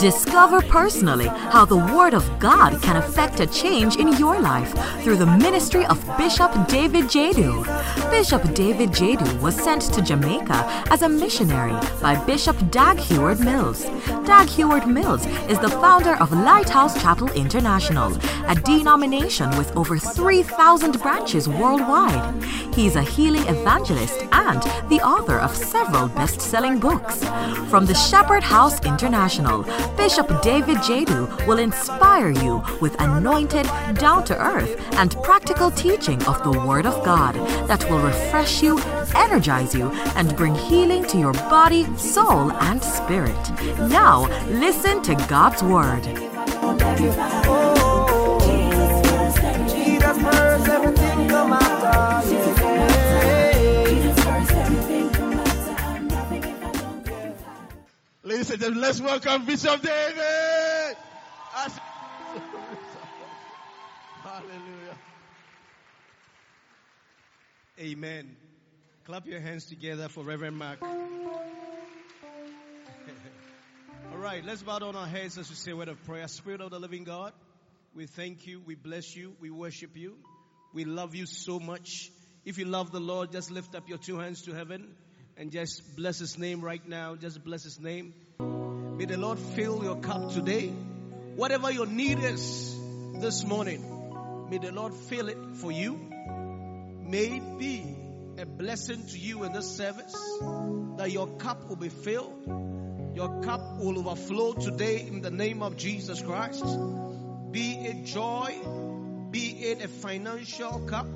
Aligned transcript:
Discover 0.00 0.60
personally 0.62 1.26
how 1.26 1.64
the 1.64 1.76
Word 1.76 2.12
of 2.12 2.38
God 2.38 2.82
can 2.82 2.96
affect 2.96 3.40
a 3.40 3.46
change 3.46 3.96
in 3.96 4.08
your 4.18 4.38
life 4.38 4.72
through 5.02 5.16
the 5.16 5.26
ministry 5.26 5.86
of 5.86 6.04
Bishop 6.18 6.52
David 6.68 7.06
Jadu. 7.06 7.64
Bishop 8.10 8.42
David 8.54 8.90
Jadu 8.90 9.40
was 9.40 9.54
sent 9.54 9.82
to 9.94 10.02
Jamaica 10.02 10.84
as 10.90 11.00
a 11.00 11.08
missionary 11.08 11.74
by 12.02 12.22
Bishop 12.26 12.56
Dag 12.70 12.98
Heward 12.98 13.40
Mills. 13.40 13.84
Dag 14.26 14.48
Heward 14.48 14.86
Mills 14.86 15.24
is 15.48 15.58
the 15.60 15.70
founder 15.70 16.16
of 16.16 16.30
Lighthouse 16.30 17.00
Chapel 17.00 17.30
International, 17.32 18.14
a 18.48 18.54
denomination 18.54 19.48
with 19.56 19.74
over 19.76 19.98
3,000 19.98 21.00
branches 21.00 21.48
worldwide. 21.48 22.44
He's 22.74 22.96
a 22.96 23.02
healing 23.02 23.46
evangelist 23.48 24.20
and 24.32 24.62
the 24.90 25.00
author 25.00 25.38
of 25.38 25.56
several 25.56 26.08
best 26.08 26.40
selling 26.42 26.78
books. 26.78 27.24
From 27.70 27.86
the 27.86 27.94
Shepherd 27.94 28.42
House 28.42 28.84
International, 28.84 29.64
Bishop 29.96 30.42
David 30.42 30.78
Jadu 30.78 31.46
will 31.46 31.58
inspire 31.58 32.30
you 32.30 32.62
with 32.80 33.00
anointed, 33.00 33.66
down 33.94 34.24
to 34.24 34.40
earth, 34.40 34.80
and 34.94 35.16
practical 35.22 35.70
teaching 35.70 36.22
of 36.24 36.42
the 36.42 36.58
Word 36.60 36.86
of 36.86 37.04
God 37.04 37.34
that 37.68 37.88
will 37.90 38.00
refresh 38.00 38.62
you, 38.62 38.78
energize 39.14 39.74
you, 39.74 39.90
and 40.16 40.36
bring 40.36 40.54
healing 40.54 41.04
to 41.06 41.18
your 41.18 41.32
body, 41.32 41.84
soul, 41.96 42.52
and 42.52 42.82
spirit. 42.82 43.50
Now, 43.88 44.26
listen 44.48 45.02
to 45.02 45.14
God's 45.28 45.62
Word. 45.62 46.04
Jesus 49.70 50.26
Ladies 58.36 58.50
and 58.50 58.60
gentlemen, 58.60 58.82
let's 58.82 59.00
welcome 59.00 59.46
Bishop 59.46 59.80
David. 59.80 60.96
Hallelujah. 64.22 64.98
Amen. 67.80 68.36
Clap 69.06 69.26
your 69.26 69.40
hands 69.40 69.64
together 69.64 70.10
for 70.10 70.22
Reverend 70.22 70.58
Mark. 70.58 70.82
All 70.82 70.98
right, 74.18 74.44
let's 74.44 74.62
bow 74.62 74.80
down 74.80 74.96
our 74.96 75.06
heads 75.06 75.38
as 75.38 75.48
we 75.48 75.54
say 75.54 75.70
a 75.70 75.76
word 75.76 75.88
of 75.88 76.04
prayer. 76.04 76.28
Spirit 76.28 76.60
of 76.60 76.70
the 76.70 76.78
living 76.78 77.04
God, 77.04 77.32
we 77.94 78.04
thank 78.04 78.46
you, 78.46 78.60
we 78.66 78.74
bless 78.74 79.16
you, 79.16 79.32
we 79.40 79.48
worship 79.48 79.96
you, 79.96 80.14
we 80.74 80.84
love 80.84 81.14
you 81.14 81.24
so 81.24 81.58
much. 81.58 82.10
If 82.44 82.58
you 82.58 82.66
love 82.66 82.92
the 82.92 83.00
Lord, 83.00 83.32
just 83.32 83.50
lift 83.50 83.74
up 83.74 83.88
your 83.88 83.96
two 83.96 84.18
hands 84.18 84.42
to 84.42 84.52
heaven 84.52 84.94
and 85.38 85.50
just 85.50 85.96
bless 85.96 86.18
his 86.18 86.38
name 86.38 86.60
right 86.60 86.86
now. 86.86 87.14
Just 87.14 87.42
bless 87.42 87.64
his 87.64 87.80
name. 87.80 88.12
May 88.38 89.04
the 89.06 89.16
Lord 89.16 89.38
fill 89.38 89.82
your 89.82 89.96
cup 89.96 90.32
today. 90.32 90.68
Whatever 91.36 91.70
your 91.70 91.86
need 91.86 92.18
is 92.18 92.76
this 93.20 93.44
morning, 93.44 94.48
may 94.50 94.58
the 94.58 94.72
Lord 94.72 94.94
fill 94.94 95.28
it 95.28 95.38
for 95.54 95.72
you. 95.72 95.98
May 97.02 97.36
it 97.38 97.58
be 97.58 97.96
a 98.38 98.46
blessing 98.46 99.06
to 99.06 99.18
you 99.18 99.44
in 99.44 99.52
this 99.52 99.76
service 99.76 100.14
that 100.96 101.10
your 101.10 101.26
cup 101.38 101.68
will 101.68 101.76
be 101.76 101.88
filled. 101.88 103.12
Your 103.14 103.42
cup 103.42 103.78
will 103.78 103.98
overflow 103.98 104.52
today 104.52 105.06
in 105.06 105.22
the 105.22 105.30
name 105.30 105.62
of 105.62 105.76
Jesus 105.76 106.20
Christ. 106.20 106.64
Be 107.50 107.72
it 107.72 108.04
joy, 108.04 108.54
be 109.30 109.48
it 109.70 109.82
a 109.82 109.88
financial 109.88 110.80
cup, 110.80 111.06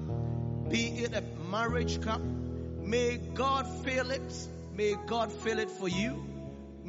be 0.70 0.86
it 0.86 1.12
a 1.14 1.22
marriage 1.50 2.00
cup. 2.00 2.22
May 2.22 3.18
God 3.18 3.66
fill 3.84 4.10
it. 4.10 4.48
May 4.74 4.96
God 5.06 5.30
fill 5.30 5.58
it 5.58 5.70
for 5.70 5.88
you. 5.88 6.29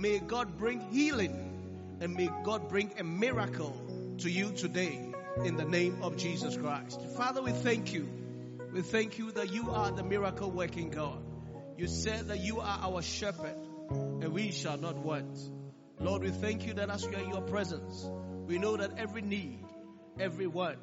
May 0.02 0.17
God 0.17 0.57
bring 0.57 0.80
healing 0.91 1.99
and 2.02 2.16
may 2.16 2.27
God 2.44 2.69
bring 2.69 2.91
a 2.97 3.03
miracle 3.03 3.80
to 4.17 4.31
you 4.31 4.52
today 4.52 4.99
in 5.45 5.57
the 5.57 5.63
name 5.63 6.02
of 6.02 6.17
Jesus 6.17 6.57
Christ. 6.57 7.00
Father, 7.16 7.44
we 7.44 7.51
thank 7.51 7.94
you. 7.94 8.09
We 8.73 8.81
thank 8.81 9.19
you 9.19 9.31
that 9.34 9.53
you 9.53 9.69
are 9.69 9.91
the 9.91 10.01
miracle 10.03 10.50
working 10.50 10.90
God. 10.90 11.23
You 11.78 11.85
said 11.85 12.29
that 12.29 12.40
you 12.40 12.61
are 12.61 12.79
our 12.81 13.03
shepherd 13.03 13.56
and 13.91 14.29
we 14.29 14.50
shall 14.50 14.79
not 14.79 14.95
want. 14.97 15.38
Lord, 16.00 16.23
we 16.23 16.31
thank 16.31 16.66
you 16.66 16.73
that 16.73 16.90
as 16.90 17.07
we 17.07 17.16
are 17.16 17.22
in 17.22 17.29
your 17.29 17.44
presence, 17.44 18.03
we 18.47 18.57
know 18.57 18.78
that 18.78 18.97
every 18.97 19.22
need, 19.22 19.63
every 20.19 20.47
one 20.47 20.78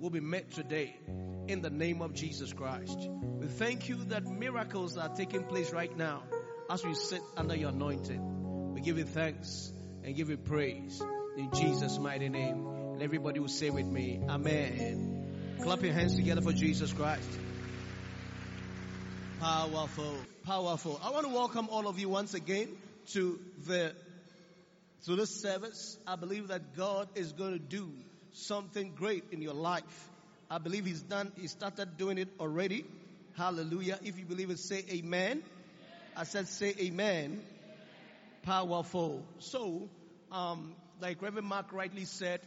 will 0.00 0.10
be 0.10 0.18
met 0.18 0.50
today 0.50 0.96
in 1.46 1.62
the 1.62 1.70
name 1.70 2.02
of 2.02 2.14
Jesus 2.14 2.52
Christ. 2.52 2.98
We 2.98 3.46
thank 3.46 3.88
you 3.88 4.06
that 4.06 4.26
miracles 4.26 4.96
are 4.96 5.14
taking 5.14 5.44
place 5.44 5.72
right 5.72 5.96
now 5.96 6.24
as 6.68 6.84
we 6.84 6.94
sit 6.94 7.20
under 7.36 7.54
your 7.54 7.70
anointing. 7.70 8.35
We 8.76 8.82
give 8.82 8.98
you 8.98 9.04
thanks 9.04 9.72
and 10.04 10.14
give 10.14 10.28
you 10.28 10.36
praise 10.36 11.02
in 11.38 11.50
Jesus' 11.54 11.98
mighty 11.98 12.28
name. 12.28 12.66
And 12.66 13.02
everybody 13.02 13.40
will 13.40 13.48
say 13.48 13.70
with 13.70 13.86
me, 13.86 14.20
Amen. 14.28 15.56
Clap 15.62 15.82
your 15.82 15.94
hands 15.94 16.14
together 16.14 16.42
for 16.42 16.52
Jesus 16.52 16.92
Christ. 16.92 17.40
Powerful, 19.40 20.18
powerful. 20.44 21.00
I 21.02 21.10
want 21.10 21.26
to 21.26 21.32
welcome 21.32 21.70
all 21.70 21.88
of 21.88 21.98
you 21.98 22.10
once 22.10 22.34
again 22.34 22.68
to 23.12 23.40
the 23.66 23.94
to 25.06 25.16
this 25.16 25.30
service. 25.40 25.96
I 26.06 26.16
believe 26.16 26.48
that 26.48 26.76
God 26.76 27.08
is 27.14 27.32
going 27.32 27.54
to 27.54 27.58
do 27.58 27.90
something 28.34 28.92
great 28.94 29.24
in 29.32 29.40
your 29.40 29.54
life. 29.54 30.10
I 30.50 30.58
believe 30.58 30.84
He's 30.84 31.00
done. 31.00 31.32
He 31.40 31.46
started 31.46 31.96
doing 31.96 32.18
it 32.18 32.28
already. 32.38 32.84
Hallelujah. 33.38 33.98
If 34.04 34.18
you 34.18 34.26
believe 34.26 34.50
it, 34.50 34.58
say 34.58 34.84
Amen. 34.90 35.42
I 36.14 36.24
said, 36.24 36.46
say 36.48 36.74
Amen. 36.78 37.40
Powerful. 38.46 39.24
So, 39.40 39.90
um, 40.30 40.76
like 41.00 41.20
Reverend 41.20 41.48
Mark 41.48 41.72
rightly 41.72 42.04
said, 42.04 42.40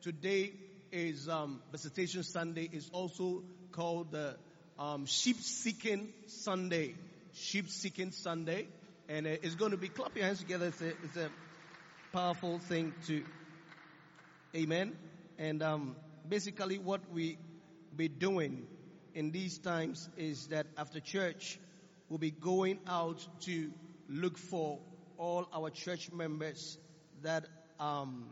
today 0.00 0.50
is 0.90 1.28
um, 1.28 1.60
Visitation 1.70 2.22
Sunday. 2.22 2.70
Is 2.72 2.88
also 2.90 3.42
called 3.70 4.12
the 4.12 4.36
um, 4.78 5.04
Sheep 5.04 5.36
Seeking 5.36 6.08
Sunday. 6.26 6.94
Sheep 7.34 7.68
Seeking 7.68 8.12
Sunday, 8.12 8.66
and 9.10 9.26
it's 9.26 9.54
going 9.54 9.72
to 9.72 9.76
be 9.76 9.88
clap 9.88 10.16
your 10.16 10.24
hands 10.24 10.38
together. 10.38 10.68
It's 10.68 10.80
a, 10.80 10.88
it's 10.88 11.16
a 11.18 11.28
powerful 12.14 12.58
thing 12.58 12.94
to. 13.08 13.22
Amen. 14.56 14.96
And 15.36 15.62
um, 15.62 15.96
basically, 16.26 16.78
what 16.78 17.02
we 17.12 17.36
be 17.94 18.08
doing 18.08 18.66
in 19.14 19.32
these 19.32 19.58
times 19.58 20.08
is 20.16 20.46
that 20.46 20.66
after 20.78 20.98
church, 20.98 21.58
we'll 22.08 22.18
be 22.18 22.30
going 22.30 22.78
out 22.88 23.26
to 23.40 23.70
look 24.08 24.38
for 24.38 24.78
all 25.22 25.46
our 25.54 25.70
church 25.70 26.10
members 26.10 26.76
that 27.22 27.44
um, 27.78 28.24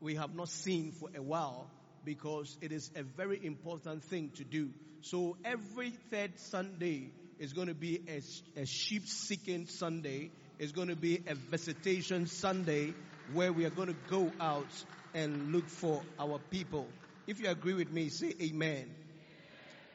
we 0.00 0.16
have 0.16 0.34
not 0.34 0.50
seen 0.50 0.92
for 0.92 1.08
a 1.16 1.22
while 1.22 1.70
because 2.04 2.58
it 2.60 2.72
is 2.72 2.90
a 2.94 3.02
very 3.02 3.40
important 3.42 4.04
thing 4.04 4.30
to 4.36 4.44
do. 4.44 4.68
So 5.00 5.38
every 5.46 5.92
third 6.10 6.38
Sunday 6.38 7.10
is 7.38 7.54
going 7.54 7.68
to 7.68 7.74
be 7.74 8.02
a, 8.06 8.60
a 8.60 8.66
sheep 8.66 9.06
seeking 9.06 9.66
Sunday. 9.66 10.30
It's 10.58 10.72
going 10.72 10.88
to 10.88 10.96
be 10.96 11.22
a 11.26 11.34
visitation 11.34 12.26
Sunday 12.26 12.92
where 13.32 13.50
we 13.50 13.64
are 13.64 13.70
going 13.70 13.88
to 13.88 13.96
go 14.10 14.30
out 14.38 14.84
and 15.14 15.52
look 15.52 15.68
for 15.68 16.02
our 16.18 16.38
people. 16.50 16.86
If 17.26 17.40
you 17.40 17.48
agree 17.48 17.74
with 17.74 17.90
me, 17.90 18.10
say 18.10 18.34
amen. 18.42 18.94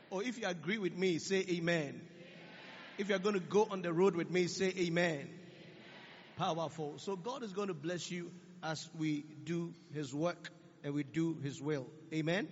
Or 0.09 0.23
if 0.23 0.39
you 0.39 0.47
agree 0.47 0.79
with 0.79 0.97
me, 0.97 1.19
say 1.19 1.45
amen. 1.47 2.01
If 2.97 3.09
you're 3.09 3.19
going 3.19 3.35
to 3.35 3.41
go 3.41 3.67
on 3.69 3.83
the 3.83 3.93
road 3.93 4.15
with 4.15 4.31
me, 4.31 4.47
say 4.47 4.73
amen. 4.79 5.34
Powerful. 6.37 6.97
So 6.97 7.15
God 7.15 7.43
is 7.43 7.53
going 7.53 7.69
to 7.69 7.73
bless 7.73 8.11
you 8.11 8.31
as 8.61 8.89
we 8.97 9.23
do 9.43 9.73
His 9.93 10.13
work 10.13 10.49
and 10.83 10.93
we 10.93 11.03
do 11.03 11.37
His 11.41 11.61
will. 11.61 11.87
Amen. 12.13 12.47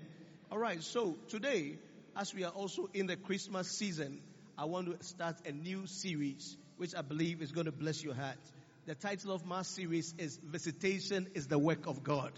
All 0.51 0.57
right. 0.57 0.81
So 0.81 1.17
today, 1.27 1.77
as 2.15 2.33
we 2.33 2.43
are 2.43 2.51
also 2.51 2.89
in 2.93 3.07
the 3.07 3.17
Christmas 3.17 3.69
season, 3.69 4.21
I 4.57 4.65
want 4.65 4.87
to 4.87 5.05
start 5.05 5.35
a 5.45 5.51
new 5.51 5.87
series, 5.87 6.55
which 6.77 6.95
I 6.95 7.01
believe 7.01 7.41
is 7.41 7.51
going 7.51 7.65
to 7.65 7.71
bless 7.71 8.03
your 8.03 8.13
heart. 8.13 8.37
The 8.85 8.95
title 8.95 9.31
of 9.31 9.45
my 9.45 9.63
series 9.63 10.13
is 10.17 10.39
Visitation 10.43 11.27
is 11.33 11.47
the 11.47 11.59
Work 11.59 11.87
of 11.87 12.03
God. 12.03 12.31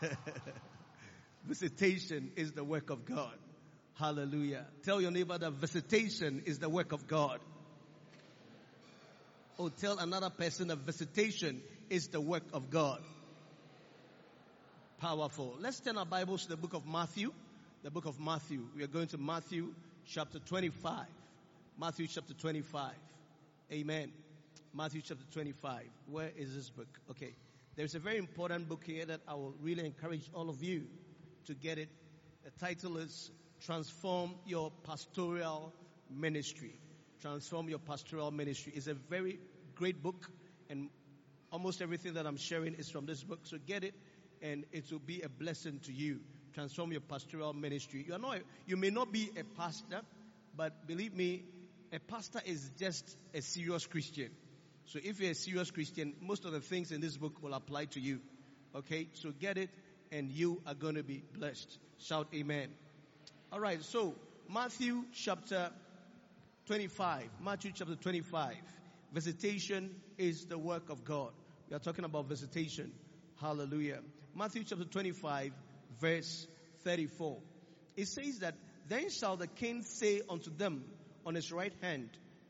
visitation 1.44 2.32
is 2.36 2.52
the 2.52 2.64
work 2.64 2.90
of 2.90 3.04
God. 3.04 3.34
Hallelujah. 3.94 4.66
Tell 4.84 5.00
your 5.00 5.10
neighbor 5.10 5.36
that 5.36 5.52
visitation 5.52 6.42
is 6.46 6.58
the 6.58 6.68
work 6.68 6.92
of 6.92 7.06
God. 7.06 7.40
Or 9.62 9.70
tell 9.70 10.00
another 10.00 10.28
person 10.28 10.66
that 10.68 10.78
visitation 10.78 11.62
is 11.88 12.08
the 12.08 12.20
work 12.20 12.42
of 12.52 12.68
God. 12.68 13.00
Powerful. 14.98 15.54
Let's 15.60 15.78
turn 15.78 15.96
our 15.96 16.04
Bibles 16.04 16.42
to 16.42 16.48
the 16.48 16.56
book 16.56 16.74
of 16.74 16.84
Matthew. 16.84 17.32
The 17.84 17.92
book 17.92 18.06
of 18.06 18.18
Matthew. 18.18 18.66
We 18.74 18.82
are 18.82 18.88
going 18.88 19.06
to 19.06 19.18
Matthew 19.18 19.72
chapter 20.04 20.40
25. 20.40 21.06
Matthew 21.78 22.08
chapter 22.08 22.34
25. 22.34 22.90
Amen. 23.70 24.10
Matthew 24.74 25.00
chapter 25.00 25.22
25. 25.30 25.84
Where 26.10 26.32
is 26.36 26.56
this 26.56 26.68
book? 26.68 26.88
Okay. 27.12 27.32
There's 27.76 27.94
a 27.94 28.00
very 28.00 28.18
important 28.18 28.68
book 28.68 28.82
here 28.84 29.06
that 29.06 29.20
I 29.28 29.34
will 29.34 29.54
really 29.62 29.86
encourage 29.86 30.28
all 30.34 30.50
of 30.50 30.60
you 30.60 30.88
to 31.46 31.54
get 31.54 31.78
it. 31.78 31.88
The 32.42 32.50
title 32.58 32.96
is 32.96 33.30
Transform 33.64 34.34
Your 34.44 34.72
Pastoral 34.82 35.72
Ministry. 36.10 36.74
Transform 37.20 37.68
Your 37.68 37.78
Pastoral 37.78 38.32
Ministry 38.32 38.72
is 38.74 38.88
a 38.88 38.94
very 38.94 39.38
great 39.82 40.00
book 40.00 40.30
and 40.70 40.88
Almost 41.50 41.82
everything 41.82 42.14
that 42.14 42.26
I'm 42.26 42.38
sharing 42.38 42.72
is 42.74 42.88
from 42.88 43.04
this 43.04 43.22
book, 43.22 43.40
so 43.42 43.58
get 43.66 43.84
it, 43.84 43.94
and 44.40 44.64
it 44.72 44.90
will 44.90 45.00
be 45.00 45.20
a 45.20 45.28
blessing 45.28 45.80
to 45.84 45.92
you. 45.92 46.20
Transform 46.54 46.92
your 46.92 47.02
pastoral 47.02 47.52
ministry. 47.52 48.02
You 48.08 48.14
are 48.14 48.18
not, 48.18 48.38
you 48.64 48.78
may 48.78 48.88
not 48.88 49.12
be 49.12 49.28
a 49.38 49.44
pastor, 49.44 50.00
but 50.56 50.86
believe 50.86 51.14
me, 51.14 51.42
a 51.92 51.98
pastor 51.98 52.40
is 52.46 52.70
just 52.78 53.18
a 53.34 53.42
serious 53.42 53.86
Christian. 53.86 54.30
So 54.86 54.98
if 55.04 55.20
you're 55.20 55.32
a 55.32 55.34
serious 55.34 55.70
Christian, 55.70 56.14
most 56.22 56.46
of 56.46 56.52
the 56.52 56.60
things 56.60 56.90
in 56.90 57.02
this 57.02 57.18
book 57.18 57.42
will 57.42 57.52
apply 57.52 57.84
to 57.86 58.00
you. 58.00 58.20
Okay, 58.74 59.08
so 59.12 59.30
get 59.30 59.58
it, 59.58 59.68
and 60.10 60.30
you 60.30 60.62
are 60.66 60.74
going 60.74 60.94
to 60.94 61.02
be 61.02 61.22
blessed. 61.34 61.76
Shout 61.98 62.28
Amen. 62.34 62.68
All 63.52 63.60
right, 63.60 63.82
so 63.82 64.14
Matthew 64.48 65.04
chapter 65.12 65.70
25. 66.64 67.28
Matthew 67.44 67.72
chapter 67.74 67.94
25. 67.94 68.56
Visitation 69.12 69.94
is 70.16 70.46
the 70.46 70.56
work 70.56 70.88
of 70.88 71.04
God. 71.04 71.32
We 71.68 71.76
are 71.76 71.80
talking 71.80 72.06
about 72.06 72.28
visitation. 72.28 72.92
Hallelujah. 73.38 73.98
Matthew 74.34 74.64
chapter 74.64 74.86
25, 74.86 75.52
verse 76.00 76.46
34. 76.84 77.38
It 77.94 78.08
says 78.08 78.38
that, 78.38 78.54
Then 78.88 79.10
shall 79.10 79.36
the 79.36 79.46
king 79.46 79.82
say 79.82 80.22
unto 80.30 80.50
them 80.50 80.84
on 81.26 81.34
his 81.34 81.52
right 81.52 81.74
hand, 81.82 82.08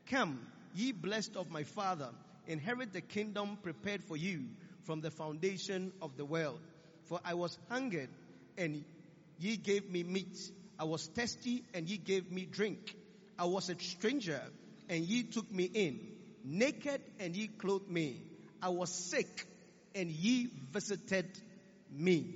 Come, 0.09 0.39
ye 0.73 0.93
blessed 0.93 1.35
of 1.35 1.51
my 1.51 1.63
father, 1.63 2.11
inherit 2.47 2.93
the 2.93 3.01
kingdom 3.01 3.57
prepared 3.61 4.01
for 4.01 4.15
you 4.15 4.45
from 4.83 5.01
the 5.01 5.11
foundation 5.11 5.91
of 6.01 6.15
the 6.15 6.23
world. 6.23 6.61
For 7.09 7.19
I 7.25 7.33
was 7.33 7.57
hungered, 7.69 8.09
and 8.57 8.85
ye 9.37 9.57
gave 9.57 9.89
me 9.89 10.03
meat. 10.03 10.37
I 10.79 10.85
was 10.85 11.07
thirsty, 11.07 11.65
and 11.73 11.89
ye 11.89 11.97
gave 11.97 12.31
me 12.31 12.45
drink. 12.45 12.95
I 13.37 13.45
was 13.45 13.69
a 13.69 13.77
stranger, 13.77 14.41
and 14.87 15.03
ye 15.03 15.23
took 15.23 15.51
me 15.51 15.65
in. 15.65 16.12
Naked, 16.43 17.01
and 17.19 17.35
ye 17.35 17.47
clothed 17.47 17.89
me. 17.89 18.21
I 18.61 18.69
was 18.69 18.89
sick, 18.89 19.47
and 19.95 20.09
ye 20.09 20.47
visited 20.71 21.25
me. 21.89 22.35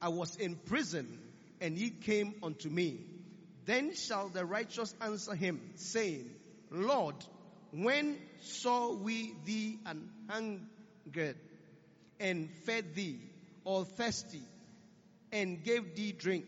I 0.00 0.08
was 0.08 0.36
in 0.36 0.56
prison, 0.56 1.18
and 1.60 1.76
ye 1.78 1.90
came 1.90 2.34
unto 2.42 2.68
me. 2.68 3.00
Then 3.66 3.94
shall 3.94 4.28
the 4.28 4.44
righteous 4.44 4.94
answer 5.00 5.34
him, 5.34 5.60
saying, 5.76 6.30
Lord, 6.70 7.16
when 7.70 8.18
saw 8.40 8.92
we 8.94 9.34
thee 9.44 9.78
an 9.86 10.08
hungered, 10.28 11.36
and 12.20 12.50
fed 12.66 12.94
thee, 12.94 13.18
or 13.64 13.84
thirsty, 13.84 14.42
and 15.32 15.64
gave 15.64 15.96
thee 15.96 16.12
drink? 16.12 16.46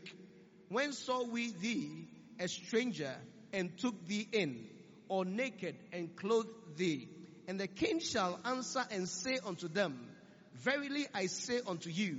When 0.69 0.93
saw 0.93 1.25
we 1.25 1.53
thee 1.53 2.09
a 2.39 2.49
stranger, 2.49 3.15
and 3.53 3.77
took 3.79 4.07
thee 4.07 4.29
in, 4.33 4.67
or 5.09 5.25
naked, 5.25 5.77
and 5.93 6.15
clothed 6.17 6.51
thee? 6.77 7.09
And 7.49 7.61
the 7.61 7.69
king 7.69 8.01
shall 8.01 8.39
answer 8.45 8.85
and 8.91 9.09
say 9.09 9.39
unto 9.45 9.69
them, 9.69 9.97
Verily 10.55 11.07
I 11.15 11.27
say 11.27 11.61
unto 11.67 11.91
you, 11.91 12.19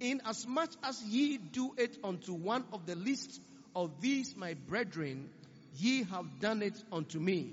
inasmuch 0.00 0.70
as 0.82 1.02
ye 1.02 1.38
do 1.38 1.72
it 1.76 1.96
unto 2.02 2.32
one 2.32 2.64
of 2.72 2.86
the 2.86 2.96
least 2.96 3.40
of 3.74 4.00
these 4.00 4.34
my 4.36 4.54
brethren, 4.54 5.30
ye 5.78 6.02
have 6.04 6.40
done 6.40 6.62
it 6.62 6.76
unto 6.90 7.18
me. 7.18 7.52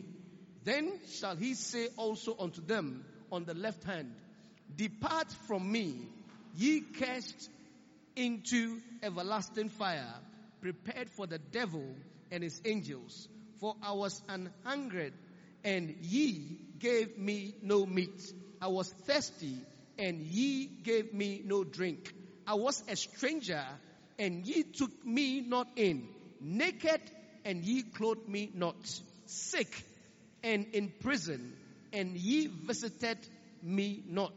Then 0.63 0.91
shall 1.19 1.35
he 1.35 1.53
say 1.53 1.89
also 1.97 2.35
unto 2.39 2.61
them 2.61 3.05
on 3.31 3.45
the 3.45 3.53
left 3.53 3.83
hand, 3.83 4.15
Depart 4.73 5.31
from 5.47 5.71
me, 5.71 6.07
ye 6.53 6.81
cursed, 6.97 7.49
into 8.15 8.79
everlasting 9.01 9.69
fire, 9.69 10.13
prepared 10.61 11.09
for 11.09 11.27
the 11.27 11.39
devil 11.39 11.95
and 12.31 12.43
his 12.43 12.61
angels. 12.65 13.27
For 13.59 13.75
I 13.81 13.93
was 13.93 14.21
an 14.29 14.51
hungered, 14.63 15.13
and 15.63 15.95
ye 16.01 16.57
gave 16.79 17.17
me 17.17 17.55
no 17.61 17.85
meat. 17.85 18.33
I 18.61 18.67
was 18.67 18.89
thirsty, 19.05 19.57
and 19.97 20.21
ye 20.21 20.67
gave 20.83 21.13
me 21.13 21.41
no 21.45 21.63
drink. 21.63 22.13
I 22.45 22.55
was 22.55 22.83
a 22.87 22.95
stranger, 22.95 23.63
and 24.19 24.45
ye 24.45 24.63
took 24.63 24.91
me 25.05 25.41
not 25.41 25.67
in. 25.75 26.07
Naked, 26.41 27.01
and 27.45 27.63
ye 27.63 27.83
clothed 27.83 28.27
me 28.27 28.51
not. 28.53 28.75
Sick, 29.25 29.83
and 30.43 30.65
in 30.73 30.91
prison, 31.01 31.53
and 31.93 32.15
ye 32.15 32.47
visited 32.47 33.17
me 33.61 34.03
not. 34.07 34.33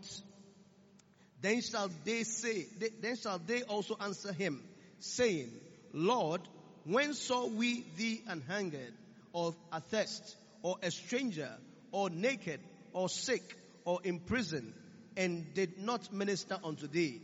Then 1.41 1.61
shall 1.61 1.91
they 2.05 2.23
say, 2.23 2.67
then 3.01 3.17
shall 3.17 3.39
they 3.39 3.63
also 3.63 3.97
answer 4.01 4.33
him, 4.33 4.63
saying, 5.01 5.51
Lord, 5.93 6.41
when 6.85 7.15
saw 7.15 7.47
we 7.47 7.85
thee 7.97 8.23
an 8.29 8.43
hungered, 8.49 8.93
or 9.33 9.55
athirst, 9.73 10.37
or 10.63 10.77
a 10.83 10.91
stranger, 10.91 11.51
or 11.93 12.11
naked, 12.11 12.61
or 12.93 13.09
sick, 13.09 13.57
or 13.85 14.01
in 14.05 14.21
prison, 14.21 14.75
and 15.17 15.55
did 15.55 15.79
not 15.79 16.13
minister 16.13 16.59
unto 16.63 16.87
thee? 16.87 17.21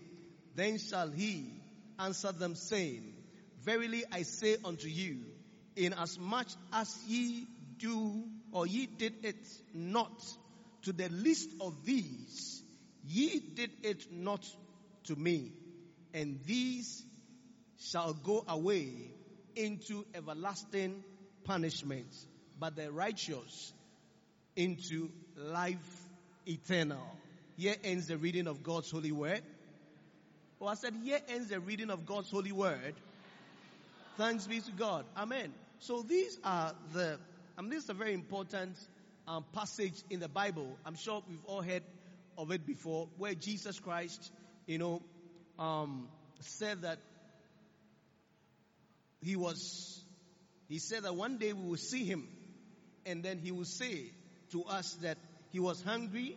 Then 0.54 0.78
shall 0.78 1.10
he 1.10 1.50
answer 1.98 2.32
them, 2.32 2.54
saying, 2.54 3.14
Verily 3.62 4.04
I 4.10 4.22
say 4.22 4.56
unto 4.64 4.88
you, 4.88 5.24
inasmuch 5.76 6.48
as 6.72 6.96
ye 7.06 7.46
do, 7.78 8.24
or 8.52 8.66
ye 8.66 8.86
did 8.86 9.24
it 9.24 9.46
not 9.72 10.12
to 10.82 10.92
the 10.92 11.08
least 11.08 11.50
of 11.60 11.84
these, 11.84 12.62
ye 13.04 13.40
did 13.54 13.70
it 13.82 14.12
not 14.12 14.44
to 15.04 15.16
me. 15.16 15.52
And 16.12 16.40
these 16.44 17.04
shall 17.78 18.12
go 18.12 18.44
away 18.46 18.92
into 19.56 20.04
everlasting 20.14 21.02
punishment, 21.44 22.12
but 22.62 22.76
the 22.76 22.92
righteous 22.92 23.72
into 24.54 25.10
life 25.36 26.06
eternal. 26.46 27.04
Here 27.56 27.74
ends 27.82 28.06
the 28.06 28.16
reading 28.16 28.46
of 28.46 28.62
God's 28.62 28.88
holy 28.88 29.10
word. 29.10 29.42
Oh, 30.60 30.68
I 30.68 30.74
said, 30.74 30.94
here 31.02 31.18
ends 31.28 31.48
the 31.48 31.58
reading 31.58 31.90
of 31.90 32.06
God's 32.06 32.30
holy 32.30 32.52
word. 32.52 32.94
Thanks 34.16 34.46
be 34.46 34.60
to 34.60 34.70
God. 34.70 35.04
Amen. 35.16 35.52
So 35.80 36.02
these 36.02 36.38
are 36.44 36.72
the, 36.94 37.18
I 37.58 37.62
mean, 37.62 37.70
this 37.70 37.82
is 37.82 37.90
a 37.90 37.94
very 37.94 38.14
important 38.14 38.76
um, 39.26 39.44
passage 39.52 40.00
in 40.08 40.20
the 40.20 40.28
Bible. 40.28 40.78
I'm 40.86 40.94
sure 40.94 41.20
we've 41.28 41.44
all 41.46 41.62
heard 41.62 41.82
of 42.38 42.52
it 42.52 42.64
before, 42.64 43.08
where 43.18 43.34
Jesus 43.34 43.80
Christ, 43.80 44.30
you 44.66 44.78
know, 44.78 45.02
um, 45.58 46.06
said 46.38 46.82
that 46.82 46.98
he 49.20 49.34
was, 49.34 50.04
he 50.68 50.78
said 50.78 51.02
that 51.02 51.16
one 51.16 51.38
day 51.38 51.52
we 51.52 51.68
will 51.68 51.76
see 51.76 52.04
him, 52.04 52.28
and 53.06 53.22
then 53.22 53.38
he 53.38 53.52
will 53.52 53.64
say 53.64 54.10
to 54.52 54.64
us 54.64 54.94
that 55.02 55.18
he 55.50 55.60
was 55.60 55.82
hungry, 55.82 56.36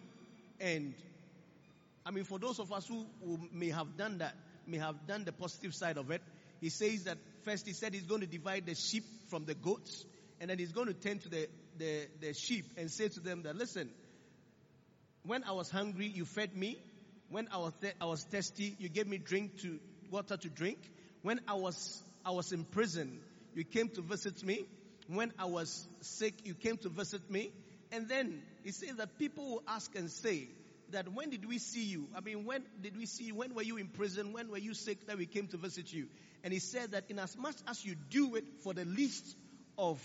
and 0.60 0.94
I 2.06 2.12
mean, 2.12 2.24
for 2.24 2.40
those 2.40 2.60
of 2.60 2.72
us 2.72 2.88
who, 2.88 3.06
who 3.24 3.40
may 3.52 3.70
have 3.70 3.98
done 3.98 4.20
that, 4.20 4.36
may 4.68 4.78
have 4.78 5.08
done 5.08 5.24
the 5.24 5.32
positive 5.32 5.74
side 5.74 5.98
of 5.98 6.12
it, 6.12 6.22
he 6.62 6.70
says 6.70 7.04
that 7.04 7.18
first 7.44 7.66
he 7.66 7.74
said 7.74 7.94
he's 7.94 8.06
going 8.06 8.22
to 8.22 8.28
divide 8.28 8.66
the 8.66 8.76
sheep 8.76 9.04
from 9.30 9.46
the 9.46 9.56
goats, 9.56 10.06
and 10.40 10.50
then 10.50 10.60
he's 10.60 10.72
going 10.72 10.88
to 10.88 10.94
turn 10.94 11.20
to 11.20 11.30
the, 11.30 11.48
the, 11.78 12.08
the 12.22 12.34
sheep 12.34 12.66
and 12.78 12.92
say 12.92 13.08
to 13.08 13.20
them 13.20 13.44
that, 13.44 13.56
listen, 13.56 13.90
when 15.24 15.44
I 15.44 15.54
was 15.54 15.70
hungry, 15.70 16.08
you 16.08 16.26
fed 16.26 16.56
me. 16.56 16.78
When 17.30 17.48
I 17.52 17.58
was, 17.58 17.74
th- 17.82 17.96
I 18.00 18.06
was 18.06 18.24
thirsty, 18.24 18.76
you 18.78 18.90
gave 18.90 19.08
me 19.08 19.18
drink 19.18 19.60
to, 19.62 19.80
water 20.12 20.38
to 20.38 20.50
drink. 20.50 20.78
When 21.24 21.40
I 21.48 21.56
was, 21.56 22.04
I 22.24 22.32
was 22.32 22.52
in 22.52 22.64
prison, 22.66 23.20
you 23.56 23.64
came 23.64 23.90
to 23.90 24.02
visit 24.02 24.44
me. 24.44 24.66
When 25.08 25.32
I 25.38 25.46
was 25.46 25.88
sick, 26.02 26.46
you 26.46 26.54
came 26.54 26.78
to 26.78 26.90
visit 26.90 27.30
me. 27.30 27.52
And 27.92 28.08
then 28.08 28.42
he 28.64 28.72
says 28.72 28.96
that 28.98 29.18
people 29.20 29.46
will 29.46 29.64
ask 29.68 29.96
and 29.96 30.10
say 30.10 30.48
that 30.92 31.12
when 31.14 31.30
did 31.30 31.46
we 31.48 31.60
see 31.60 31.84
you? 31.84 32.08
I 32.16 32.22
mean, 32.22 32.46
when 32.46 32.64
did 32.82 32.98
we 32.98 33.06
see 33.06 33.26
you? 33.26 33.36
When 33.36 33.54
were 33.54 33.62
you 33.64 33.78
in 33.78 33.88
prison? 33.88 34.34
When 34.34 34.50
were 34.50 34.58
you 34.58 34.74
sick 34.74 35.08
that 35.08 35.18
we 35.18 35.26
came 35.26 35.48
to 35.48 35.58
visit 35.58 35.94
you? 35.94 36.08
And 36.44 36.54
he 36.54 36.60
said 36.60 36.92
that 36.92 37.06
in 37.10 37.20
as 37.20 37.38
much 37.38 37.56
as 37.68 37.84
you 37.84 37.96
do 38.10 38.36
it 38.36 38.46
for 38.64 38.74
the 38.74 38.86
least 38.86 39.36
of 39.78 40.00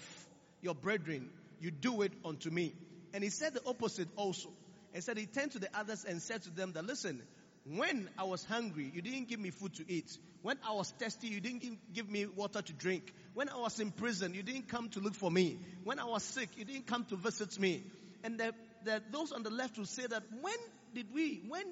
your 0.63 0.75
brethren, 0.75 1.31
you 1.61 1.71
do 1.71 2.03
it 2.03 2.13
unto 2.25 2.51
me. 2.51 2.75
And 3.13 3.25
he 3.25 3.31
said 3.31 3.55
the 3.55 3.63
opposite 3.67 4.09
also. 4.17 4.51
And 4.93 5.05
said 5.05 5.19
he 5.19 5.27
turned 5.27 5.53
to 5.53 5.59
the 5.59 5.69
others 5.75 6.05
and 6.05 6.21
said 6.21 6.43
to 6.43 6.51
them 6.51 6.73
that 6.73 6.85
listen, 6.85 7.23
when 7.65 8.09
I 8.19 8.25
was 8.25 8.45
hungry, 8.45 8.91
you 8.95 9.03
didn't 9.03 9.29
give 9.29 9.39
me 9.39 9.51
food 9.51 9.75
to 9.75 9.85
eat. 9.91 10.17
When 10.43 10.57
I 10.67 10.73
was 10.73 10.91
thirsty, 10.99 11.29
you 11.29 11.41
didn't 11.41 11.79
give, 11.93 12.09
me 12.09 12.27
water 12.27 12.63
to 12.63 12.73
drink. 12.73 13.13
When 13.35 13.49
I 13.49 13.57
was 13.59 13.79
in 13.79 13.91
prison, 13.91 14.35
you 14.35 14.43
didn't 14.43 14.69
come 14.69 14.89
to 14.91 15.01
look 15.01 15.15
for 15.15 15.31
me. 15.31 15.59
When 15.85 15.99
I 15.99 16.05
was 16.05 16.23
sick, 16.23 16.49
you 16.57 16.65
didn't 16.65 16.87
come 16.87 17.05
to 17.07 17.17
visit 17.17 17.59
me. 17.59 17.85
And 18.25 18.39
the, 18.39 18.55
the, 18.85 19.03
those 19.11 19.33
on 19.33 19.43
the 19.43 19.51
left 19.51 19.77
will 19.77 19.85
say 19.85 20.07
that 20.07 20.23
when 20.41 20.55
did 20.95 21.13
we, 21.13 21.43
when 21.49 21.65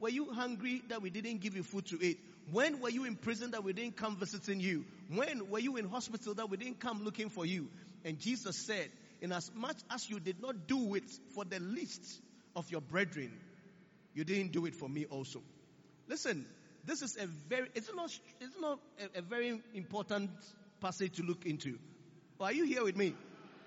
were 0.00 0.08
you 0.08 0.32
hungry 0.32 0.82
that 0.88 1.00
we 1.00 1.10
didn't 1.10 1.40
give 1.40 1.54
you 1.56 1.62
food 1.62 1.86
to 1.86 2.04
eat? 2.04 2.18
When 2.50 2.80
were 2.80 2.90
you 2.90 3.04
in 3.04 3.16
prison 3.16 3.52
that 3.52 3.64
we 3.64 3.72
didn't 3.72 3.96
come 3.96 4.16
visiting 4.16 4.60
you? 4.60 4.84
When 5.08 5.48
were 5.48 5.58
you 5.58 5.76
in 5.76 5.88
hospital 5.88 6.34
that 6.34 6.50
we 6.50 6.56
didn't 6.56 6.80
come 6.80 7.04
looking 7.04 7.28
for 7.28 7.46
you? 7.46 7.68
And 8.04 8.18
Jesus 8.18 8.56
said, 8.56 8.90
in 9.20 9.32
as 9.32 9.50
much 9.54 9.78
as 9.90 10.08
you 10.08 10.20
did 10.20 10.40
not 10.40 10.66
do 10.66 10.94
it 10.94 11.10
for 11.34 11.44
the 11.44 11.58
least 11.60 12.20
of 12.54 12.70
your 12.70 12.80
brethren, 12.80 13.32
you 14.16 14.24
didn't 14.24 14.50
do 14.50 14.66
it 14.66 14.74
for 14.74 14.88
me 14.88 15.04
also. 15.04 15.42
Listen, 16.08 16.44
this 16.84 17.02
is 17.02 17.16
a 17.16 17.26
very, 17.26 17.68
it's 17.74 17.90
not, 17.94 18.10
it's 18.40 18.58
not 18.60 18.80
a, 19.14 19.18
a 19.18 19.22
very 19.22 19.60
important 19.74 20.30
passage 20.80 21.16
to 21.16 21.22
look 21.22 21.46
into. 21.46 21.78
Oh, 22.40 22.46
are 22.46 22.52
you 22.52 22.64
here 22.64 22.82
with 22.82 22.96
me? 22.96 23.14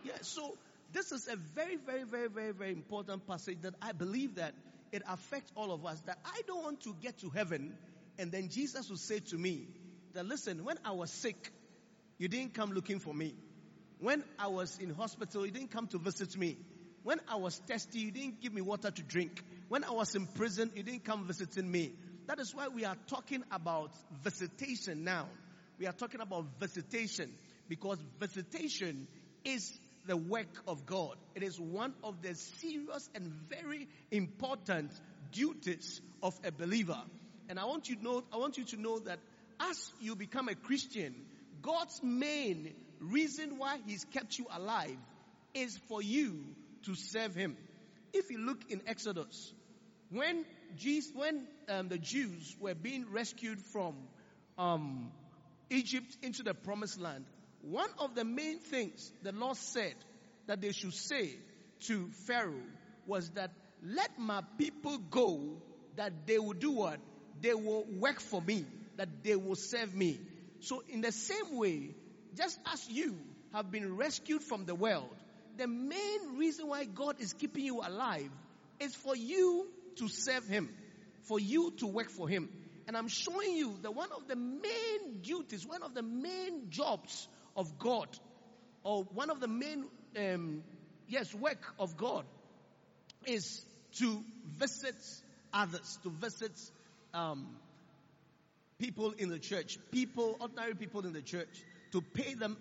Yeah, 0.04 0.14
so 0.22 0.58
This 0.92 1.12
is 1.12 1.28
a 1.28 1.36
very, 1.36 1.76
very, 1.76 2.04
very, 2.04 2.30
very, 2.30 2.52
very 2.52 2.72
important 2.72 3.28
passage 3.28 3.60
that 3.62 3.76
I 3.82 3.92
believe 3.92 4.36
that 4.36 4.54
it 4.92 5.04
affects 5.08 5.52
all 5.56 5.72
of 5.72 5.86
us. 5.86 6.00
That 6.02 6.18
I 6.26 6.42
don't 6.48 6.64
want 6.64 6.82
to 6.82 6.96
get 7.02 7.20
to 7.20 7.30
heaven 7.30 7.78
and 8.18 8.32
then 8.34 8.50
Jesus 8.50 8.90
will 8.90 8.98
say 8.98 9.20
to 9.20 9.38
me 9.38 9.68
that 10.14 10.26
listen, 10.26 10.66
when 10.66 10.78
I 10.84 10.92
was 10.92 11.10
sick, 11.12 11.54
you 12.18 12.28
didn't 12.28 12.54
come 12.54 12.72
looking 12.72 13.00
for 13.00 13.14
me. 13.14 13.34
When 14.00 14.24
I 14.38 14.48
was 14.48 14.78
in 14.80 14.94
hospital, 14.94 15.46
you 15.46 15.52
didn't 15.52 15.72
come 15.72 15.88
to 15.88 16.00
visit 16.00 16.36
me. 16.36 16.58
When 17.04 17.22
I 17.30 17.36
was 17.36 17.58
thirsty, 17.66 18.00
you 18.00 18.12
didn't 18.12 18.42
give 18.42 18.54
me 18.54 18.62
water 18.62 18.92
to 18.92 19.02
drink. 19.04 19.42
When 19.70 19.84
I 19.84 19.92
was 19.92 20.16
in 20.16 20.26
prison, 20.26 20.72
you 20.76 20.82
didn't 20.82 21.06
come 21.06 21.26
visiting 21.26 21.72
me. 21.72 21.94
That 22.28 22.40
is 22.40 22.54
why 22.56 22.68
we 22.68 22.86
are 22.86 22.98
talking 23.08 23.44
about 23.52 23.92
visitation 24.24 25.04
now. 25.04 25.28
We 25.80 25.86
are 25.86 25.94
talking 25.94 26.22
about 26.22 26.46
visitation 26.60 27.32
because 27.68 28.00
visitation 28.20 29.08
is 29.46 29.80
the 30.08 30.18
work 30.18 30.64
of 30.68 30.88
God. 30.88 31.18
It 31.36 31.44
is 31.44 31.60
one 31.60 31.94
of 32.04 32.22
the 32.24 32.34
serious 32.34 33.10
and 33.14 33.32
very 33.48 33.88
important 34.12 34.92
duties 35.32 36.02
of 36.24 36.34
a 36.44 36.52
believer. 36.52 37.00
And 37.48 37.60
I 37.60 37.66
want 37.66 37.90
you 37.90 37.96
to 37.96 38.04
know, 38.04 38.24
I 38.34 38.38
want 38.38 38.58
you 38.58 38.66
to 38.66 38.78
know 38.78 39.00
that 39.00 39.20
as 39.60 39.92
you 40.00 40.16
become 40.16 40.50
a 40.50 40.56
Christian, 40.56 41.14
God's 41.62 42.00
main 42.02 42.74
reason 43.00 43.60
why 43.60 43.80
He's 43.86 44.04
kept 44.06 44.40
you 44.40 44.48
alive 44.52 44.98
is 45.54 45.78
for 45.88 46.02
you 46.02 46.44
to 46.86 46.96
serve 46.96 47.36
Him. 47.36 47.56
If 48.14 48.32
you 48.32 48.40
look 48.40 48.72
in 48.72 48.82
Exodus, 48.88 49.54
when 50.12 50.46
Jesus, 50.76 51.12
when 51.14 51.48
um, 51.68 51.88
the 51.88 51.98
Jews 51.98 52.56
were 52.60 52.76
being 52.76 53.06
rescued 53.12 53.60
from 53.60 53.96
um, 54.58 55.12
Egypt 55.70 56.18
into 56.22 56.44
the 56.44 56.54
Promised 56.54 57.00
Land, 57.00 57.26
one 57.62 57.90
of 58.00 58.16
the 58.16 58.24
main 58.24 58.60
things 58.60 59.12
the 59.22 59.32
Lord 59.32 59.58
said 59.58 59.96
that 60.48 60.62
they 60.62 60.72
should 60.72 60.94
say 60.94 61.36
to 61.82 62.10
Pharaoh 62.28 62.54
was 63.06 63.30
that 63.32 63.52
let 63.84 64.18
my 64.18 64.42
people 64.58 64.98
go 64.98 65.62
that 65.96 66.26
they 66.26 66.40
will 66.40 66.54
do 66.54 66.72
what? 66.72 67.00
They 67.42 67.54
will 67.54 67.86
work 68.00 68.20
for 68.20 68.42
me, 68.42 68.66
that 68.98 69.24
they 69.24 69.36
will 69.36 69.56
serve 69.56 69.94
me. 69.94 70.20
So 70.62 70.84
in 70.90 71.02
the 71.02 71.12
same 71.12 71.58
way, 71.58 71.96
just 72.36 72.60
as 72.72 72.90
you 72.90 73.18
have 73.54 73.72
been 73.72 73.96
rescued 73.96 74.42
from 74.42 74.66
the 74.66 74.76
world, 74.76 75.16
the 75.58 75.68
main 75.68 76.38
reason 76.38 76.68
why 76.68 76.86
God 76.86 77.18
is 77.20 77.34
keeping 77.34 77.66
you 77.66 77.82
alive 77.82 78.30
is 78.80 78.96
for 78.96 79.16
you 79.16 79.68
to 80.00 80.10
serve 80.10 80.48
Him, 80.48 80.70
for 81.24 81.40
you 81.40 81.72
to 81.78 81.88
work 81.88 82.10
for 82.10 82.28
Him. 82.28 82.50
And 82.88 82.98
I'm 82.98 83.08
showing 83.08 83.56
you 83.56 83.78
that 83.84 83.94
one 83.94 84.10
of 84.12 84.28
the 84.28 84.36
main 84.36 85.22
duties, 85.22 85.66
one 85.66 85.84
of 85.84 85.94
the 85.94 86.02
main 86.02 86.70
jobs 86.70 87.28
of 87.56 87.78
God, 87.78 88.08
or 88.84 89.04
one 89.14 89.30
of 89.30 89.40
the 89.40 89.48
main, 89.48 89.86
um, 90.18 90.64
yes, 91.08 91.34
work 91.36 91.64
of 91.78 91.98
God 91.98 92.26
is 93.26 93.64
to 93.98 94.24
visit 94.58 94.96
others, 95.54 96.00
to 96.04 96.10
visit 96.10 96.52
um, 97.14 97.48
people 98.80 99.12
in 99.18 99.30
the 99.30 99.40
church, 99.40 99.78
people, 99.92 100.38
ordinary 100.40 100.74
people 100.74 101.06
in 101.06 101.14
the 101.14 101.22
church, 101.22 101.64
to 101.92 102.02
pay 102.02 102.34
them 102.34 102.58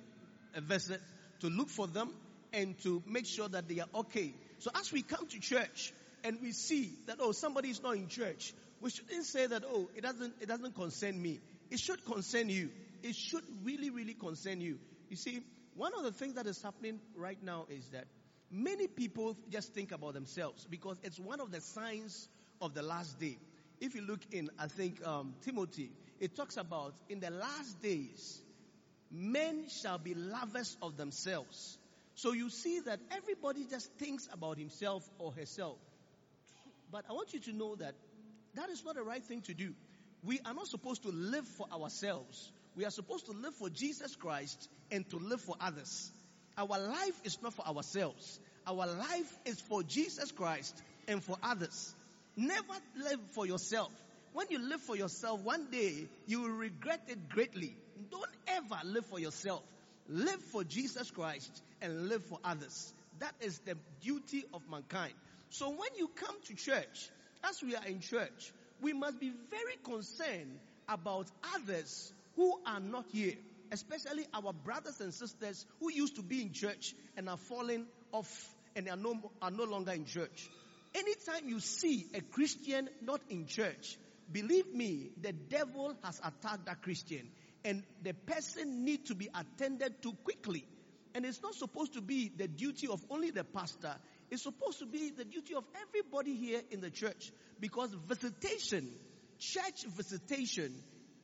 a 0.54 0.61
visit, 0.61 1.00
to 1.40 1.49
look 1.49 1.71
for 1.71 1.87
them, 1.87 2.12
and 2.52 2.78
to 2.83 3.02
make 3.07 3.26
sure 3.26 3.49
that 3.49 3.68
they 3.68 3.80
are 3.80 3.88
okay. 3.95 4.35
So 4.59 4.71
as 4.75 4.92
we 4.92 5.02
come 5.02 5.26
to 5.28 5.40
church 5.40 5.92
and 6.25 6.38
we 6.40 6.52
see 6.52 6.92
that 7.06 7.16
oh 7.20 7.32
somebody 7.32 7.70
is 7.70 7.82
not 7.82 7.96
in 7.96 8.08
church, 8.08 8.54
we 8.80 8.90
shouldn't 8.90 9.25
say 9.25 9.46
that 9.46 9.64
oh 9.66 9.88
it 9.94 10.02
doesn't 10.02 10.34
it 10.40 10.48
doesn't 10.48 10.75
concern 10.75 11.20
me. 11.20 11.40
It 11.70 11.78
should 11.78 12.04
concern 12.04 12.48
you. 12.48 12.70
It 13.02 13.14
should 13.14 13.44
really 13.62 13.90
really 13.90 14.14
concern 14.14 14.60
you. 14.60 14.78
You 15.08 15.16
see, 15.16 15.40
one 15.75 15.92
of 15.96 16.02
the 16.02 16.12
things 16.12 16.34
that 16.34 16.46
is 16.46 16.60
happening 16.62 17.00
right 17.16 17.42
now 17.42 17.66
is 17.70 17.88
that 17.90 18.04
many 18.50 18.87
people 18.87 19.37
just 19.50 19.72
think 19.72 19.92
about 19.92 20.14
themselves 20.14 20.66
because 20.68 20.98
it's 21.02 21.18
one 21.18 21.40
of 21.40 21.50
the 21.50 21.60
signs 21.60 22.28
of 22.60 22.75
the 22.75 22.82
last 22.82 23.18
day. 23.20 23.38
If 23.80 23.94
you 23.94 24.02
look 24.02 24.20
in, 24.32 24.50
I 24.58 24.66
think 24.66 25.06
um, 25.06 25.34
Timothy, 25.44 25.90
it 26.18 26.34
talks 26.34 26.56
about 26.56 26.94
in 27.08 27.20
the 27.20 27.30
last 27.30 27.80
days, 27.80 28.40
men 29.10 29.68
shall 29.68 29.98
be 29.98 30.14
lovers 30.14 30.76
of 30.82 30.96
themselves. 30.96 31.78
So 32.14 32.32
you 32.32 32.50
see 32.50 32.80
that 32.80 32.98
everybody 33.12 33.64
just 33.70 33.92
thinks 33.92 34.28
about 34.32 34.58
himself 34.58 35.08
or 35.18 35.30
herself. 35.32 35.78
But 36.90 37.04
I 37.09 37.12
want 37.12 37.35
you 37.35 37.40
to 37.40 37.52
know 37.52 37.76
that 37.76 37.95
that 38.54 38.71
is 38.71 38.85
not 38.85 38.95
the 38.95 39.02
right 39.02 39.23
thing 39.23 39.42
to 39.42 39.54
do. 39.54 39.75
We 40.25 40.40
are 40.45 40.54
not 40.54 40.66
supposed 40.66 41.02
to 41.02 41.11
live 41.11 41.47
for 41.47 41.66
ourselves. 41.73 42.50
We 42.75 42.85
are 42.85 42.90
supposed 42.90 43.26
to 43.26 43.33
live 43.33 43.54
for 43.54 43.68
Jesus 43.68 44.16
Christ 44.16 44.68
and 44.90 45.09
to 45.11 45.16
live 45.18 45.40
for 45.40 45.54
others. 45.61 46.11
Our 46.57 46.78
life 46.78 47.21
is 47.25 47.38
not 47.42 47.54
for 47.54 47.66
ourselves. 47.66 48.40
Our 48.66 48.87
life 48.87 49.38
is 49.45 49.61
for 49.61 49.83
Jesus 49.83 50.33
Christ 50.33 50.80
and 51.07 51.23
for 51.23 51.37
others. 51.42 51.95
Never 52.37 52.75
live 52.97 53.21
for 53.33 53.47
yourself. 53.47 53.90
When 54.33 54.47
you 54.50 54.59
live 54.59 54.80
for 54.80 54.97
yourself, 54.97 55.40
one 55.42 55.71
day 55.71 56.09
you 56.26 56.42
will 56.42 56.50
regret 56.50 57.02
it 57.09 57.28
greatly. 57.28 57.76
Don't 58.11 58.30
ever 58.47 58.78
live 58.85 59.07
for 59.07 59.18
yourself. 59.18 59.62
Live 60.09 60.40
for 60.52 60.64
Jesus 60.64 61.11
Christ 61.11 61.62
and 61.80 62.09
live 62.09 62.25
for 62.25 62.38
others. 62.45 62.92
That 63.18 63.35
is 63.40 63.59
the 63.61 63.76
duty 64.00 64.45
of 64.54 64.62
mankind. 64.71 65.14
So 65.50 65.71
when 65.71 65.90
you 65.97 66.09
come 66.09 66.37
to 66.47 66.55
church, 66.55 67.11
as 67.45 67.62
we 67.62 67.75
are 67.75 67.87
in 67.87 68.00
church, 68.00 68.52
we 68.81 68.93
must 68.93 69.19
be 69.21 69.33
very 69.50 69.76
concerned 69.83 70.59
about 70.88 71.26
others 71.55 72.12
who 72.37 72.59
are 72.67 72.81
not 72.81 73.07
here, 73.12 73.35
especially 73.73 74.26
our 74.35 74.52
brothers 74.52 75.00
and 75.00 75.12
sisters 75.12 75.67
who 75.81 75.90
used 75.93 76.17
to 76.17 76.23
be 76.23 76.43
in 76.43 76.52
church 76.52 76.95
and 77.17 77.28
are 77.28 77.37
falling 77.37 77.87
off 78.12 78.55
and 78.76 78.88
are 78.88 78.97
no, 78.97 79.33
are 79.43 79.50
no 79.50 79.64
longer 79.64 79.93
in 79.93 80.05
church. 80.05 80.49
Anytime 80.95 81.49
you 81.49 81.61
see 81.61 82.07
a 82.14 82.21
Christian 82.21 82.88
not 83.02 83.21
in 83.28 83.47
church, 83.47 83.99
believe 84.31 84.73
me, 84.75 85.11
the 85.21 85.33
devil 85.33 85.95
has 86.02 86.21
attacked 86.21 86.67
that 86.67 86.83
Christian 86.83 87.28
and 87.64 87.83
the 88.02 88.14
person 88.14 88.85
need 88.85 89.07
to 89.07 89.14
be 89.14 89.28
attended 89.35 90.02
to 90.02 90.12
quickly. 90.25 90.64
And 91.14 91.25
it's 91.25 91.43
not 91.43 91.55
supposed 91.55 91.95
to 91.95 92.00
be 92.00 92.31
the 92.35 92.47
duty 92.47 92.87
of 92.88 93.05
only 93.11 93.31
the 93.31 93.45
pastor. 93.45 93.97
It's 94.30 94.42
supposed 94.42 94.78
to 94.80 94.87
be 94.87 95.11
the 95.11 95.25
duty 95.25 95.54
of 95.54 95.64
everybody 95.88 96.35
here 96.35 96.61
in 96.70 96.80
the 96.80 96.90
church 96.90 97.32
because 97.61 97.90
visitation, 98.06 98.90
church 99.38 99.85
visitation 99.97 100.75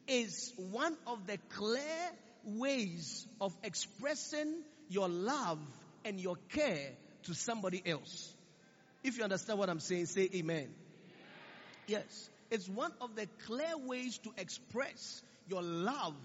is 0.07 0.53
one 0.57 0.97
of 1.07 1.27
the 1.27 1.39
clear 1.51 2.11
ways 2.45 3.27
of 3.41 3.55
expressing 3.63 4.63
your 4.89 5.09
love 5.09 5.59
and 6.05 6.21
your 6.21 6.37
care 6.51 6.91
to 7.25 7.35
somebody 7.35 7.83
else. 7.85 8.33
If 9.03 9.19
you 9.19 9.25
understand 9.25 9.59
what 9.59 9.69
I'm 9.69 9.81
saying, 9.81 10.07
say 10.07 10.31
amen. 10.35 10.69
Yes. 11.87 12.31
It's 12.51 12.69
one 12.69 12.93
of 13.01 13.17
the 13.17 13.27
clear 13.47 13.77
ways 13.77 14.19
to 14.19 14.31
express 14.37 15.23
your 15.49 15.63
love 15.63 16.17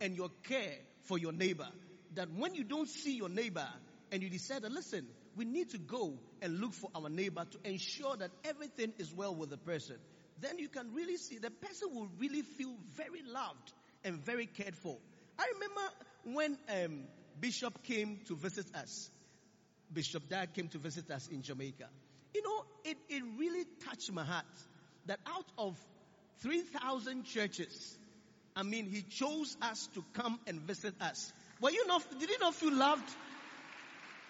and 0.00 0.16
your 0.16 0.30
care 0.44 0.74
for 1.04 1.18
your 1.18 1.32
neighbor. 1.32 1.68
That 2.14 2.28
when 2.30 2.54
you 2.54 2.64
don't 2.64 2.88
see 2.88 3.16
your 3.16 3.28
neighbor 3.28 3.68
and 4.10 4.22
you 4.22 4.30
decide 4.30 4.62
listen, 4.64 5.06
we 5.36 5.44
need 5.44 5.70
to 5.70 5.78
go 5.78 6.14
and 6.40 6.60
look 6.60 6.72
for 6.72 6.90
our 6.94 7.08
neighbor 7.08 7.44
to 7.44 7.70
ensure 7.70 8.16
that 8.16 8.30
everything 8.44 8.92
is 8.98 9.12
well 9.12 9.34
with 9.34 9.50
the 9.50 9.58
person. 9.58 9.96
Then 10.40 10.58
you 10.58 10.68
can 10.68 10.92
really 10.94 11.16
see 11.16 11.38
the 11.38 11.50
person 11.50 11.94
will 11.94 12.08
really 12.18 12.42
feel 12.42 12.74
very 12.94 13.22
loved 13.22 13.72
and 14.04 14.16
very 14.16 14.46
cared 14.46 14.76
for. 14.76 14.96
I 15.38 15.46
remember 15.54 15.80
when 16.24 16.58
um, 16.84 17.04
Bishop 17.40 17.82
came 17.84 18.20
to 18.26 18.36
visit 18.36 18.66
us. 18.74 19.10
Bishop 19.92 20.28
Dag 20.28 20.52
came 20.54 20.68
to 20.68 20.78
visit 20.78 21.10
us 21.10 21.28
in 21.28 21.42
Jamaica. 21.42 21.88
You 22.34 22.42
know, 22.42 22.64
it, 22.84 22.96
it 23.08 23.22
really 23.38 23.64
touched 23.88 24.12
my 24.12 24.24
heart 24.24 24.44
that 25.06 25.20
out 25.26 25.46
of 25.56 25.78
3,000 26.40 27.24
churches, 27.24 27.96
I 28.54 28.62
mean, 28.62 28.86
he 28.86 29.02
chose 29.02 29.56
us 29.62 29.88
to 29.94 30.04
come 30.14 30.38
and 30.46 30.60
visit 30.60 30.94
us. 31.00 31.32
Were 31.60 31.70
you 31.70 31.86
not, 31.86 32.02
did 32.18 32.28
you 32.28 32.38
not 32.40 32.54
feel 32.54 32.74
loved? 32.74 33.08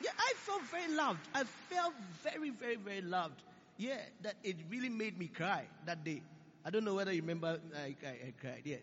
Yeah, 0.02 0.10
I 0.18 0.32
felt 0.36 0.62
very 0.70 0.92
loved. 0.94 1.20
I 1.34 1.44
felt 1.70 1.94
very, 2.22 2.50
very, 2.50 2.76
very 2.76 3.00
loved. 3.00 3.42
Yeah, 3.78 3.98
that 4.22 4.34
it 4.42 4.56
really 4.70 4.88
made 4.88 5.18
me 5.18 5.26
cry 5.28 5.64
that 5.86 6.04
day. 6.04 6.22
I 6.64 6.70
don't 6.70 6.84
know 6.84 6.94
whether 6.94 7.12
you 7.12 7.20
remember 7.22 7.58
I, 7.76 7.94
I, 8.04 8.08
I 8.28 8.34
cried, 8.40 8.62
yes. 8.64 8.82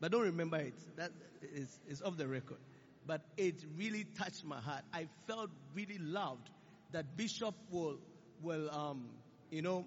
But 0.00 0.12
don't 0.12 0.22
remember 0.22 0.58
it. 0.58 0.74
That 0.96 1.12
is, 1.42 1.78
is 1.88 2.02
off 2.02 2.16
the 2.16 2.28
record. 2.28 2.58
But 3.06 3.22
it 3.36 3.54
really 3.76 4.04
touched 4.16 4.44
my 4.44 4.60
heart. 4.60 4.82
I 4.92 5.06
felt 5.26 5.50
really 5.74 5.98
loved 5.98 6.48
that 6.92 7.16
Bishop 7.16 7.54
will, 7.70 7.98
will, 8.42 8.70
um, 8.70 9.08
you 9.50 9.62
know, 9.62 9.86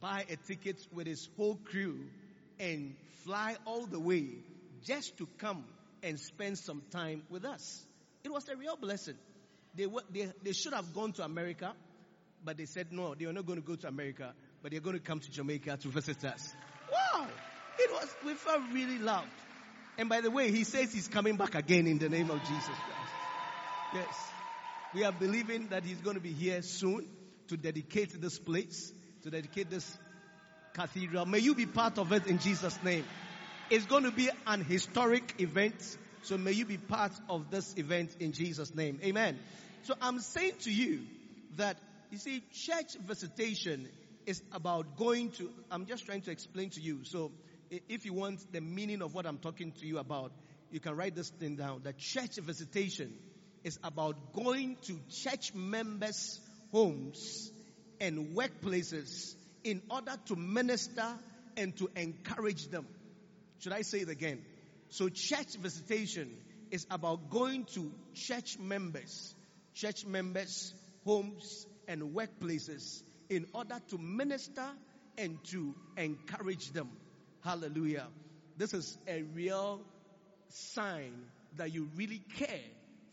buy 0.00 0.24
a 0.30 0.36
ticket 0.36 0.86
with 0.92 1.06
his 1.06 1.28
whole 1.36 1.56
crew 1.56 1.98
and 2.58 2.94
fly 3.24 3.56
all 3.64 3.86
the 3.86 3.98
way 4.00 4.28
just 4.84 5.16
to 5.18 5.28
come 5.38 5.64
and 6.02 6.18
spend 6.20 6.58
some 6.58 6.82
time 6.90 7.22
with 7.30 7.44
us. 7.44 7.84
It 8.24 8.32
was 8.32 8.48
a 8.48 8.56
real 8.56 8.76
blessing. 8.76 9.16
They, 9.76 9.86
they, 10.10 10.32
they 10.42 10.52
should 10.52 10.72
have 10.72 10.94
gone 10.94 11.12
to 11.14 11.24
America, 11.24 11.72
but 12.44 12.56
they 12.56 12.66
said 12.66 12.92
no, 12.92 13.14
they 13.14 13.24
are 13.26 13.32
not 13.32 13.46
going 13.46 13.60
to 13.60 13.66
go 13.66 13.74
to 13.76 13.88
America, 13.88 14.32
but 14.62 14.70
they're 14.70 14.80
going 14.80 14.96
to 14.96 15.02
come 15.02 15.20
to 15.20 15.30
Jamaica 15.30 15.78
to 15.78 15.88
visit 15.88 16.24
us. 16.24 16.54
Wow! 16.92 17.26
It 17.78 17.90
was, 17.90 18.08
we 18.24 18.34
felt 18.34 18.62
really 18.72 18.98
loved. 18.98 19.28
And 19.98 20.08
by 20.08 20.20
the 20.20 20.30
way, 20.30 20.50
he 20.50 20.64
says 20.64 20.92
he's 20.92 21.08
coming 21.08 21.36
back 21.36 21.54
again 21.54 21.86
in 21.86 21.98
the 21.98 22.08
name 22.08 22.30
of 22.30 22.40
Jesus 22.40 22.64
Christ. 22.64 23.14
Yes. 23.94 24.30
We 24.94 25.04
are 25.04 25.12
believing 25.12 25.68
that 25.68 25.84
he's 25.84 25.98
going 25.98 26.14
to 26.14 26.22
be 26.22 26.32
here 26.32 26.62
soon 26.62 27.08
to 27.48 27.56
dedicate 27.56 28.20
this 28.20 28.38
place, 28.38 28.92
to 29.22 29.30
dedicate 29.30 29.70
this 29.70 29.98
cathedral. 30.72 31.26
May 31.26 31.38
you 31.38 31.54
be 31.54 31.66
part 31.66 31.98
of 31.98 32.12
it 32.12 32.26
in 32.26 32.38
Jesus' 32.38 32.78
name. 32.82 33.04
It's 33.70 33.86
going 33.86 34.04
to 34.04 34.10
be 34.10 34.30
an 34.46 34.64
historic 34.64 35.40
event. 35.40 35.74
So 36.24 36.38
may 36.38 36.52
you 36.52 36.64
be 36.64 36.78
part 36.78 37.12
of 37.28 37.50
this 37.50 37.74
event 37.76 38.16
in 38.18 38.32
Jesus' 38.32 38.74
name. 38.74 38.98
Amen. 39.04 39.38
So 39.82 39.94
I'm 40.00 40.20
saying 40.20 40.54
to 40.62 40.72
you 40.72 41.02
that, 41.56 41.76
you 42.10 42.16
see, 42.16 42.42
church 42.50 42.94
visitation 42.98 43.88
is 44.24 44.42
about 44.50 44.96
going 44.96 45.32
to, 45.32 45.50
I'm 45.70 45.84
just 45.84 46.06
trying 46.06 46.22
to 46.22 46.30
explain 46.30 46.70
to 46.70 46.80
you. 46.80 47.04
So 47.04 47.30
if 47.70 48.06
you 48.06 48.14
want 48.14 48.40
the 48.52 48.62
meaning 48.62 49.02
of 49.02 49.14
what 49.14 49.26
I'm 49.26 49.36
talking 49.36 49.72
to 49.72 49.86
you 49.86 49.98
about, 49.98 50.32
you 50.70 50.80
can 50.80 50.96
write 50.96 51.14
this 51.14 51.28
thing 51.28 51.56
down. 51.56 51.82
The 51.84 51.92
church 51.92 52.36
visitation 52.36 53.14
is 53.62 53.78
about 53.84 54.32
going 54.32 54.78
to 54.84 54.98
church 55.10 55.52
members' 55.54 56.40
homes 56.72 57.52
and 58.00 58.34
workplaces 58.34 59.34
in 59.62 59.82
order 59.90 60.14
to 60.26 60.36
minister 60.36 61.18
and 61.58 61.76
to 61.76 61.90
encourage 61.96 62.68
them. 62.68 62.86
Should 63.58 63.72
I 63.74 63.82
say 63.82 63.98
it 63.98 64.08
again? 64.08 64.42
So 64.94 65.08
church 65.08 65.56
visitation 65.56 66.30
is 66.70 66.86
about 66.88 67.28
going 67.28 67.64
to 67.74 67.90
church 68.14 68.60
members, 68.60 69.34
church 69.74 70.06
members' 70.06 70.72
homes 71.04 71.66
and 71.88 72.14
workplaces 72.14 73.02
in 73.28 73.44
order 73.52 73.80
to 73.88 73.98
minister 73.98 74.68
and 75.18 75.42
to 75.46 75.74
encourage 75.96 76.70
them. 76.70 76.90
Hallelujah. 77.42 78.06
This 78.56 78.72
is 78.72 78.96
a 79.08 79.22
real 79.22 79.80
sign 80.50 81.24
that 81.56 81.74
you 81.74 81.88
really 81.96 82.22
care 82.36 82.60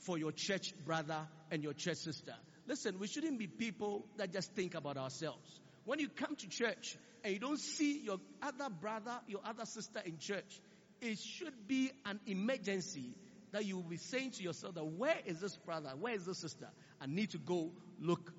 for 0.02 0.20
your 0.20 0.32
church 0.32 0.76
brother 0.86 1.28
and 1.50 1.64
your 1.64 1.74
church 1.74 1.98
sister. 1.98 2.36
Listen, 2.68 3.00
we 3.00 3.08
shouldn't 3.08 3.40
be 3.40 3.48
people 3.48 4.06
that 4.18 4.32
just 4.32 4.52
think 4.54 4.76
about 4.76 4.98
ourselves. 4.98 5.60
When 5.86 5.98
you 5.98 6.10
come 6.10 6.36
to 6.36 6.48
church 6.48 6.96
and 7.24 7.34
you 7.34 7.40
don't 7.40 7.60
see 7.60 8.04
your 8.04 8.20
other 8.44 8.70
brother, 8.70 9.20
your 9.28 9.42
other 9.44 9.66
sister 9.66 10.00
in 10.06 10.20
church, 10.20 10.62
it 11.02 11.18
should 11.20 11.68
be 11.68 11.92
an 12.06 12.20
emergency 12.26 13.16
that 13.52 13.66
you 13.66 13.76
will 13.76 13.84
be 13.84 13.98
saying 13.98 14.32
to 14.32 14.44
yourself 14.44 14.76
that 14.76 14.86
where 14.86 15.18
is 15.26 15.40
this 15.40 15.56
brother? 15.58 15.92
Where 16.00 16.14
is 16.14 16.26
this 16.26 16.40
sister? 16.40 16.68
I 17.02 17.08
need 17.08 17.32
to 17.32 17.38
go 17.38 17.72
look. 18.00 18.32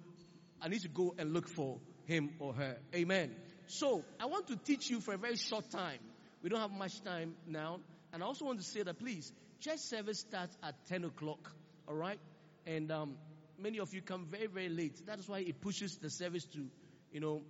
I 0.61 0.69
need 0.69 0.83
to 0.83 0.89
go 0.89 1.15
and 1.19 1.33
look 1.33 1.49
for 1.49 1.79
him 2.07 2.31
or 2.39 2.55
her. 2.55 2.79
Amen. 2.95 3.35
So 3.67 4.05
I 4.21 4.27
want 4.27 4.47
to 4.49 4.57
teach 4.57 4.89
you 4.89 5.01
for 5.01 5.15
a 5.15 5.19
very 5.19 5.37
short 5.37 5.71
time. 5.71 5.99
We 6.43 6.49
don't 6.49 6.61
have 6.61 6.71
much 6.71 7.03
time 7.03 7.35
now. 7.47 7.81
And 8.13 8.23
I 8.23 8.27
also 8.27 8.45
want 8.45 8.59
to 8.61 8.65
say 8.65 8.83
that 8.83 8.99
please, 8.99 9.33
church 9.61 9.79
service 9.79 10.21
starts 10.21 10.57
at 10.63 10.75
10 10.89 11.05
o'clock. 11.05 11.53
All 11.89 11.95
right. 11.95 12.19
And, 12.67 12.91
um, 12.91 13.17
many 13.59 13.79
of 13.79 13.95
you 13.95 14.03
come 14.03 14.27
very, 14.31 14.47
very 14.47 14.69
late. 14.69 15.07
That 15.07 15.19
is 15.19 15.29
why 15.29 15.39
it 15.41 15.61
pushes 15.61 15.97
the 15.99 16.11
service 16.11 16.45
to, 16.47 16.67
you 17.13 17.21
know, 17.21 17.43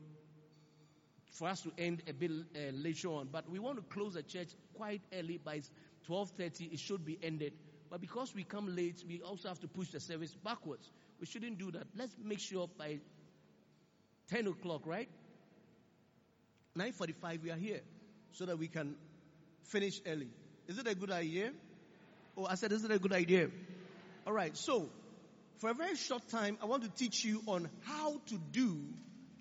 for 1.32 1.48
us 1.48 1.62
to 1.62 1.72
end 1.78 2.02
a 2.08 2.12
bit 2.12 2.30
uh, 2.30 2.58
later 2.72 3.08
on. 3.08 3.28
But 3.32 3.48
we 3.50 3.58
want 3.58 3.76
to 3.78 3.82
close 3.94 4.14
the 4.14 4.22
church 4.22 4.48
quite 4.74 5.00
early 5.12 5.38
by 5.38 5.62
12:30. 6.08 6.72
It 6.72 6.78
should 6.78 7.04
be 7.04 7.18
ended. 7.22 7.52
But 7.90 8.00
because 8.00 8.34
we 8.34 8.44
come 8.44 8.74
late, 8.74 9.04
we 9.06 9.20
also 9.20 9.48
have 9.48 9.60
to 9.60 9.68
push 9.68 9.90
the 9.90 10.00
service 10.00 10.34
backwards. 10.44 10.88
We 11.20 11.26
shouldn't 11.26 11.58
do 11.58 11.70
that. 11.72 11.86
Let's 11.96 12.14
make 12.22 12.38
sure 12.38 12.68
by 12.78 12.98
10 14.28 14.46
o'clock, 14.46 14.86
right? 14.86 15.08
9:45 16.76 17.42
we 17.42 17.50
are 17.50 17.56
here, 17.56 17.80
so 18.32 18.46
that 18.46 18.58
we 18.58 18.68
can 18.68 18.94
finish 19.64 20.00
early. 20.06 20.28
Is 20.68 20.78
it 20.78 20.86
a 20.86 20.94
good 20.94 21.10
idea? 21.10 21.50
Oh, 22.36 22.46
I 22.46 22.54
said, 22.54 22.72
is 22.72 22.84
it 22.84 22.90
a 22.90 22.98
good 22.98 23.12
idea? 23.12 23.50
All 24.26 24.32
right. 24.32 24.56
So, 24.56 24.88
for 25.58 25.70
a 25.70 25.74
very 25.74 25.96
short 25.96 26.28
time, 26.28 26.56
I 26.62 26.66
want 26.66 26.82
to 26.84 26.88
teach 26.88 27.24
you 27.24 27.42
on 27.46 27.68
how 27.82 28.20
to 28.28 28.38
do 28.52 28.80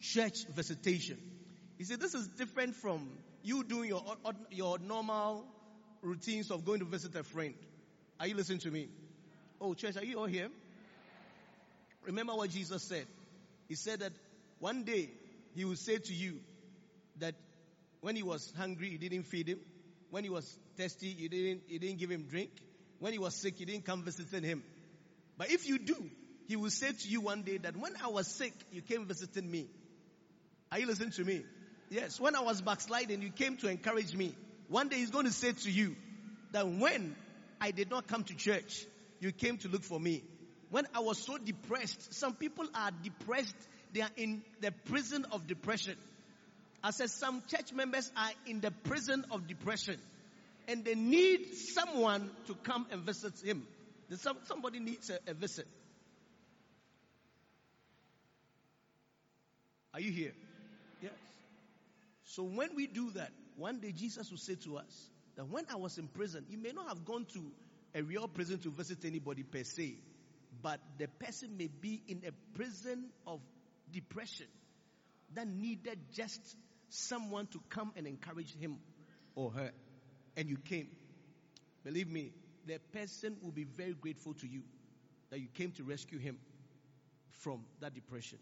church 0.02 0.46
visitation. 0.48 1.18
You 1.82 1.86
see, 1.86 1.96
this 1.96 2.14
is 2.14 2.28
different 2.28 2.76
from 2.76 3.10
you 3.42 3.64
doing 3.64 3.90
your, 3.90 4.04
your 4.52 4.78
normal 4.78 5.44
routines 6.04 6.52
of 6.52 6.64
going 6.64 6.78
to 6.78 6.86
visit 6.86 7.16
a 7.16 7.24
friend. 7.24 7.56
Are 8.20 8.28
you 8.28 8.36
listening 8.36 8.60
to 8.60 8.70
me? 8.70 8.88
Oh, 9.60 9.74
church, 9.74 9.98
are 9.98 10.06
you 10.06 10.20
all 10.20 10.28
here? 10.28 10.50
Remember 12.04 12.36
what 12.36 12.52
Jesus 12.52 12.84
said. 12.84 13.08
He 13.68 13.74
said 13.74 14.02
that 14.02 14.12
one 14.60 14.84
day 14.84 15.10
he 15.56 15.66
will 15.66 15.76
say 15.76 15.98
to 15.98 16.14
you 16.14 16.42
that 17.18 17.34
when 18.02 18.16
he 18.16 18.22
was 18.22 18.54
hungry, 18.56 18.90
you 18.90 19.00
didn't 19.00 19.24
feed 19.24 19.48
him. 19.48 19.60
When 20.12 20.24
he 20.24 20.30
was 20.30 20.56
thirsty, 20.78 21.08
you 21.08 21.30
didn't, 21.30 21.64
you 21.68 21.80
didn't 21.80 21.98
give 21.98 22.12
him 22.12 22.28
drink. 22.30 22.52
When 23.00 23.12
he 23.12 23.18
was 23.18 23.34
sick, 23.34 23.60
you 23.60 23.66
didn't 23.66 23.86
come 23.86 24.04
visiting 24.04 24.44
him. 24.44 24.62
But 25.36 25.50
if 25.50 25.68
you 25.68 25.80
do, 25.80 25.98
he 26.48 26.58
will 26.58 26.70
say 26.70 26.92
to 26.92 27.08
you 27.08 27.22
one 27.22 27.42
day 27.42 27.58
that 27.58 27.76
when 27.76 27.94
I 28.04 28.10
was 28.10 28.28
sick, 28.28 28.54
you 28.72 28.84
came 28.84 29.08
visiting 29.08 29.50
me. 29.50 29.66
Are 30.72 30.78
you 30.78 30.86
listening 30.86 31.10
to 31.14 31.24
me? 31.26 31.44
Yes, 31.92 32.22
when 32.22 32.38
I 32.38 32.40
was 32.40 32.62
backsliding, 32.62 33.22
you 33.22 33.32
came 33.32 33.58
to 33.58 33.68
encourage 33.68 34.16
me. 34.16 34.34
One 34.70 34.88
day 34.88 34.96
he's 34.96 35.10
going 35.10 35.26
to 35.26 35.32
say 35.32 35.52
to 35.52 35.70
you 35.70 35.98
that 36.54 36.66
when 36.66 37.18
I 37.60 37.72
did 37.72 37.90
not 37.90 38.08
come 38.08 38.24
to 38.24 38.34
church, 38.34 38.86
you 39.20 39.34
came 39.34 39.58
to 39.58 39.68
look 39.68 39.84
for 39.84 40.00
me. 40.00 40.24
When 40.70 40.88
I 40.96 41.02
was 41.02 41.18
so 41.18 41.38
depressed, 41.38 42.14
some 42.14 42.34
people 42.34 42.66
are 42.74 42.92
depressed, 43.04 43.54
they 43.92 44.00
are 44.00 44.10
in 44.16 44.42
the 44.62 44.72
prison 44.72 45.26
of 45.34 45.48
depression. 45.48 45.98
I 46.82 46.92
said 46.92 47.10
some 47.10 47.44
church 47.50 47.74
members 47.74 48.10
are 48.16 48.32
in 48.48 48.62
the 48.62 48.72
prison 48.72 49.26
of 49.30 49.46
depression 49.48 50.00
and 50.70 50.86
they 50.86 50.96
need 50.96 51.54
someone 51.76 52.32
to 52.48 52.56
come 52.56 52.88
and 52.90 53.02
visit 53.02 53.34
him. 53.44 53.68
Somebody 54.46 54.80
needs 54.80 55.10
a, 55.10 55.20
a 55.30 55.34
visit. 55.34 55.68
Are 59.94 60.00
you 60.00 60.12
here? 60.12 60.32
So 62.36 62.44
when 62.44 62.76
we 62.76 62.88
do 62.88 63.10
that, 63.12 63.32
one 63.58 63.82
day 63.82 63.92
Jesus 63.92 64.32
will 64.32 64.38
say 64.38 64.56
to 64.64 64.78
us 64.78 65.10
that 65.36 65.50
when 65.50 65.66
I 65.70 65.76
was 65.76 65.98
in 65.98 66.08
prison, 66.08 66.46
you 66.50 66.58
may 66.58 66.72
not 66.72 66.88
have 66.88 67.04
gone 67.04 67.26
to 67.34 67.52
a 67.94 68.02
real 68.02 68.26
prison 68.30 68.58
to 68.60 68.70
visit 68.70 69.04
anybody 69.04 69.44
per 69.44 69.64
se, 69.64 69.96
but 70.62 70.80
the 70.98 71.08
person 71.08 71.58
may 71.58 71.68
be 71.68 72.02
in 72.08 72.22
a 72.26 72.32
prison 72.58 73.10
of 73.28 73.42
depression 73.92 74.46
that 75.34 75.46
needed 75.46 76.00
just 76.14 76.40
someone 76.88 77.48
to 77.48 77.60
come 77.70 77.92
and 77.98 78.08
encourage 78.08 78.56
him 78.58 78.78
or 79.36 79.52
her. 79.52 79.72
And 80.38 80.48
you 80.48 80.56
came. 80.56 80.88
Believe 81.84 82.10
me, 82.10 82.32
the 82.66 82.80
person 82.94 83.36
will 83.42 83.52
be 83.52 83.66
very 83.66 83.94
grateful 83.94 84.36
to 84.36 84.48
you 84.48 84.62
that 85.32 85.40
you 85.42 85.48
came 85.54 85.72
to 85.72 85.84
rescue 85.84 86.20
him 86.20 86.38
from 87.40 87.66
that 87.82 87.94
depression. 87.94 88.40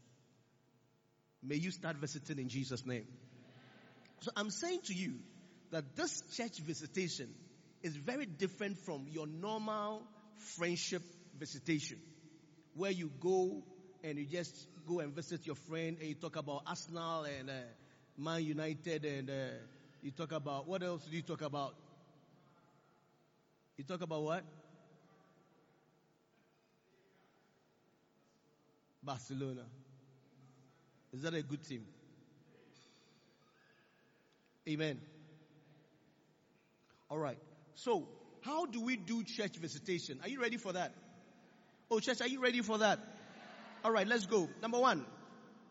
May 1.42 1.56
you 1.56 1.72
start 1.72 1.96
visiting 1.96 2.38
in 2.38 2.50
Jesus' 2.50 2.86
name. 2.86 3.08
So 4.22 4.32
I'm 4.36 4.50
saying 4.50 4.82
to 4.86 4.94
you 4.94 5.20
that 5.72 5.96
this 5.96 6.22
church 6.36 6.60
visitation 6.60 7.30
is 7.84 7.96
very 7.96 8.26
different 8.26 8.78
from 8.80 9.06
your 9.08 9.28
normal 9.28 10.08
friendship 10.58 11.04
visitation 11.38 11.98
where 12.74 12.92
you 12.92 13.12
go 13.20 13.64
and 14.04 14.18
you 14.18 14.26
just 14.26 14.68
go 14.86 15.00
and 15.00 15.14
visit 15.14 15.46
your 15.46 15.56
friend 15.56 15.98
and 16.00 16.08
you 16.10 16.16
talk 16.16 16.36
about 16.36 16.64
Arsenal 16.68 17.24
and 17.24 17.50
uh, 17.50 17.54
Man 18.18 18.44
United 18.44 19.06
and 19.06 19.30
uh, 19.30 19.34
you 20.02 20.12
talk 20.12 20.32
about, 20.32 20.68
what 20.68 20.84
else 20.84 21.04
do 21.06 21.16
you 21.16 21.22
talk 21.22 21.42
about? 21.42 21.76
You 23.78 23.84
talk 23.86 24.02
about 24.02 24.24
what? 24.24 24.44
Barcelona. 29.04 29.66
Is 31.12 31.22
that 31.24 31.34
a 31.34 31.44
good 31.44 31.64
team? 31.64 31.86
Amen. 34.70 35.00
All 37.10 37.18
right. 37.18 37.40
So, 37.74 38.08
how 38.42 38.68
do 38.68 38.82
we 38.82 38.98
do 38.98 39.24
church 39.24 39.56
visitation? 39.58 40.20
Are 40.22 40.30
you 40.30 40.40
ready 40.40 40.58
for 40.58 40.74
that? 40.74 40.94
Oh, 41.90 42.00
church, 42.00 42.22
are 42.22 42.28
you 42.28 42.40
ready 42.40 42.62
for 42.62 42.78
that? 42.78 43.00
All 43.84 43.92
right, 43.92 44.08
let's 44.08 44.28
go. 44.28 44.48
Number 44.62 44.80
one, 44.80 45.06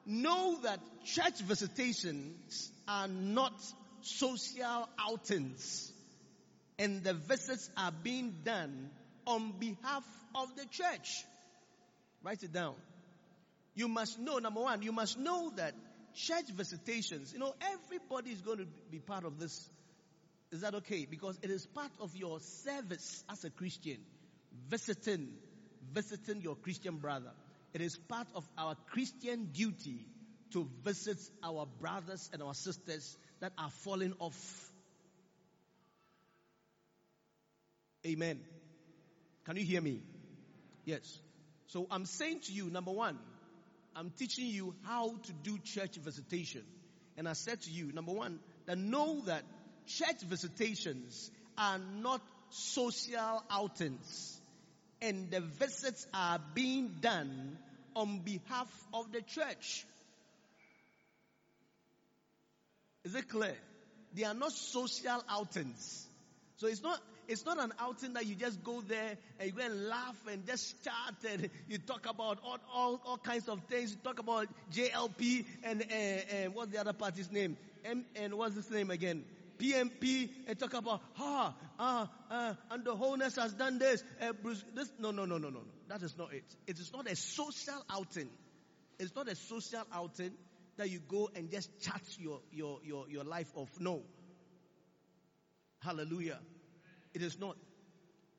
know 0.04 0.58
that 0.64 0.80
church 1.04 1.40
visitations 1.42 2.72
are 2.88 3.06
not 3.06 3.52
social 4.00 4.88
outings 4.98 5.92
and 6.76 7.04
the 7.04 7.14
visits 7.14 7.70
are 7.76 7.92
being 7.92 8.34
done 8.44 8.90
on 9.26 9.52
behalf 9.60 10.04
of 10.34 10.56
the 10.56 10.64
church. 10.66 11.24
Write 12.24 12.42
it 12.42 12.52
down. 12.52 12.74
You 13.76 13.86
must 13.86 14.18
know, 14.18 14.38
number 14.38 14.60
one, 14.60 14.82
you 14.82 14.90
must 14.90 15.18
know 15.18 15.52
that 15.54 15.74
church 16.14 16.48
visitations, 16.54 17.32
you 17.32 17.38
know, 17.38 17.54
everybody 17.72 18.30
is 18.30 18.40
going 18.40 18.58
to 18.58 18.66
be 18.90 18.98
part 18.98 19.24
of 19.24 19.38
this. 19.38 19.68
Is 20.50 20.62
that 20.62 20.74
okay? 20.76 21.06
Because 21.08 21.38
it 21.42 21.50
is 21.50 21.66
part 21.66 21.90
of 22.00 22.16
your 22.16 22.40
service 22.40 23.22
as 23.30 23.44
a 23.44 23.50
Christian, 23.50 23.98
visiting, 24.68 25.28
visiting 25.92 26.40
your 26.40 26.56
Christian 26.56 26.96
brother. 26.96 27.32
It 27.74 27.80
is 27.80 27.96
part 27.96 28.28
of 28.34 28.48
our 28.56 28.76
Christian 28.90 29.50
duty 29.52 30.06
to 30.52 30.68
visit 30.82 31.18
our 31.42 31.66
brothers 31.80 32.30
and 32.32 32.42
our 32.42 32.54
sisters 32.54 33.16
that 33.40 33.52
are 33.58 33.70
falling 33.70 34.14
off. 34.18 34.70
Amen. 38.06 38.40
Can 39.44 39.56
you 39.56 39.64
hear 39.64 39.80
me? 39.80 40.00
Yes. 40.84 41.20
So 41.66 41.86
I'm 41.90 42.06
saying 42.06 42.40
to 42.46 42.52
you, 42.52 42.70
number 42.70 42.92
one, 42.92 43.18
I'm 43.96 44.10
teaching 44.10 44.46
you 44.46 44.74
how 44.84 45.08
to 45.08 45.32
do 45.32 45.58
church 45.58 45.96
visitation. 45.96 46.62
And 47.16 47.28
I 47.28 47.32
said 47.32 47.60
to 47.62 47.70
you, 47.70 47.92
number 47.92 48.12
one, 48.12 48.38
that 48.66 48.78
know 48.78 49.22
that 49.26 49.42
church 49.86 50.20
visitations 50.22 51.30
are 51.56 51.78
not 51.78 52.20
social 52.50 53.42
outings. 53.50 54.40
And 55.00 55.30
the 55.30 55.40
visits 55.40 56.06
are 56.14 56.38
being 56.54 56.96
done 57.00 57.58
on 57.94 58.20
behalf 58.20 58.68
of 58.92 59.10
the 59.12 59.22
church. 59.22 59.84
Is 63.04 63.14
it 63.14 63.28
clear? 63.28 63.56
They 64.14 64.24
are 64.24 64.34
not 64.34 64.52
social 64.52 65.22
outings. 65.28 66.06
So 66.56 66.66
it's 66.66 66.82
not, 66.82 67.00
it's 67.28 67.44
not 67.44 67.60
an 67.60 67.72
outing 67.78 68.14
that 68.14 68.26
you 68.26 68.34
just 68.34 68.64
go 68.64 68.80
there 68.80 69.16
and 69.38 69.50
you 69.50 69.54
go 69.54 69.62
and 69.64 69.86
laugh 69.86 70.16
and 70.30 70.46
just 70.46 70.82
chat 70.82 71.30
and 71.30 71.50
you 71.68 71.78
talk 71.78 72.06
about 72.08 72.38
all, 72.42 72.58
all, 72.74 73.00
all 73.04 73.18
kinds 73.18 73.48
of 73.48 73.62
things. 73.64 73.92
You 73.92 73.98
talk 74.02 74.18
about 74.18 74.48
JLP 74.72 75.44
and, 75.62 75.82
uh, 75.82 75.94
uh, 75.94 76.50
what's 76.52 76.72
the 76.72 76.78
other 76.78 76.94
party's 76.94 77.30
name? 77.30 77.56
M, 77.84 78.04
and 78.16 78.34
what's 78.34 78.56
his 78.56 78.70
name 78.70 78.90
again? 78.90 79.24
PNP 79.58 80.30
and 80.46 80.58
talk 80.58 80.72
about, 80.74 81.02
ah, 81.18 81.54
ah, 81.78 82.08
ah, 82.30 82.56
and 82.70 82.84
the 82.84 82.94
Holness 82.94 83.36
has 83.36 83.52
done 83.52 83.78
this, 83.78 84.02
uh, 84.22 84.32
Bruce, 84.32 84.64
this. 84.74 84.88
No, 84.98 85.10
no, 85.10 85.24
no, 85.24 85.36
no, 85.36 85.48
no, 85.48 85.58
no. 85.58 85.72
That 85.88 86.02
is 86.02 86.16
not 86.16 86.32
it. 86.32 86.44
It 86.66 86.78
is 86.78 86.92
not 86.92 87.10
a 87.10 87.16
social 87.16 87.82
outing. 87.90 88.28
It's 88.98 89.14
not 89.14 89.28
a 89.28 89.34
social 89.34 89.82
outing 89.92 90.32
that 90.76 90.90
you 90.90 91.00
go 91.00 91.28
and 91.34 91.50
just 91.50 91.68
chat 91.80 92.02
your, 92.18 92.40
your, 92.52 92.78
your, 92.84 93.08
your 93.08 93.24
life 93.24 93.50
off. 93.54 93.70
No. 93.80 94.02
Hallelujah. 95.80 96.38
It 97.14 97.22
is 97.22 97.38
not. 97.38 97.56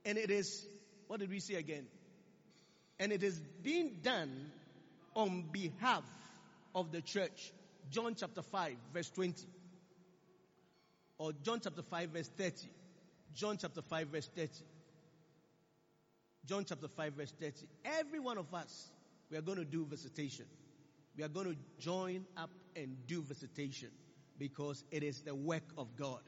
And 0.05 0.17
it 0.17 0.32
is, 0.32 0.65
what 1.08 1.19
did 1.19 1.29
we 1.29 1.39
say 1.39 1.55
again? 1.55 1.86
And 2.99 3.12
it 3.12 3.23
is 3.23 3.39
being 3.63 3.97
done 4.03 4.51
on 5.15 5.45
behalf 5.51 6.03
of 6.75 6.91
the 6.91 7.01
church. 7.01 7.51
John 7.89 8.15
chapter 8.15 8.41
5 8.41 8.75
verse 8.93 9.10
20. 9.10 9.45
Or 11.17 11.32
John 11.43 11.60
chapter 11.62 11.82
5 11.82 12.10
verse 12.10 12.29
30. 12.38 12.67
John 13.34 13.58
chapter 13.60 13.82
5 13.82 14.08
verse 14.08 14.29
30. 14.36 14.49
John 16.45 16.65
chapter 16.65 16.88
5 16.88 17.13
verse 17.13 17.34
30. 17.39 17.67
Every 17.86 18.19
one 18.19 18.38
of 18.38 18.53
us, 18.53 18.89
we 19.29 19.38
are 19.38 19.41
going 19.41 19.58
to 19.58 19.65
do 19.65 19.86
visitation. 19.86 20.45
We 21.17 21.23
are 21.23 21.29
going 21.29 21.47
to 21.47 21.55
join 21.79 22.25
up 22.38 22.49
and 22.75 22.95
do 23.08 23.21
visitation 23.21 23.89
because 24.38 24.84
it 24.91 25.03
is 25.03 25.21
the 25.21 25.36
work 25.36 25.63
of 25.77 25.95
God. 25.95 26.21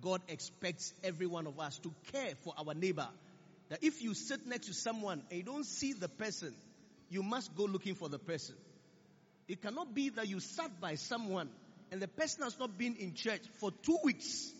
God 0.00 0.22
expects 0.28 0.92
every 1.02 1.26
one 1.26 1.46
of 1.46 1.58
us 1.60 1.78
to 1.78 1.92
care 2.12 2.34
for 2.42 2.54
our 2.58 2.74
neighbor. 2.74 3.08
That 3.68 3.82
if 3.82 4.02
you 4.02 4.14
sit 4.14 4.46
next 4.46 4.66
to 4.66 4.74
someone 4.74 5.22
and 5.30 5.38
you 5.38 5.44
don't 5.44 5.64
see 5.64 5.92
the 5.92 6.08
person, 6.08 6.54
you 7.08 7.22
must 7.22 7.54
go 7.56 7.64
looking 7.64 7.94
for 7.94 8.08
the 8.08 8.18
person. 8.18 8.54
It 9.48 9.62
cannot 9.62 9.94
be 9.94 10.10
that 10.10 10.28
you 10.28 10.40
sat 10.40 10.80
by 10.80 10.94
someone 10.94 11.48
and 11.90 12.00
the 12.00 12.08
person 12.08 12.44
has 12.44 12.58
not 12.58 12.76
been 12.76 12.96
in 12.96 13.14
church 13.14 13.42
for 13.60 13.70
two 13.70 13.98
weeks 14.02 14.50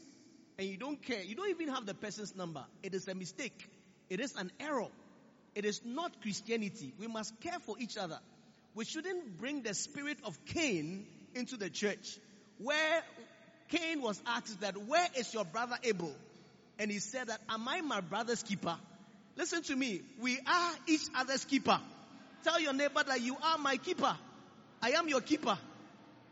and 0.58 0.68
you 0.68 0.76
don't 0.76 1.02
care. 1.02 1.22
You 1.22 1.34
don't 1.34 1.50
even 1.50 1.68
have 1.68 1.86
the 1.86 1.94
person's 1.94 2.36
number. 2.36 2.64
It 2.82 2.94
is 2.94 3.08
a 3.08 3.14
mistake. 3.14 3.68
It 4.08 4.20
is 4.20 4.34
an 4.36 4.50
error. 4.60 4.88
It 5.54 5.64
is 5.64 5.80
not 5.84 6.20
Christianity. 6.20 6.92
We 6.98 7.06
must 7.06 7.40
care 7.40 7.58
for 7.60 7.76
each 7.78 7.96
other. 7.96 8.18
We 8.74 8.84
shouldn't 8.84 9.38
bring 9.38 9.62
the 9.62 9.74
spirit 9.74 10.18
of 10.24 10.38
Cain 10.46 11.06
into 11.34 11.56
the 11.56 11.70
church 11.70 12.18
where 12.58 13.02
Cain 13.74 14.00
was 14.00 14.22
asked 14.26 14.60
that, 14.60 14.76
where 14.76 15.06
is 15.16 15.32
your 15.34 15.44
brother 15.44 15.76
Abel? 15.82 16.14
And 16.78 16.90
he 16.90 16.98
said 17.00 17.26
that, 17.28 17.40
am 17.48 17.66
I 17.68 17.80
my 17.80 18.00
brother's 18.00 18.42
keeper? 18.42 18.76
Listen 19.36 19.62
to 19.64 19.74
me. 19.74 20.02
We 20.20 20.38
are 20.46 20.72
each 20.86 21.06
other's 21.16 21.44
keeper. 21.44 21.80
Tell 22.44 22.60
your 22.60 22.72
neighbor 22.72 23.02
that 23.04 23.20
you 23.20 23.36
are 23.42 23.58
my 23.58 23.76
keeper. 23.76 24.16
I 24.80 24.90
am 24.90 25.08
your 25.08 25.20
keeper. 25.20 25.58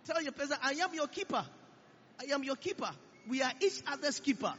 Tell 0.05 0.23
your 0.23 0.33
person, 0.33 0.57
I 0.63 0.73
am 0.73 0.95
your 0.95 1.09
keeper. 1.09 1.45
I 2.21 2.33
am 2.33 2.45
your 2.45 2.57
keeper. 2.57 2.91
We 3.29 3.43
are 3.43 3.53
each 3.61 3.83
other's 3.91 4.21
keeper. 4.21 4.53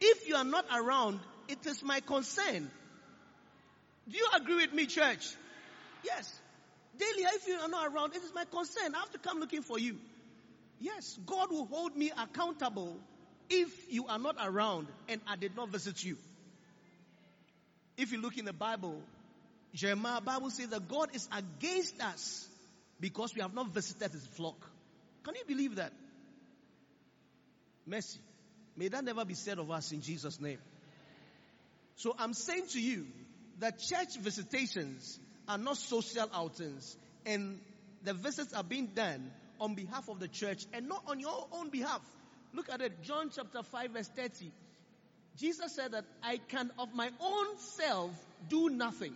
If 0.00 0.28
you 0.28 0.36
are 0.36 0.44
not 0.44 0.66
around, 0.74 1.20
it 1.48 1.66
is 1.66 1.82
my 1.82 2.00
concern. 2.00 2.70
Do 4.08 4.16
you 4.16 4.28
agree 4.36 4.56
with 4.56 4.72
me, 4.72 4.86
church? 4.86 5.34
Yes. 6.04 6.32
Daily, 6.98 7.26
if 7.34 7.46
you 7.48 7.54
are 7.54 7.68
not 7.68 7.92
around, 7.92 8.14
it 8.14 8.22
is 8.22 8.32
my 8.34 8.44
concern. 8.44 8.94
I 8.94 9.00
have 9.00 9.10
to 9.12 9.18
come 9.18 9.40
looking 9.40 9.62
for 9.62 9.78
you. 9.78 9.98
Yes, 10.80 11.18
God 11.24 11.50
will 11.50 11.66
hold 11.66 11.96
me 11.96 12.12
accountable 12.16 12.96
if 13.48 13.70
you 13.90 14.06
are 14.06 14.18
not 14.18 14.36
around 14.42 14.88
and 15.08 15.20
I 15.26 15.36
did 15.36 15.56
not 15.56 15.70
visit 15.70 16.04
you. 16.04 16.16
If 17.96 18.12
you 18.12 18.20
look 18.20 18.36
in 18.36 18.44
the 18.44 18.52
Bible, 18.52 19.00
Jeremiah 19.74 20.20
Bible 20.20 20.50
says 20.50 20.68
that 20.68 20.88
God 20.88 21.14
is 21.14 21.28
against 21.32 22.00
us 22.02 22.46
because 23.00 23.34
we 23.34 23.40
have 23.40 23.54
not 23.54 23.68
visited 23.68 24.12
his 24.12 24.26
flock. 24.26 24.70
Can 25.22 25.34
you 25.34 25.44
believe 25.46 25.76
that? 25.76 25.92
Mercy. 27.86 28.18
May 28.76 28.88
that 28.88 29.04
never 29.04 29.24
be 29.24 29.34
said 29.34 29.58
of 29.58 29.70
us 29.70 29.92
in 29.92 30.02
Jesus' 30.02 30.40
name. 30.40 30.58
So 31.96 32.14
I'm 32.18 32.34
saying 32.34 32.66
to 32.72 32.80
you 32.80 33.06
that 33.60 33.78
church 33.78 34.18
visitations 34.20 35.18
are 35.48 35.56
not 35.56 35.78
social 35.78 36.28
outings 36.34 36.96
and 37.24 37.58
the 38.02 38.12
visits 38.12 38.52
are 38.52 38.62
being 38.62 38.88
done 38.88 39.30
on 39.60 39.74
behalf 39.74 40.08
of 40.08 40.20
the 40.20 40.28
church 40.28 40.64
and 40.72 40.88
not 40.88 41.02
on 41.06 41.20
your 41.20 41.46
own 41.52 41.70
behalf. 41.70 42.00
Look 42.52 42.70
at 42.70 42.80
it, 42.80 43.02
John 43.02 43.30
chapter 43.34 43.62
5 43.62 43.90
verse 43.90 44.08
30. 44.08 44.50
Jesus 45.38 45.74
said 45.74 45.92
that 45.92 46.04
I 46.22 46.38
can 46.48 46.70
of 46.78 46.94
my 46.94 47.10
own 47.20 47.58
self 47.58 48.10
do 48.48 48.70
nothing. 48.70 49.14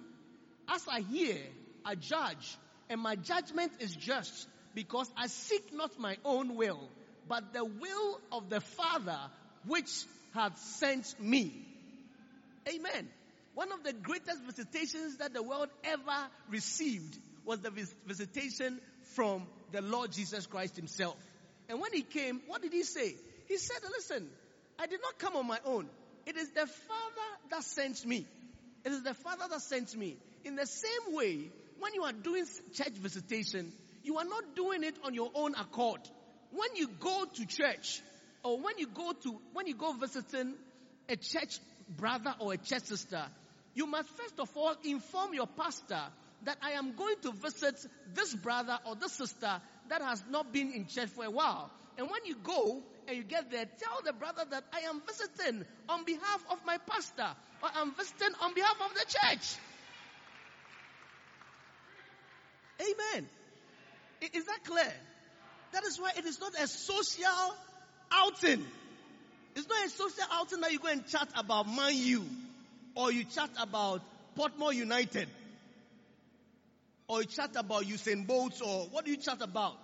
As 0.68 0.86
I 0.88 1.00
hear, 1.00 1.38
I 1.84 1.94
judge, 1.94 2.56
and 2.88 3.00
my 3.00 3.16
judgment 3.16 3.72
is 3.80 3.94
just 3.94 4.46
because 4.74 5.10
I 5.16 5.26
seek 5.28 5.72
not 5.72 5.98
my 5.98 6.16
own 6.24 6.56
will, 6.56 6.88
but 7.28 7.52
the 7.52 7.64
will 7.64 8.20
of 8.32 8.50
the 8.50 8.60
Father 8.60 9.18
which 9.66 10.04
hath 10.34 10.58
sent 10.58 11.14
me. 11.18 11.52
Amen. 12.68 13.08
One 13.54 13.72
of 13.72 13.82
the 13.82 13.92
greatest 13.92 14.42
visitations 14.42 15.16
that 15.16 15.32
the 15.32 15.42
world 15.42 15.68
ever 15.84 16.28
received 16.50 17.18
was 17.44 17.60
the 17.60 17.70
visitation 18.06 18.80
from 19.14 19.46
the 19.72 19.82
Lord 19.82 20.12
Jesus 20.12 20.46
Christ 20.46 20.76
himself. 20.76 21.16
And 21.68 21.80
when 21.80 21.92
he 21.92 22.02
came, 22.02 22.40
what 22.46 22.62
did 22.62 22.72
he 22.72 22.82
say? 22.82 23.14
He 23.46 23.56
said, 23.56 23.78
listen, 23.96 24.28
I 24.78 24.86
did 24.86 25.00
not 25.02 25.18
come 25.18 25.36
on 25.36 25.46
my 25.46 25.58
own. 25.64 25.88
It 26.26 26.36
is 26.36 26.50
the 26.50 26.66
Father 26.66 27.28
that 27.50 27.64
sent 27.64 28.04
me. 28.04 28.26
It 28.84 28.92
is 28.92 29.02
the 29.02 29.14
Father 29.14 29.44
that 29.50 29.60
sent 29.60 29.96
me. 29.96 30.16
In 30.44 30.56
the 30.56 30.66
same 30.66 31.14
way, 31.14 31.50
when 31.78 31.94
you 31.94 32.02
are 32.02 32.12
doing 32.12 32.44
church 32.74 32.92
visitation, 32.94 33.72
you 34.02 34.18
are 34.18 34.24
not 34.24 34.56
doing 34.56 34.84
it 34.84 34.94
on 35.04 35.14
your 35.14 35.30
own 35.34 35.54
accord. 35.54 36.00
When 36.52 36.76
you 36.76 36.88
go 36.88 37.24
to 37.34 37.46
church, 37.46 38.02
or 38.42 38.58
when 38.58 38.78
you 38.78 38.86
go 38.86 39.12
to, 39.12 39.40
when 39.52 39.66
you 39.66 39.74
go 39.74 39.92
visiting 39.92 40.54
a 41.08 41.16
church 41.16 41.58
brother 41.88 42.34
or 42.38 42.54
a 42.54 42.56
church 42.56 42.84
sister, 42.84 43.22
you 43.74 43.86
must 43.86 44.08
first 44.10 44.38
of 44.38 44.50
all 44.56 44.74
inform 44.84 45.34
your 45.34 45.46
pastor 45.46 46.00
that 46.44 46.58
I 46.62 46.72
am 46.72 46.94
going 46.96 47.16
to 47.22 47.32
visit 47.32 47.74
this 48.14 48.34
brother 48.34 48.78
or 48.86 48.94
this 48.96 49.12
sister 49.12 49.60
that 49.88 50.02
has 50.02 50.22
not 50.30 50.52
been 50.52 50.72
in 50.72 50.86
church 50.86 51.08
for 51.08 51.24
a 51.24 51.30
while. 51.30 51.70
And 51.98 52.08
when 52.08 52.24
you 52.24 52.36
go 52.42 52.82
and 53.08 53.16
you 53.16 53.22
get 53.24 53.50
there, 53.50 53.66
tell 53.78 54.00
the 54.04 54.12
brother 54.12 54.44
that 54.50 54.64
I 54.72 54.88
am 54.88 55.02
visiting 55.06 55.64
on 55.88 56.04
behalf 56.04 56.44
of 56.50 56.64
my 56.64 56.78
pastor 56.78 57.28
or 57.62 57.68
I'm 57.74 57.94
visiting 57.94 58.34
on 58.40 58.54
behalf 58.54 58.76
of 58.84 58.94
the 58.94 59.04
church. 59.06 59.56
Amen. 62.80 63.28
Is 64.32 64.46
that 64.46 64.64
clear? 64.64 64.92
That 65.72 65.84
is 65.84 66.00
why 66.00 66.12
it 66.16 66.24
is 66.24 66.40
not 66.40 66.54
a 66.54 66.66
social 66.66 67.54
outing. 68.10 68.64
It's 69.54 69.68
not 69.68 69.86
a 69.86 69.90
social 69.90 70.24
outing 70.32 70.60
that 70.60 70.72
you 70.72 70.78
go 70.78 70.88
and 70.88 71.06
chat 71.06 71.28
about 71.36 71.68
Man 71.68 71.92
U 71.94 72.24
or 72.94 73.12
you 73.12 73.24
chat 73.24 73.50
about 73.60 74.02
Portmore 74.36 74.74
United 74.74 75.28
or 77.10 77.22
you 77.22 77.26
chat 77.26 77.50
about 77.56 77.82
Usain 77.82 78.24
Bolt 78.24 78.62
or 78.64 78.86
what 78.92 79.04
do 79.04 79.10
you 79.10 79.16
chat 79.16 79.42
about? 79.42 79.74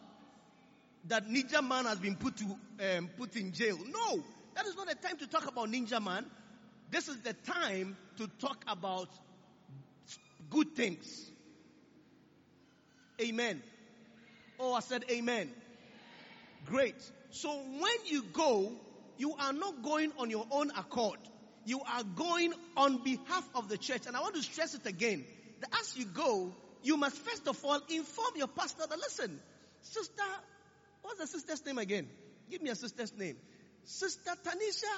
That 1.08 1.28
Ninjaman 1.28 1.84
has 1.84 1.98
been 1.98 2.14
put 2.14 2.36
to 2.36 2.44
um, 2.44 3.10
put 3.18 3.34
in 3.34 3.52
jail. 3.52 3.76
No, 3.84 4.22
that 4.54 4.64
is 4.64 4.76
not 4.76 4.88
the 4.88 4.94
time 4.94 5.18
to 5.18 5.26
talk 5.26 5.48
about 5.48 5.68
Ninjaman. 5.68 6.24
This 6.88 7.08
is 7.08 7.18
the 7.22 7.32
time 7.32 7.96
to 8.18 8.28
talk 8.38 8.64
about 8.68 9.08
good 10.50 10.76
things. 10.76 11.30
Amen. 13.20 13.60
Oh, 14.60 14.74
I 14.74 14.80
said 14.80 15.04
amen. 15.10 15.50
Great. 16.64 16.94
So 17.30 17.50
when 17.56 18.06
you 18.06 18.22
go, 18.22 18.70
you 19.18 19.34
are 19.34 19.52
not 19.52 19.82
going 19.82 20.12
on 20.18 20.30
your 20.30 20.46
own 20.52 20.70
accord. 20.70 21.18
You 21.64 21.80
are 21.80 22.04
going 22.04 22.52
on 22.76 23.02
behalf 23.02 23.48
of 23.56 23.68
the 23.68 23.76
church. 23.76 24.02
And 24.06 24.16
I 24.16 24.20
want 24.20 24.36
to 24.36 24.42
stress 24.42 24.74
it 24.76 24.86
again. 24.86 25.24
That 25.60 25.70
as 25.80 25.96
you 25.96 26.04
go, 26.04 26.52
you 26.82 26.96
must 26.96 27.16
first 27.16 27.46
of 27.48 27.64
all 27.64 27.80
inform 27.88 28.32
your 28.36 28.48
pastor 28.48 28.84
that 28.88 28.98
listen, 28.98 29.40
sister, 29.82 30.22
what's 31.02 31.18
the 31.20 31.26
sister's 31.26 31.64
name 31.66 31.78
again? 31.78 32.08
Give 32.50 32.62
me 32.62 32.70
a 32.70 32.74
sister's 32.74 33.12
name. 33.16 33.36
Sister 33.84 34.32
Tanisha 34.44 34.94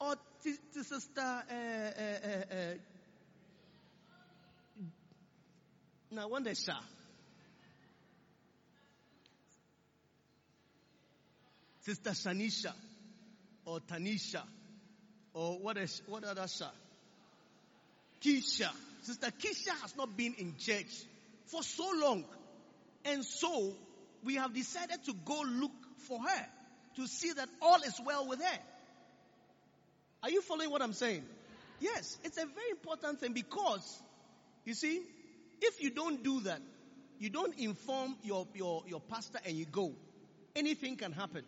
or 0.00 0.14
t- 0.42 0.54
t- 0.72 0.82
sister 0.82 1.20
uh, 1.20 1.52
uh, 1.52 2.54
uh, 2.54 2.74
Now, 6.12 6.22
I 6.22 6.26
wonder, 6.26 6.54
sir. 6.56 6.74
Sister 11.82 12.10
Shanisha 12.10 12.72
or 13.64 13.80
Tanisha 13.80 14.42
or 15.32 15.58
what 15.58 15.76
is 15.76 16.02
what 16.06 16.24
other 16.24 16.46
sir? 16.46 16.68
Keisha. 18.20 18.70
Sister 19.02 19.30
Keisha 19.30 19.80
has 19.80 19.96
not 19.96 20.16
been 20.16 20.34
in 20.34 20.56
church 20.58 21.04
for 21.50 21.62
so 21.62 21.90
long. 22.00 22.24
And 23.04 23.24
so 23.24 23.74
we 24.24 24.36
have 24.36 24.54
decided 24.54 25.04
to 25.04 25.14
go 25.24 25.42
look 25.46 25.72
for 26.08 26.20
her 26.20 26.46
to 26.96 27.06
see 27.06 27.32
that 27.32 27.48
all 27.62 27.80
is 27.82 28.00
well 28.04 28.26
with 28.26 28.42
her. 28.42 28.58
Are 30.22 30.30
you 30.30 30.42
following 30.42 30.70
what 30.70 30.82
I'm 30.82 30.92
saying? 30.92 31.24
Yes, 31.80 32.18
it's 32.24 32.36
a 32.36 32.44
very 32.44 32.70
important 32.70 33.20
thing 33.20 33.32
because, 33.32 34.02
you 34.64 34.74
see, 34.74 35.00
if 35.62 35.82
you 35.82 35.90
don't 35.90 36.22
do 36.22 36.40
that, 36.40 36.60
you 37.18 37.30
don't 37.30 37.58
inform 37.58 38.16
your, 38.22 38.46
your, 38.54 38.82
your 38.86 39.00
pastor 39.00 39.38
and 39.46 39.56
you 39.56 39.64
go, 39.64 39.92
anything 40.54 40.96
can 40.96 41.12
happen. 41.12 41.44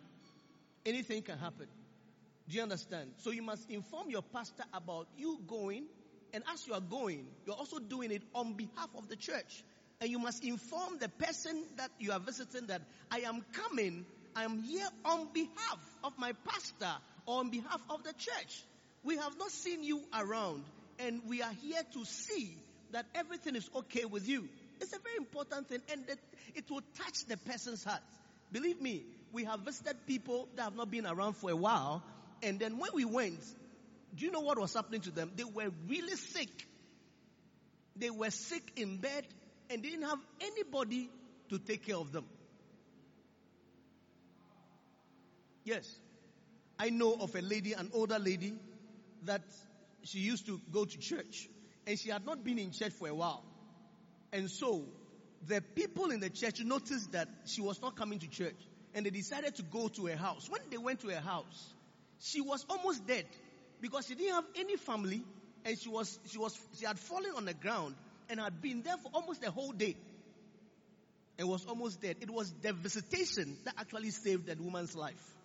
Anything 0.85 1.21
can 1.21 1.37
happen. 1.37 1.67
Do 2.49 2.55
you 2.55 2.63
understand? 2.63 3.11
So 3.17 3.31
you 3.31 3.41
must 3.41 3.69
inform 3.69 4.09
your 4.09 4.21
pastor 4.21 4.63
about 4.73 5.07
you 5.17 5.39
going, 5.47 5.85
and 6.33 6.43
as 6.51 6.67
you 6.67 6.73
are 6.73 6.81
going, 6.81 7.27
you're 7.45 7.55
also 7.55 7.79
doing 7.79 8.11
it 8.11 8.23
on 8.33 8.53
behalf 8.53 8.89
of 8.97 9.07
the 9.07 9.15
church. 9.15 9.63
And 10.01 10.09
you 10.09 10.19
must 10.19 10.43
inform 10.43 10.99
the 10.99 11.09
person 11.09 11.63
that 11.77 11.91
you 11.99 12.11
are 12.11 12.19
visiting 12.19 12.67
that 12.67 12.81
I 13.09 13.19
am 13.19 13.43
coming, 13.53 14.05
I 14.35 14.43
am 14.43 14.61
here 14.61 14.87
on 15.05 15.27
behalf 15.33 15.79
of 16.03 16.13
my 16.17 16.33
pastor 16.45 16.93
or 17.25 17.39
on 17.39 17.49
behalf 17.49 17.81
of 17.89 18.03
the 18.03 18.13
church. 18.13 18.63
We 19.03 19.17
have 19.17 19.37
not 19.37 19.51
seen 19.51 19.83
you 19.83 20.01
around, 20.13 20.63
and 20.99 21.21
we 21.27 21.41
are 21.41 21.51
here 21.61 21.81
to 21.93 22.05
see 22.05 22.57
that 22.91 23.05
everything 23.15 23.55
is 23.55 23.69
okay 23.75 24.05
with 24.05 24.27
you. 24.27 24.47
It's 24.81 24.93
a 24.93 24.99
very 24.99 25.17
important 25.17 25.69
thing, 25.69 25.81
and 25.91 26.05
that 26.07 26.17
it 26.55 26.69
will 26.69 26.81
touch 26.97 27.25
the 27.25 27.37
person's 27.37 27.83
heart. 27.83 28.01
Believe 28.51 28.81
me, 28.81 29.03
we 29.31 29.45
have 29.45 29.61
visited 29.61 29.95
people 30.05 30.47
that 30.55 30.63
have 30.63 30.75
not 30.75 30.91
been 30.91 31.05
around 31.05 31.37
for 31.37 31.49
a 31.49 31.55
while, 31.55 32.03
and 32.41 32.59
then 32.59 32.77
when 32.77 32.91
we 32.93 33.05
went, 33.05 33.39
do 34.15 34.25
you 34.25 34.31
know 34.31 34.41
what 34.41 34.59
was 34.59 34.73
happening 34.73 35.01
to 35.01 35.11
them? 35.11 35.31
They 35.35 35.43
were 35.43 35.71
really 35.87 36.15
sick. 36.15 36.49
They 37.95 38.09
were 38.09 38.29
sick 38.29 38.63
in 38.75 38.97
bed 38.97 39.25
and 39.69 39.81
didn't 39.81 40.03
have 40.03 40.19
anybody 40.41 41.09
to 41.49 41.59
take 41.59 41.85
care 41.85 41.97
of 41.97 42.11
them. 42.11 42.25
Yes. 45.63 45.97
I 46.77 46.89
know 46.89 47.13
of 47.13 47.35
a 47.35 47.41
lady, 47.41 47.73
an 47.73 47.89
older 47.93 48.19
lady, 48.19 48.53
that 49.23 49.41
she 50.03 50.19
used 50.19 50.45
to 50.47 50.59
go 50.71 50.85
to 50.85 50.97
church 50.99 51.47
and 51.87 51.97
she 51.97 52.09
had 52.09 52.25
not 52.25 52.43
been 52.43 52.59
in 52.59 52.71
church 52.71 52.91
for 52.91 53.07
a 53.07 53.15
while. 53.15 53.43
And 54.31 54.49
so 54.49 54.85
the 55.47 55.61
people 55.61 56.11
in 56.11 56.19
the 56.19 56.29
church 56.29 56.61
noticed 56.61 57.11
that 57.11 57.27
she 57.45 57.61
was 57.61 57.81
not 57.81 57.95
coming 57.95 58.19
to 58.19 58.27
church 58.27 58.55
and 58.93 59.05
they 59.05 59.09
decided 59.09 59.55
to 59.55 59.63
go 59.63 59.87
to 59.89 60.07
her 60.07 60.15
house. 60.15 60.49
When 60.49 60.61
they 60.69 60.77
went 60.77 61.01
to 61.01 61.07
her 61.09 61.21
house, 61.21 61.73
she 62.19 62.41
was 62.41 62.65
almost 62.69 63.05
dead 63.05 63.25
because 63.81 64.07
she 64.07 64.15
didn't 64.15 64.33
have 64.33 64.45
any 64.57 64.75
family 64.77 65.23
and 65.65 65.77
she 65.77 65.89
was, 65.89 66.19
she 66.25 66.37
was, 66.37 66.59
she 66.77 66.85
had 66.85 66.99
fallen 66.99 67.31
on 67.35 67.45
the 67.45 67.53
ground 67.53 67.95
and 68.33 68.41
had 68.41 68.61
been 68.61 68.81
there 68.81 68.97
for 68.97 69.09
almost 69.13 69.43
a 69.45 69.51
whole 69.51 69.71
day 69.71 69.95
and 71.37 71.47
was 71.47 71.65
almost 71.65 72.01
dead. 72.01 72.17
It 72.19 72.31
was 72.31 72.51
the 72.61 72.73
visitation 72.73 73.57
that 73.65 73.75
actually 73.77 74.09
saved 74.09 74.47
that 74.47 74.59
woman's 74.59 74.95
life. 74.95 75.35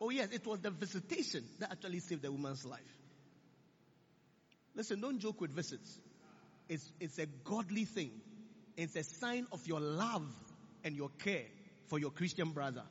Oh 0.00 0.10
yes, 0.10 0.28
it 0.32 0.46
was 0.46 0.60
the 0.60 0.70
visitation 0.70 1.44
that 1.58 1.72
actually 1.72 1.98
saved 1.98 2.22
the 2.22 2.30
woman's 2.30 2.64
life. 2.64 2.80
Listen, 4.76 5.00
don't 5.00 5.18
joke 5.18 5.40
with 5.40 5.50
visits. 5.50 5.98
It's, 6.68 6.88
it's 7.00 7.18
a 7.18 7.26
godly 7.44 7.84
thing. 7.84 8.10
It's 8.76 8.96
a 8.96 9.02
sign 9.02 9.46
of 9.52 9.66
your 9.66 9.80
love 9.80 10.26
and 10.84 10.96
your 10.96 11.10
care 11.24 11.46
for 11.88 11.98
your 11.98 12.10
Christian 12.10 12.50
brother. 12.50 12.82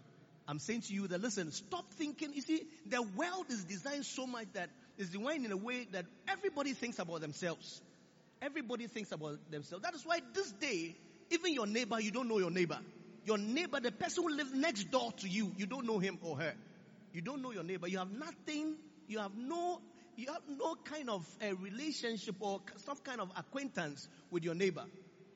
I'm 0.48 0.60
saying 0.60 0.82
to 0.82 0.94
you 0.94 1.08
that 1.08 1.22
listen, 1.22 1.52
stop 1.52 1.92
thinking. 1.94 2.34
You 2.34 2.42
see, 2.42 2.64
the 2.86 3.02
world 3.02 3.46
is 3.50 3.64
designed 3.64 4.06
so 4.06 4.28
much 4.28 4.48
that 4.54 4.70
it's 4.98 5.10
designed 5.10 5.46
in 5.46 5.52
a 5.52 5.58
way 5.58 5.88
that 5.92 6.06
everybody 6.28 6.74
thinks 6.74 7.00
about 7.00 7.22
themselves. 7.22 7.82
Everybody 8.44 8.88
thinks 8.88 9.14
about 9.14 9.40
themselves. 9.50 9.84
That 9.84 9.96
is 9.96 10.06
why 10.06 10.20
this 10.34 10.52
day, 10.52 10.96
even 11.30 11.54
your 11.54 11.66
neighbor, 11.66 12.02
you 12.02 12.12
don't 12.12 12.28
know 12.28 12.40
your 12.40 12.52
neighbor. 12.52 12.78
Your 13.24 13.38
neighbor, 13.38 13.80
the 13.80 13.92
person 13.92 14.24
who 14.24 14.36
lives 14.36 14.52
next 14.54 14.92
door 14.92 15.14
to 15.20 15.30
you, 15.30 15.54
you 15.58 15.66
don't 15.66 15.86
know 15.86 16.00
him 16.00 16.20
or 16.22 16.38
her. 16.38 16.54
You 17.14 17.22
don't 17.22 17.42
know 17.42 17.52
your 17.52 17.64
neighbor. 17.64 17.88
You 17.88 18.00
have 18.00 18.12
nothing, 18.12 18.76
you 19.08 19.20
have 19.20 19.32
no, 19.38 19.80
you 20.18 20.28
have 20.28 20.42
no 20.50 20.76
kind 20.76 21.10
of 21.10 21.26
a 21.42 21.54
relationship 21.54 22.36
or 22.42 22.60
some 22.86 22.98
kind 22.98 23.22
of 23.22 23.32
acquaintance 23.38 24.10
with 24.30 24.44
your 24.44 24.56
neighbor. 24.56 24.84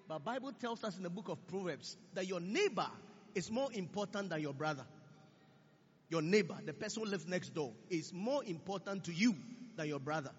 But 0.09 0.25
Bible 0.25 0.51
tells 0.59 0.83
us 0.83 0.97
in 0.97 1.03
the 1.03 1.09
book 1.09 1.29
of 1.29 1.47
Proverbs 1.47 1.95
that 2.13 2.27
your 2.27 2.41
neighbor 2.41 2.89
is 3.35 3.49
more 3.49 3.69
important 3.71 4.31
than 4.31 4.41
your 4.41 4.53
brother. 4.53 4.83
Your 6.09 6.21
neighbor, 6.21 6.57
the 6.65 6.73
person 6.73 7.03
who 7.03 7.09
lives 7.09 7.25
next 7.25 7.53
door, 7.53 7.71
is 7.89 8.11
more 8.11 8.43
important 8.43 9.05
to 9.05 9.13
you 9.13 9.33
than 9.77 9.87
your 9.87 9.99
brother. 9.99 10.31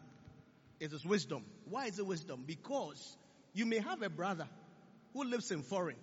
It 0.80 0.92
is 0.92 1.04
wisdom. 1.04 1.44
Why 1.68 1.86
is 1.86 1.98
it 1.98 2.06
wisdom? 2.06 2.44
Because 2.46 3.16
you 3.52 3.66
may 3.66 3.78
have 3.78 4.02
a 4.02 4.08
brother 4.08 4.46
who 5.12 5.24
lives 5.24 5.50
in 5.50 5.62
foreign. 5.62 5.96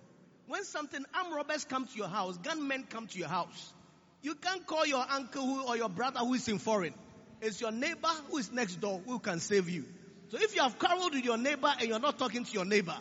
When 0.46 0.64
something 0.64 1.04
armed 1.14 1.34
robbers 1.34 1.64
come 1.64 1.86
to 1.86 1.96
your 1.96 2.08
house, 2.08 2.36
gunmen 2.38 2.86
come 2.88 3.06
to 3.08 3.18
your 3.18 3.28
house, 3.28 3.72
you 4.22 4.34
can't 4.34 4.66
call 4.66 4.86
your 4.86 5.04
uncle 5.08 5.44
who, 5.44 5.66
or 5.66 5.76
your 5.76 5.88
brother 5.88 6.20
who 6.20 6.34
is 6.34 6.46
in 6.48 6.58
foreign. 6.58 6.94
It's 7.40 7.60
your 7.60 7.72
neighbor 7.72 8.08
who 8.30 8.38
is 8.38 8.52
next 8.52 8.76
door 8.80 9.00
who 9.06 9.18
can 9.18 9.40
save 9.40 9.68
you. 9.68 9.84
So 10.28 10.38
if 10.40 10.54
you 10.54 10.62
have 10.62 10.78
quarreled 10.78 11.14
with 11.14 11.24
your 11.24 11.36
neighbor 11.36 11.72
and 11.78 11.88
you're 11.88 11.98
not 11.98 12.18
talking 12.18 12.44
to 12.44 12.52
your 12.52 12.64
neighbor, 12.64 12.96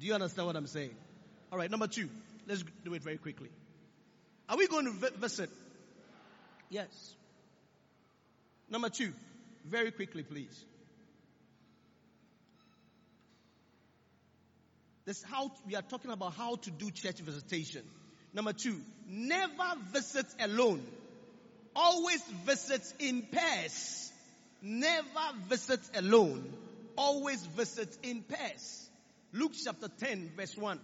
do 0.00 0.06
you 0.06 0.14
understand 0.14 0.46
what 0.46 0.56
I'm 0.56 0.66
saying? 0.66 0.94
All 1.52 1.58
right, 1.58 1.70
number 1.70 1.86
two. 1.86 2.08
Let's 2.46 2.64
do 2.84 2.94
it 2.94 3.02
very 3.02 3.18
quickly. 3.18 3.50
Are 4.48 4.56
we 4.56 4.66
going 4.66 4.86
to 4.86 5.10
visit? 5.18 5.50
Yes. 6.70 7.14
Number 8.70 8.88
two. 8.88 9.12
Very 9.64 9.90
quickly, 9.90 10.22
please. 10.22 10.64
This 15.04 15.22
how 15.22 15.50
we 15.66 15.74
are 15.74 15.82
talking 15.82 16.10
about 16.10 16.34
how 16.34 16.56
to 16.56 16.70
do 16.70 16.90
church 16.90 17.18
visitation. 17.20 17.82
Number 18.34 18.52
two, 18.52 18.78
never 19.08 19.72
visit 19.92 20.26
alone. 20.40 20.82
Always 21.74 22.22
visit 22.44 22.82
in 22.98 23.22
pairs. 23.22 24.12
Never 24.62 25.06
visit 25.48 25.80
alone. 25.94 26.52
Always 26.96 27.44
visit 27.46 27.96
in 28.02 28.22
pairs. 28.22 28.90
Luke 29.32 29.52
chapter 29.64 29.88
10 29.88 30.32
verse 30.36 30.56
1. 30.56 30.78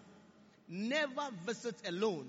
Never 0.68 1.28
visit 1.44 1.76
alone. 1.86 2.28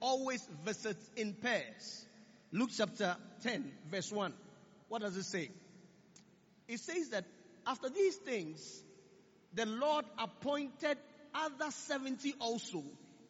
Always 0.00 0.46
visit 0.64 0.96
in 1.16 1.34
pairs. 1.34 2.06
Luke 2.54 2.70
chapter 2.72 3.16
10 3.42 3.72
verse 3.90 4.12
1. 4.12 4.32
What 4.88 5.02
does 5.02 5.16
it 5.16 5.24
say? 5.24 5.50
It 6.68 6.78
says 6.78 7.08
that 7.08 7.24
after 7.66 7.88
these 7.88 8.14
things, 8.14 8.80
the 9.54 9.66
Lord 9.66 10.04
appointed 10.16 10.96
other 11.34 11.72
70 11.72 12.34
also 12.38 12.84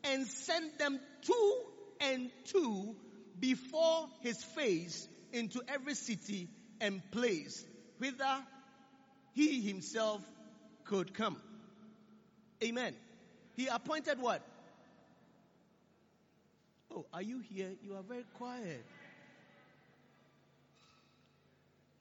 and 0.05 0.27
sent 0.27 0.79
them 0.79 1.01
two 1.23 1.57
and 2.03 2.31
two 2.45 2.95
before 3.41 4.09
his 4.21 4.45
face 4.45 5.09
into 5.33 5.63
every 5.69 5.95
city 5.95 6.51
and 6.83 7.01
place 7.11 7.65
whither 7.97 8.43
he 9.33 9.63
himself 9.63 10.21
could 10.85 11.15
come. 11.15 11.39
Amen. 12.63 12.95
He 13.55 13.69
appointed 13.69 14.21
what? 14.21 14.43
Oh, 16.95 17.07
are 17.15 17.23
you 17.23 17.39
here? 17.39 17.71
You 17.83 17.97
are 17.97 18.03
very 18.03 18.27
quiet. 18.35 18.85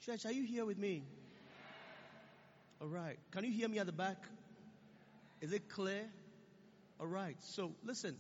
Church, 0.06 0.26
are 0.26 0.34
you 0.34 0.44
here 0.44 0.66
with 0.66 0.78
me? 0.78 1.02
All 2.82 2.90
right. 2.90 3.18
Can 3.32 3.46
you 3.46 3.54
hear 3.54 3.70
me 3.70 3.80
at 3.80 3.86
the 3.86 3.94
back? 3.94 4.18
Is 5.40 5.54
it 5.54 5.70
clear? 5.70 6.04
All 7.00 7.08
right. 7.08 7.38
So 7.40 7.72
listen. 7.86 8.18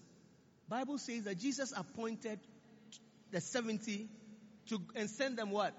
Bible 0.70 0.98
says 0.98 1.24
that 1.26 1.40
Jesus 1.40 1.74
appointed 1.76 2.40
the 3.32 3.42
70 3.42 4.08
to 4.70 4.82
and 4.96 5.10
send 5.10 5.38
them 5.38 5.52
what? 5.52 5.74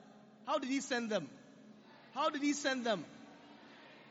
How 0.46 0.58
did 0.58 0.68
he 0.68 0.80
send 0.80 1.08
them? 1.08 1.26
How 2.12 2.28
did 2.28 2.42
he 2.42 2.52
send 2.52 2.84
them? 2.84 3.02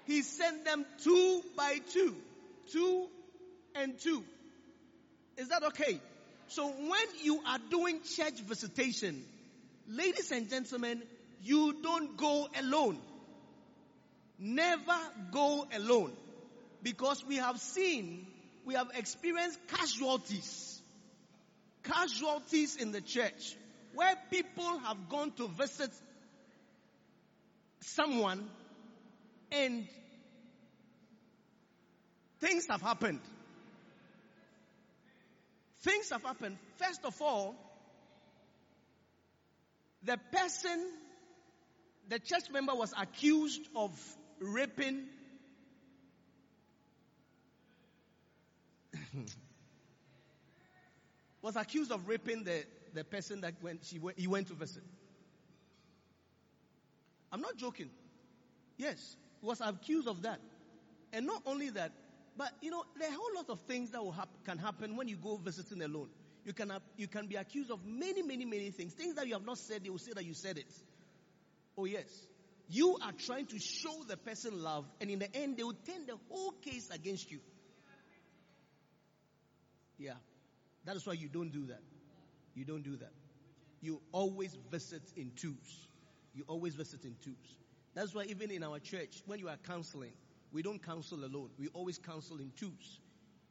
He 0.07 0.23
sent 0.23 0.65
them 0.65 0.87
two 1.03 1.43
by 1.55 1.77
two. 1.91 2.15
Two 2.71 3.07
and 3.75 3.99
two. 3.99 4.23
Is 5.37 5.49
that 5.49 5.61
okay? 5.63 5.99
So 6.47 6.67
when 6.69 7.07
you 7.21 7.39
are 7.47 7.59
doing 7.69 7.99
church 8.01 8.39
visitation, 8.41 9.23
ladies 9.87 10.31
and 10.31 10.49
gentlemen, 10.49 11.03
you 11.43 11.75
don't 11.81 12.17
go 12.17 12.47
alone. 12.59 12.97
Never 14.39 14.99
go 15.31 15.67
alone. 15.73 16.13
Because 16.81 17.23
we 17.25 17.37
have 17.37 17.59
seen, 17.59 18.27
we 18.65 18.73
have 18.73 18.87
experienced 18.95 19.59
casualties. 19.67 20.81
Casualties 21.83 22.75
in 22.75 22.91
the 22.91 23.01
church 23.01 23.55
where 23.93 24.15
people 24.31 24.79
have 24.79 25.09
gone 25.09 25.31
to 25.33 25.47
visit 25.47 25.91
someone 27.81 28.49
And 29.53 29.87
things 32.39 32.65
have 32.67 32.81
happened. 32.81 33.19
Things 35.81 36.09
have 36.09 36.23
happened. 36.23 36.57
First 36.77 37.05
of 37.05 37.21
all, 37.21 37.55
the 40.03 40.17
person, 40.31 40.89
the 42.09 42.19
church 42.19 42.49
member 42.51 42.73
was 42.75 42.93
accused 42.97 43.67
of 43.75 43.91
raping 44.39 45.05
was 51.41 51.55
accused 51.55 51.91
of 51.91 52.07
raping 52.07 52.43
the, 52.43 52.63
the 52.93 53.03
person 53.03 53.41
that 53.41 53.53
when 53.61 53.79
she 53.81 53.99
went, 53.99 54.17
he 54.19 54.27
went 54.27 54.47
to 54.47 54.53
visit. 54.53 54.83
I'm 57.31 57.41
not 57.41 57.57
joking. 57.57 57.89
Yes, 58.77 59.17
he 59.41 59.47
was 59.47 59.61
accused 59.61 60.07
of 60.07 60.21
that. 60.23 60.39
And 61.13 61.25
not 61.27 61.41
only 61.45 61.69
that, 61.71 61.91
but 62.37 62.51
you 62.61 62.71
know, 62.71 62.83
there 62.99 63.09
are 63.09 63.13
a 63.13 63.15
whole 63.15 63.35
lot 63.35 63.49
of 63.49 63.59
things 63.61 63.91
that 63.91 64.03
will 64.03 64.11
hap- 64.11 64.43
can 64.45 64.57
happen 64.57 64.95
when 64.95 65.07
you 65.07 65.17
go 65.17 65.37
visiting 65.37 65.81
alone. 65.81 66.09
You 66.45 66.53
can, 66.53 66.71
you 66.97 67.07
can 67.07 67.27
be 67.27 67.35
accused 67.35 67.71
of 67.71 67.85
many, 67.85 68.21
many, 68.23 68.45
many 68.45 68.71
things. 68.71 68.93
Things 68.93 69.15
that 69.15 69.27
you 69.27 69.33
have 69.33 69.45
not 69.45 69.57
said, 69.57 69.83
they 69.83 69.89
will 69.89 69.97
say 69.99 70.13
that 70.13 70.25
you 70.25 70.33
said 70.33 70.57
it. 70.57 70.67
Oh 71.77 71.85
yes. 71.85 72.07
You 72.69 72.97
are 73.03 73.11
trying 73.11 73.47
to 73.47 73.59
show 73.59 73.93
the 74.07 74.17
person 74.17 74.63
love, 74.63 74.85
and 75.01 75.09
in 75.09 75.19
the 75.19 75.35
end, 75.35 75.57
they 75.57 75.63
will 75.63 75.73
turn 75.85 76.05
the 76.07 76.17
whole 76.29 76.51
case 76.51 76.89
against 76.91 77.29
you. 77.29 77.39
Yeah. 79.97 80.13
That 80.85 80.95
is 80.95 81.05
why 81.05 81.13
you 81.13 81.27
don't 81.27 81.51
do 81.51 81.65
that. 81.67 81.81
You 82.55 82.65
don't 82.65 82.83
do 82.83 82.95
that. 82.97 83.11
You 83.81 84.01
always 84.11 84.55
visit 84.71 85.03
in 85.15 85.31
twos. 85.35 85.87
You 86.33 86.45
always 86.47 86.75
visit 86.75 87.03
in 87.03 87.15
twos. 87.23 87.57
That's 87.93 88.13
why 88.13 88.23
even 88.23 88.49
in 88.49 88.63
our 88.63 88.79
church, 88.79 89.21
when 89.25 89.39
you 89.39 89.49
are 89.49 89.57
counseling, 89.67 90.13
we 90.51 90.61
don't 90.61 90.83
counsel 90.83 91.19
alone. 91.23 91.49
We 91.59 91.67
always 91.73 91.99
counsel 91.99 92.37
in 92.37 92.51
twos. 92.57 92.99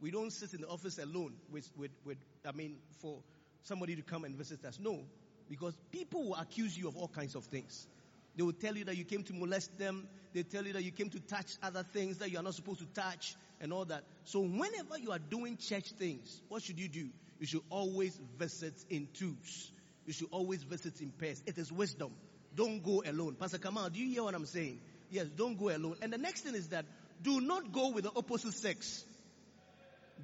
We 0.01 0.11
don't 0.11 0.33
sit 0.33 0.53
in 0.53 0.63
the 0.63 0.69
office 0.69 0.99
alone 0.99 1.35
with, 1.51 1.71
with, 1.77 1.93
with, 2.05 2.19
I 2.47 2.53
mean, 2.53 2.77
for 3.01 3.23
somebody 3.63 3.95
to 3.97 4.03
come 4.03 4.25
and 4.25 4.35
visit 4.35 4.65
us. 4.65 4.79
No. 4.81 5.05
Because 5.49 5.77
people 5.93 6.31
will 6.31 6.37
accuse 6.37 6.77
you 6.77 6.89
of 6.89 6.97
all 6.97 7.09
kinds 7.09 7.35
of 7.35 7.45
things. 7.45 7.87
They 8.37 8.43
will 8.43 8.53
tell 8.53 8.77
you 8.77 8.85
that 8.85 8.97
you 8.97 9.05
came 9.05 9.23
to 9.25 9.35
molest 9.35 9.79
them. 9.79 10.09
They 10.33 10.43
tell 10.43 10.65
you 10.65 10.73
that 10.73 10.83
you 10.83 10.91
came 10.91 11.11
to 11.11 11.21
touch 11.21 11.53
other 11.63 11.83
things 11.83 12.19
that 12.19 12.31
you 12.31 12.39
are 12.39 12.43
not 12.43 12.55
supposed 12.55 12.81
to 12.81 12.87
touch 12.87 13.35
and 13.61 13.73
all 13.73 13.85
that. 13.87 14.05
So 14.25 14.41
whenever 14.41 14.99
you 14.99 15.13
are 15.13 15.19
doing 15.19 15.57
church 15.57 15.91
things, 15.99 16.41
what 16.49 16.63
should 16.63 16.79
you 16.79 16.89
do? 16.89 17.09
You 17.39 17.47
should 17.47 17.63
always 17.71 18.19
visit 18.39 18.75
in 18.89 19.09
twos. 19.15 19.73
You 20.07 20.13
should 20.13 20.29
always 20.31 20.63
visit 20.63 21.01
in 21.01 21.11
pairs. 21.11 21.43
It 21.47 21.59
is 21.59 21.71
wisdom. 21.71 22.13
Don't 22.55 22.83
go 22.83 23.03
alone. 23.05 23.37
Pastor 23.39 23.59
Kamal, 23.59 23.91
do 23.91 24.01
you 24.01 24.13
hear 24.13 24.25
what 24.25 24.35
I'm 24.35 24.47
saying? 24.47 24.81
Yes, 25.11 25.27
don't 25.37 25.59
go 25.59 25.69
alone. 25.69 25.97
And 26.03 26.13
the 26.13 26.19
next 26.19 26.43
thing 26.43 26.55
is 26.55 26.69
that 26.69 26.87
do 27.23 27.41
not 27.41 27.73
go 27.73 27.91
with 27.91 28.05
the 28.05 28.13
opposite 28.15 28.55
sex. 28.55 29.05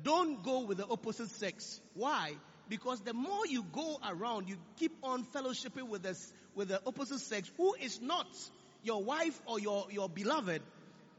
Don't 0.03 0.42
go 0.42 0.61
with 0.61 0.79
the 0.79 0.87
opposite 0.87 1.31
sex. 1.31 1.81
Why? 1.94 2.35
Because 2.68 3.01
the 3.01 3.14
more 3.14 3.47
you 3.47 3.64
go 3.73 3.99
around, 4.07 4.49
you 4.49 4.57
keep 4.79 4.97
on 5.03 5.25
fellowshipping 5.25 5.88
with 5.88 6.03
this, 6.03 6.33
with 6.55 6.69
the 6.69 6.81
opposite 6.87 7.21
sex 7.21 7.51
who 7.57 7.75
is 7.75 8.01
not 8.01 8.27
your 8.83 9.03
wife 9.03 9.41
or 9.47 9.59
your, 9.61 9.87
your 9.91 10.09
beloved. 10.09 10.63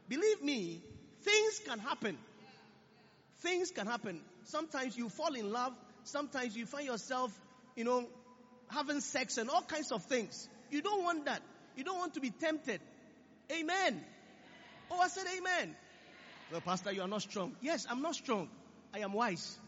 Believe 0.08 0.42
me, 0.42 0.80
things 1.22 1.60
can 1.66 1.78
happen. 1.78 2.18
Things 3.38 3.70
can 3.70 3.86
happen. 3.86 4.20
Sometimes 4.44 4.96
you 4.96 5.08
fall 5.08 5.34
in 5.34 5.52
love. 5.52 5.72
Sometimes 6.04 6.56
you 6.56 6.66
find 6.66 6.86
yourself, 6.86 7.32
you 7.76 7.84
know, 7.84 8.06
having 8.68 9.00
sex 9.00 9.38
and 9.38 9.48
all 9.50 9.62
kinds 9.62 9.92
of 9.92 10.04
things. 10.04 10.48
You 10.70 10.82
don't 10.82 11.02
want 11.04 11.26
that. 11.26 11.42
You 11.76 11.84
don't 11.84 11.98
want 11.98 12.14
to 12.14 12.20
be 12.20 12.30
tempted. 12.30 12.80
Amen. 13.52 14.04
Oh, 14.90 15.00
I 15.00 15.08
said 15.08 15.24
amen. 15.38 15.76
Well, 16.50 16.60
Pastor, 16.60 16.92
you 16.92 17.02
are 17.02 17.08
not 17.08 17.22
strong. 17.22 17.54
Yes, 17.60 17.86
I'm 17.88 18.02
not 18.02 18.14
strong. 18.14 18.48
I 18.92 19.00
am 19.00 19.12
wise. 19.12 19.58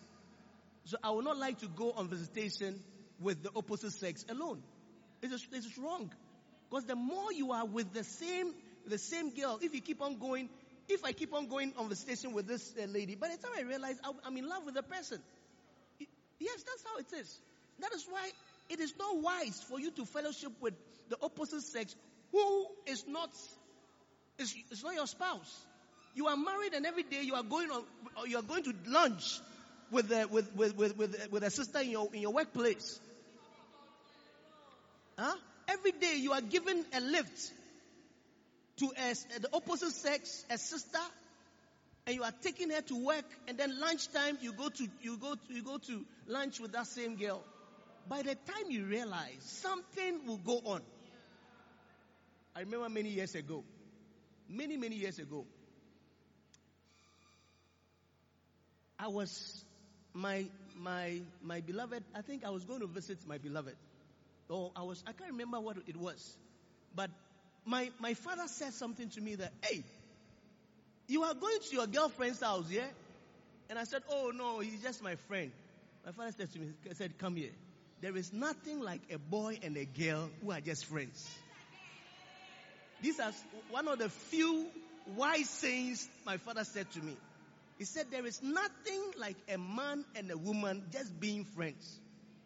So 0.85 0.96
I 1.03 1.11
would 1.11 1.25
not 1.25 1.38
like 1.38 1.61
to 1.61 1.68
go 1.68 1.92
on 1.92 2.09
visitation 2.09 2.83
with 3.20 3.42
the 3.42 3.51
opposite 3.55 3.92
sex 3.92 4.25
alone. 4.29 4.62
It 5.22 5.30
is, 5.30 5.46
it 5.52 5.58
is 5.58 5.78
wrong. 5.78 6.11
Because 6.68 6.85
the 6.85 6.96
more 6.96 7.32
you 7.32 7.52
are 7.52 7.64
with 7.64 7.92
the 7.92 8.04
same, 8.04 8.52
the 8.87 8.98
same 8.98 9.30
girl, 9.30 9.58
if 9.62 9.74
you 9.74 9.80
keep 9.80 10.02
on 10.02 10.18
going, 10.18 10.48
if 10.88 11.04
I 11.04 11.12
keep 11.12 11.32
on 11.32 11.46
going 11.46 11.72
on 11.78 11.88
the 11.88 11.96
station 11.96 12.32
with 12.32 12.46
this 12.48 12.74
uh, 12.80 12.87
lady, 12.87 13.14
by 13.14 13.28
the 13.28 13.37
time 13.37 13.52
I 13.56 13.62
realize 13.62 13.96
I'm 14.24 14.37
in 14.37 14.48
love 14.48 14.64
with 14.64 14.74
the 14.74 14.82
person. 14.82 15.20
Yes, 16.40 16.64
that's 16.64 16.82
how 16.85 16.98
it 16.98 17.20
is. 17.20 17.38
That 17.80 17.92
is 17.94 18.04
why 18.11 18.30
it 18.68 18.80
is 18.80 18.94
not 18.98 19.22
wise 19.22 19.62
for 19.68 19.78
you 19.78 19.90
to 19.92 20.04
fellowship 20.04 20.52
with 20.61 20.74
the 21.08 21.16
opposite 21.22 21.62
sex 21.62 21.94
who 22.32 22.66
is 22.87 23.04
not, 23.06 23.30
is, 24.38 24.54
is 24.70 24.82
not 24.82 24.94
your 24.94 25.06
spouse. 25.06 25.64
You 26.14 26.26
are 26.26 26.37
married 26.37 26.74
and 26.74 26.85
every 26.85 27.04
day 27.04 27.22
you 27.22 27.35
are 27.35 27.42
going 27.42 27.70
on, 27.70 27.85
you 28.26 28.38
are 28.38 28.42
going 28.42 28.64
to 28.64 28.74
lunch 28.87 29.40
with, 29.90 30.11
with, 30.30 30.54
with, 30.56 30.76
with, 30.76 30.96
with, 30.96 31.28
with 31.30 31.42
a 31.42 31.50
sister 31.50 31.80
in 31.80 31.90
your, 31.90 32.08
in 32.12 32.22
your 32.22 32.32
workplace. 32.32 32.98
Huh? 35.18 35.35
Every 35.68 35.92
day 35.92 36.16
you 36.16 36.33
are 36.33 36.40
given 36.40 36.85
a 36.94 37.01
lift 37.01 37.53
to 38.79 38.87
a, 38.87 39.40
the 39.40 39.48
opposite 39.53 39.92
sex, 39.92 40.44
a 40.51 40.59
sister, 40.59 40.98
and 42.07 42.16
you 42.16 42.22
are 42.22 42.33
taking 42.42 42.70
her 42.70 42.81
to 42.81 43.05
work, 43.05 43.25
and 43.46 43.57
then 43.57 43.79
lunchtime 43.79 44.38
you 44.40 44.53
go 44.53 44.68
to 44.68 44.88
you 45.03 45.16
go 45.16 45.35
to, 45.35 45.55
you 45.55 45.62
go 45.62 45.79
to 45.79 46.05
lunch 46.27 46.61
with 46.61 46.72
that 46.72 46.87
same 46.87 47.16
girl. 47.16 47.42
By 48.09 48.22
the 48.22 48.35
time 48.35 48.70
you 48.70 48.85
realize 48.85 49.37
something 49.40 50.27
will 50.27 50.38
go 50.38 50.61
on. 50.64 50.83
I 52.57 52.61
remember 52.61 52.88
many 52.88 53.11
years 53.11 53.35
ago, 53.35 53.62
many 54.48 54.77
many 54.77 54.96
years 54.96 55.18
ago, 55.18 55.46
I 58.98 59.09
was 59.09 59.64
my 60.12 60.46
my 60.77 61.20
my 61.42 61.61
beloved. 61.61 62.03
I 62.14 62.22
think 62.22 62.44
I 62.44 62.51
was 62.51 62.64
going 62.64 62.81
to 62.81 62.87
visit 62.87 63.18
my 63.27 63.38
beloved. 63.38 63.77
Or 64.48 64.72
I 64.76 64.83
was 64.83 65.02
I 65.07 65.12
can't 65.12 65.31
remember 65.31 65.61
what 65.61 65.76
it 65.87 65.96
was, 65.96 66.37
but 66.94 67.11
my 67.64 67.90
my 68.00 68.14
father 68.14 68.46
said 68.46 68.72
something 68.74 69.09
to 69.11 69.20
me 69.20 69.37
that 69.37 69.52
hey, 69.62 69.83
you 71.09 71.22
are 71.22 71.35
going 71.35 71.59
to 71.68 71.76
your 71.76 71.87
girlfriend's 71.87 72.40
house, 72.40 72.66
yeah? 72.70 72.87
And 73.70 73.78
I 73.78 73.85
said, 73.85 74.02
oh 74.11 74.33
no, 74.35 74.61
he's 74.61 74.83
just 74.83 75.02
my 75.02 75.14
friend. 75.14 75.50
My 76.05 76.12
father 76.12 76.33
said 76.37 76.52
to 76.52 76.59
me, 76.59 76.66
said, 76.92 77.16
come 77.18 77.37
here. 77.37 77.52
There 78.02 78.16
is 78.16 78.33
nothing 78.33 78.81
like 78.81 79.00
a 79.12 79.18
boy 79.18 79.61
and 79.62 79.76
a 79.76 79.85
girl 79.85 80.28
who 80.42 80.50
are 80.50 80.61
just 80.61 80.87
friends. 80.87 81.31
These 83.00 83.20
are 83.20 83.33
one 83.70 83.88
of 83.88 83.98
the 83.98 84.09
few 84.09 84.66
wise 85.16 85.48
sayings 85.48 86.09
my 86.26 86.37
father 86.37 86.64
said 86.64 86.90
to 86.92 87.00
me. 87.00 87.16
He 87.78 87.85
said, 87.85 88.07
There 88.11 88.26
is 88.26 88.42
nothing 88.42 89.02
like 89.18 89.37
a 89.52 89.59
man 89.59 90.05
and 90.14 90.31
a 90.31 90.37
woman 90.37 90.85
just 90.92 91.18
being 91.18 91.44
friends. 91.44 91.98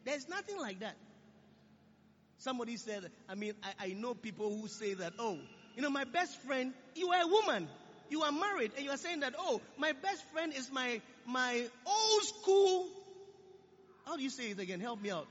There's 0.04 0.28
nothing 0.28 0.59
like 0.59 0.80
that. 0.80 0.96
Somebody 2.38 2.77
said, 2.77 3.11
I 3.29 3.35
mean, 3.35 3.55
I, 3.62 3.87
I 3.87 3.88
know 3.94 4.14
people 4.14 4.51
who 4.51 4.68
say 4.68 4.94
that, 4.94 5.14
oh, 5.18 5.38
you 5.75 5.83
know, 5.83 5.90
my 5.90 6.05
best 6.05 6.40
friend, 6.42 6.72
you 6.94 7.11
are 7.12 7.22
a 7.22 7.27
woman. 7.27 7.68
You 8.09 8.22
are 8.22 8.33
married 8.33 8.72
and 8.77 8.85
you 8.85 8.90
are 8.90 8.96
saying 8.96 9.20
that, 9.20 9.35
oh, 9.38 9.61
my 9.79 9.92
best 9.92 10.22
friend 10.33 10.53
is 10.55 10.70
my, 10.70 11.01
my 11.27 11.66
old 11.87 12.22
school. 12.22 12.88
How 14.07 14.16
do 14.16 14.22
you 14.22 14.31
say 14.31 14.51
it 14.51 14.59
again? 14.61 14.81
Help 14.81 15.03
me 15.03 15.11
out. 15.11 15.27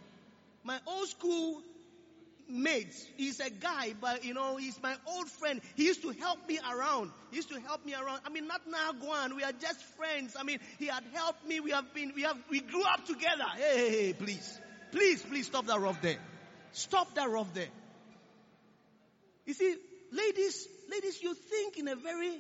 My 0.64 0.80
old 0.86 1.08
school 1.08 1.62
mates. 2.50 3.06
He's 3.18 3.40
a 3.40 3.50
guy, 3.50 3.94
but 4.00 4.26
you 4.26 4.34
know, 4.34 4.58
he's 4.58 4.82
my 4.82 4.96
old 5.08 5.30
friend. 5.30 5.62
He 5.76 5.86
used 5.86 6.02
to 6.02 6.10
help 6.12 6.48
me 6.48 6.60
around. 6.60 7.12
He 7.30 7.38
used 7.38 7.50
to 7.50 7.60
help 7.62 7.86
me 7.86 7.94
around. 7.94 8.22
I 8.26 8.30
mean, 8.30 8.48
not 8.48 8.62
now, 8.68 8.92
Guan. 8.92 9.36
We 9.36 9.44
are 9.44 9.54
just 9.54 9.82
friends. 9.96 10.36
I 10.38 10.44
mean, 10.44 10.60
he 10.78 10.88
had 10.88 11.04
helped 11.14 11.48
me. 11.48 11.60
We 11.60 11.72
have 11.72 11.94
been, 11.94 12.14
we 12.16 12.24
have, 12.24 12.38
we 12.50 12.60
grew 12.60 12.84
up 12.84 13.06
together. 13.06 13.46
Hey, 13.56 13.78
hey, 13.78 13.90
hey, 13.90 14.14
please. 14.14 14.60
Please, 14.92 15.22
please 15.24 15.46
stop 15.48 15.66
that 15.68 15.80
rough 15.80 16.02
there. 16.02 16.18
Stop 16.76 17.16
that 17.16 17.30
rough 17.30 17.54
there. 17.54 17.70
You 19.46 19.54
see, 19.54 19.78
ladies, 20.12 20.68
ladies, 20.92 21.24
you 21.24 21.34
think 21.34 21.78
in 21.78 21.88
a 21.88 21.96
very, 21.96 22.38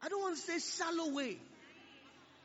I 0.00 0.08
don't 0.08 0.22
want 0.22 0.36
to 0.36 0.40
say 0.40 0.60
shallow 0.60 1.12
way. 1.12 1.36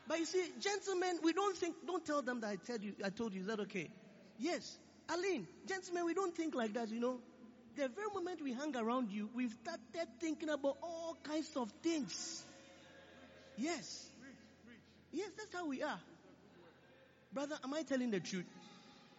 But 0.08 0.18
you 0.18 0.24
see, 0.24 0.44
gentlemen, 0.58 1.20
we 1.22 1.32
don't 1.32 1.56
think, 1.56 1.76
don't 1.86 2.04
tell 2.04 2.22
them 2.22 2.40
that 2.40 2.48
I 2.48 2.56
tell 2.56 2.78
you, 2.78 2.94
I 3.04 3.10
told 3.10 3.32
you, 3.32 3.42
is 3.42 3.46
that 3.46 3.60
okay? 3.60 3.88
Yes. 4.36 4.76
Aline, 5.08 5.46
gentlemen, 5.68 6.06
we 6.06 6.14
don't 6.14 6.36
think 6.36 6.56
like 6.56 6.72
that, 6.72 6.88
you 6.90 6.98
know. 6.98 7.20
The 7.76 7.86
very 7.86 8.08
moment 8.12 8.42
we 8.42 8.52
hang 8.52 8.74
around 8.74 9.12
you, 9.12 9.30
we've 9.32 9.54
started 9.62 10.08
thinking 10.18 10.48
about 10.48 10.76
all 10.82 11.16
kinds 11.22 11.50
of 11.54 11.70
things. 11.84 12.44
Yes. 13.56 14.10
Yes, 15.12 15.30
that's 15.38 15.54
how 15.54 15.68
we 15.68 15.84
are. 15.84 16.00
Brother, 17.32 17.54
am 17.62 17.72
I 17.74 17.82
telling 17.82 18.10
the 18.10 18.18
truth? 18.18 18.46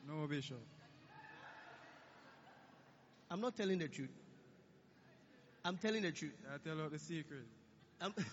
No, 0.08 0.28
Bishop. 0.28 0.58
I'm 3.30 3.40
not 3.40 3.56
telling 3.56 3.80
the 3.80 3.88
truth. 3.88 4.10
I'm 5.64 5.78
telling 5.78 6.02
the 6.02 6.12
truth. 6.12 6.34
I 6.54 6.58
tell 6.68 6.82
out 6.82 6.92
the 6.92 7.00
secret. 7.00 7.46
I'm 8.02 8.14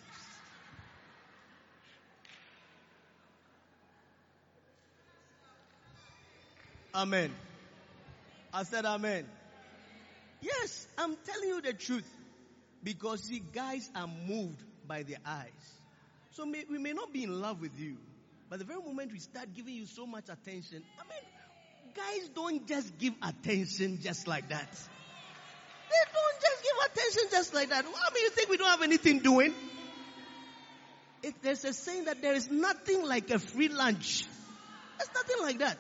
Amen. 6.95 7.33
I 8.53 8.63
said 8.63 8.85
amen. 8.87 9.27
Yes, 10.41 10.87
I'm 10.97 11.17
telling 11.25 11.49
you 11.49 11.61
the 11.61 11.75
truth. 11.75 12.09
Because 12.83 13.25
see, 13.25 13.43
guys 13.53 13.91
are 13.95 14.07
moved 14.07 14.63
by 14.87 15.03
their 15.03 15.19
eyes. 15.25 15.79
So 16.33 16.47
may, 16.47 16.65
we 16.71 16.79
may 16.79 16.93
not 16.93 17.13
be 17.13 17.25
in 17.25 17.41
love 17.41 17.61
with 17.61 17.79
you, 17.79 17.97
but 18.49 18.59
the 18.59 18.65
very 18.65 18.81
moment 18.81 19.13
we 19.13 19.19
start 19.19 19.53
giving 19.55 19.75
you 19.75 19.87
so 19.87 20.07
much 20.07 20.29
attention, 20.29 20.83
I 20.99 21.03
mean, 21.09 21.38
guys 21.95 22.29
don't 22.35 22.67
just 22.67 22.99
give 22.99 23.15
attention 23.23 24.01
just 24.01 24.27
like 24.27 24.49
that. 24.49 24.71
They 25.91 26.13
don't 26.13 26.41
just 26.41 26.63
give 26.63 26.93
attention 26.93 27.23
just 27.31 27.55
like 27.55 27.69
that. 27.71 27.85
I 27.85 28.15
mean, 28.15 28.25
you 28.25 28.31
think 28.31 28.51
we 28.51 28.57
don't 28.57 28.69
have 28.69 28.83
anything 28.83 29.21
doing? 29.21 29.55
It, 31.23 31.35
there's 31.43 31.65
a 31.65 31.73
saying 31.73 32.05
that 32.05 32.23
there 32.23 32.35
is 32.35 32.51
nothing 32.51 33.05
like 33.05 33.31
a 33.31 33.39
free 33.39 33.69
lunch. 33.69 34.25
There's 34.99 35.11
nothing 35.15 35.43
like 35.43 35.59
that. 35.59 35.79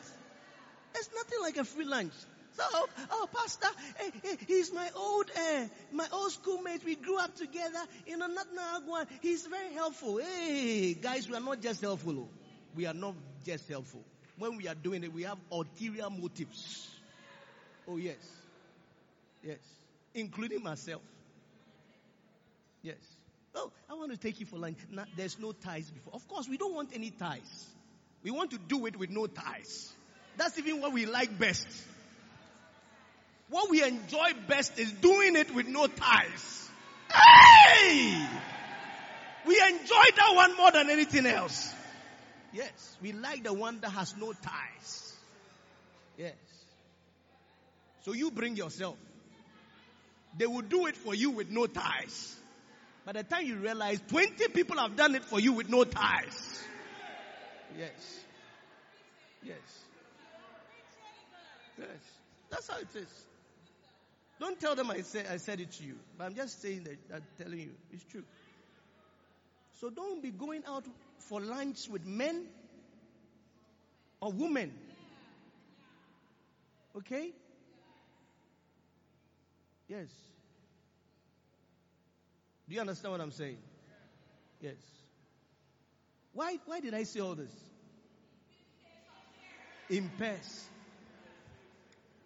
There's 0.93 1.11
nothing 1.15 1.39
like 1.43 1.57
a 1.59 1.65
free 1.65 1.85
lunch. 1.85 2.13
So, 2.59 2.65
oh, 3.13 3.29
pastor, 3.33 3.69
eh, 4.01 4.11
eh, 4.25 4.37
he's 4.49 4.73
my 4.73 4.91
old, 4.97 5.31
eh, 5.37 5.69
my 5.93 6.07
old 6.13 6.33
schoolmate. 6.33 6.85
We 6.85 6.97
grew 6.97 7.19
up 7.19 7.37
together. 7.37 7.79
Not 8.09 8.49
Nagwan. 8.53 9.07
He's 9.23 9.47
very 9.47 9.73
helpful. 9.73 10.19
Hey, 10.19 10.95
guys, 10.95 11.29
we 11.29 11.37
are 11.37 11.41
not 11.41 11.61
just 11.61 11.81
helpful. 11.81 12.19
oh. 12.19 12.29
We 12.75 12.87
are 12.87 12.95
not 12.95 13.15
just 13.45 13.69
helpful. 13.69 14.05
When 14.39 14.57
we 14.57 14.69
are 14.69 14.75
doing 14.75 15.05
it, 15.05 15.13
we 15.13 15.25
have 15.25 15.39
ulterior 15.51 16.09
motives. 16.11 16.89
Oh 17.87 17.97
yes, 17.97 18.17
yes, 19.43 19.59
including 20.15 20.63
myself. 20.63 21.03
Yes. 22.83 22.97
Oh, 23.55 23.73
I 23.91 23.95
want 23.95 24.13
to 24.13 24.17
take 24.17 24.39
you 24.39 24.47
for 24.47 24.57
lunch. 24.57 24.79
There's 25.17 25.39
no 25.39 25.53
ties 25.53 25.91
before. 25.91 26.15
Of 26.15 26.29
course, 26.29 26.49
we 26.49 26.57
don't 26.57 26.75
want 26.75 26.91
any 26.95 27.11
ties. 27.11 27.67
We 28.23 28.31
want 28.31 28.53
to 28.53 28.59
do 28.59 28.87
it 28.87 28.97
with 28.97 29.11
no 29.11 29.27
ties. 29.27 29.93
That's 30.37 30.59
even 30.59 30.81
what 30.81 30.93
we 30.93 31.07
like 31.07 31.39
best. 31.39 31.67
What 33.51 33.71
we 33.71 33.83
enjoy 33.83 34.33
best 34.47 34.79
is 34.79 34.93
doing 34.93 35.35
it 35.35 35.55
with 35.55 35.67
no 35.67 35.87
ties. 35.87 36.69
Hey! 37.11 38.29
We 39.47 39.61
enjoy 39.61 40.05
that 40.17 40.33
one 40.35 40.57
more 40.57 40.71
than 40.71 40.91
anything 40.91 41.27
else. 41.27 41.75
Yes, 42.53 42.97
we 43.03 43.13
like 43.13 43.45
the 43.45 43.53
one 43.53 43.81
that 43.81 43.91
has 43.91 44.17
no 44.17 44.33
ties. 44.33 45.17
Yes. 46.17 46.35
So 48.05 48.13
you 48.13 48.31
bring 48.31 48.57
yourself. 48.57 48.97
They 50.37 50.47
will 50.47 50.63
do 50.63 50.87
it 50.87 50.97
for 50.97 51.15
you 51.15 51.31
with 51.31 51.51
no 51.51 51.67
ties. 51.67 52.37
By 53.05 53.13
the 53.13 53.23
time 53.23 53.47
you 53.47 53.57
realize 53.57 54.01
20 54.09 54.49
people 54.49 54.79
have 54.79 54.97
done 54.97 55.15
it 55.15 55.25
for 55.25 55.41
you 55.41 55.53
with 55.53 55.69
no 55.69 55.85
ties. 55.85 56.63
Yes. 57.79 58.21
Yes. 59.43 59.57
Yes. 61.79 61.89
That's 62.51 62.69
how 62.69 62.79
it 62.79 62.89
is. 62.95 63.09
Don't 64.41 64.59
tell 64.61 64.75
them 64.75 64.91
I 64.91 65.01
said, 65.03 65.27
I 65.31 65.39
said 65.39 65.61
it 65.61 65.73
to 65.73 65.85
you. 65.85 65.97
But 66.17 66.25
I'm 66.25 66.35
just 66.35 66.63
saying 66.63 66.85
that, 66.85 66.99
I'm 67.15 67.23
telling 67.43 67.61
you. 67.61 67.71
It's 67.93 68.05
true. 68.05 68.23
So 69.81 69.91
don't 69.91 70.21
be 70.23 70.31
going 70.31 70.65
out 70.67 70.85
for 71.19 71.41
lunch 71.41 71.89
with 71.89 72.05
men 72.05 72.47
or 74.21 74.33
women. 74.33 74.73
Okay? 76.97 77.31
Yes. 79.87 80.09
Do 82.69 82.75
you 82.75 82.81
understand 82.81 83.13
what 83.13 83.21
I'm 83.21 83.31
saying? 83.31 83.59
Yes. 84.61 84.75
Why, 86.33 86.59
why 86.67 86.81
did 86.81 86.95
I 86.95 87.05
say 87.05 87.21
all 87.21 87.37
this? 87.37 87.53
In 89.89 90.11
pairs. 90.19 90.67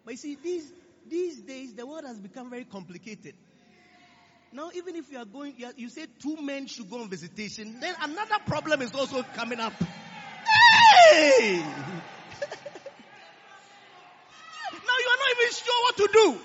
But 0.03 0.11
you 0.11 0.17
see, 0.17 0.37
these, 0.43 0.71
these 1.07 1.37
days, 1.37 1.75
the 1.75 1.85
world 1.85 2.03
has 2.05 2.19
become 2.19 2.49
very 2.49 2.65
complicated. 2.65 3.35
Now, 4.53 4.69
even 4.75 4.95
if 4.95 5.11
you 5.11 5.17
are 5.17 5.25
going, 5.25 5.55
you, 5.57 5.65
are, 5.65 5.73
you 5.75 5.89
say 5.89 6.05
two 6.21 6.39
men 6.39 6.67
should 6.67 6.87
go 6.87 7.01
on 7.01 7.09
visitation, 7.09 7.79
then 7.79 7.95
another 7.99 8.35
problem 8.45 8.83
is 8.83 8.93
also 8.93 9.23
coming 9.33 9.59
up. 9.59 9.73
Hey! 9.73 11.57
now 11.57 11.65
you 14.99 15.09
are 15.09 15.17
not 15.17 15.31
even 15.41 15.53
sure 15.53 15.81
what 15.81 15.97
to 15.97 16.07
do. 16.13 16.37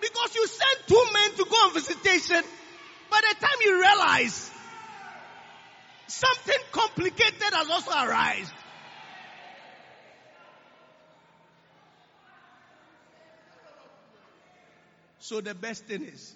Because 0.00 0.34
you 0.34 0.46
sent 0.48 0.88
two 0.88 1.04
men 1.12 1.30
to 1.36 1.44
go 1.48 1.56
on 1.56 1.74
visitation, 1.74 2.42
by 3.08 3.20
the 3.20 3.34
time 3.40 3.56
you 3.64 3.80
realize 3.80 4.50
something 6.08 6.58
complicated 6.72 7.54
has 7.54 7.70
also 7.70 7.92
arisen. 7.92 8.52
So 15.20 15.40
the 15.40 15.54
best 15.54 15.84
thing 15.84 16.02
is, 16.02 16.34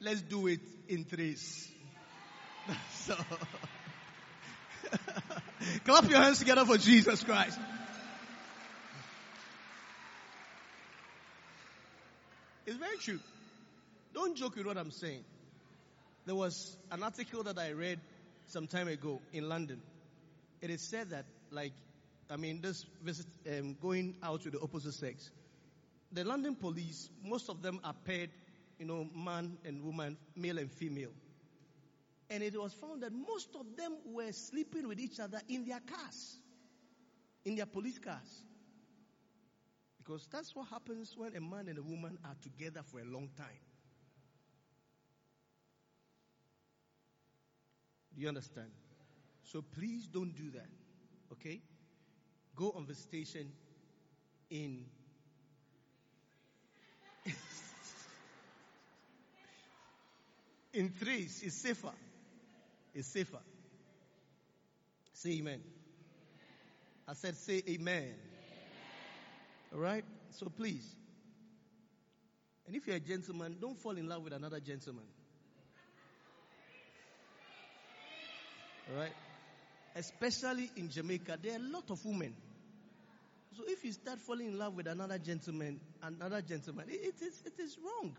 let's 0.00 0.22
do 0.22 0.46
it 0.46 0.60
in 0.88 1.04
threes. 1.04 1.70
so, 2.92 3.14
clap 5.84 6.08
your 6.08 6.20
hands 6.20 6.38
together 6.38 6.64
for 6.64 6.78
Jesus 6.78 7.22
Christ. 7.24 7.58
It's 12.66 12.76
very 12.76 12.98
true. 12.98 13.20
Don't 14.12 14.36
joke 14.36 14.56
with 14.56 14.66
what 14.66 14.76
I'm 14.76 14.90
saying. 14.90 15.24
There 16.26 16.34
was 16.34 16.76
an 16.90 17.02
article 17.02 17.42
that 17.44 17.58
I 17.58 17.72
read 17.72 17.98
some 18.48 18.66
time 18.66 18.88
ago 18.88 19.20
in 19.32 19.48
London. 19.48 19.80
It 20.60 20.68
is 20.70 20.82
said 20.82 21.10
that, 21.10 21.24
like, 21.50 21.72
I 22.30 22.36
mean, 22.36 22.60
this 22.60 22.84
visit, 23.02 23.24
um, 23.50 23.76
going 23.80 24.16
out 24.22 24.44
with 24.44 24.52
the 24.52 24.60
opposite 24.60 24.92
sex, 24.92 25.30
the 26.12 26.24
London 26.24 26.54
police, 26.54 27.08
most 27.24 27.48
of 27.48 27.62
them 27.62 27.80
are 27.84 27.94
paired, 28.04 28.30
you 28.78 28.86
know, 28.86 29.08
man 29.14 29.58
and 29.64 29.82
woman, 29.82 30.16
male 30.36 30.58
and 30.58 30.70
female. 30.70 31.12
And 32.30 32.42
it 32.42 32.60
was 32.60 32.72
found 32.74 33.02
that 33.02 33.12
most 33.12 33.54
of 33.54 33.76
them 33.76 33.96
were 34.04 34.32
sleeping 34.32 34.86
with 34.86 35.00
each 35.00 35.18
other 35.18 35.40
in 35.48 35.66
their 35.66 35.80
cars, 35.80 36.36
in 37.44 37.56
their 37.56 37.66
police 37.66 37.98
cars. 37.98 38.42
Because 39.98 40.28
that's 40.30 40.54
what 40.54 40.68
happens 40.68 41.14
when 41.16 41.34
a 41.36 41.40
man 41.40 41.68
and 41.68 41.78
a 41.78 41.82
woman 41.82 42.18
are 42.24 42.36
together 42.42 42.80
for 42.82 43.00
a 43.00 43.04
long 43.04 43.28
time. 43.36 43.60
Do 48.14 48.22
you 48.22 48.28
understand? 48.28 48.70
So 49.42 49.62
please 49.62 50.06
don't 50.06 50.34
do 50.34 50.50
that. 50.50 50.68
Okay? 51.32 51.60
Go 52.56 52.72
on 52.72 52.86
visitation 52.86 53.52
in 54.50 54.84
in 60.78 60.90
threes 60.90 61.42
is 61.42 61.54
safer. 61.54 61.90
It's 62.94 63.08
safer. 63.08 63.40
Say 65.12 65.38
amen. 65.38 65.60
I 67.08 67.14
said 67.14 67.36
say 67.36 67.62
amen. 67.68 68.14
All 69.74 69.80
right? 69.80 70.04
So 70.30 70.46
please. 70.46 70.86
And 72.66 72.76
if 72.76 72.86
you're 72.86 72.96
a 72.96 73.00
gentleman, 73.00 73.56
don't 73.60 73.76
fall 73.76 73.96
in 73.96 74.08
love 74.08 74.22
with 74.22 74.32
another 74.32 74.60
gentleman. 74.60 75.04
All 78.88 79.00
right? 79.00 79.12
Especially 79.96 80.70
in 80.76 80.90
Jamaica, 80.90 81.38
there 81.42 81.54
are 81.54 81.56
a 81.56 81.72
lot 81.72 81.90
of 81.90 82.04
women. 82.04 82.34
So 83.56 83.64
if 83.66 83.84
you 83.84 83.90
start 83.90 84.20
falling 84.20 84.46
in 84.46 84.58
love 84.58 84.76
with 84.76 84.86
another 84.86 85.18
gentleman, 85.18 85.80
another 86.02 86.40
gentleman, 86.40 86.86
it, 86.88 87.00
it 87.02 87.22
is 87.24 87.42
it 87.44 87.60
is 87.60 87.76
wrong. 87.84 88.14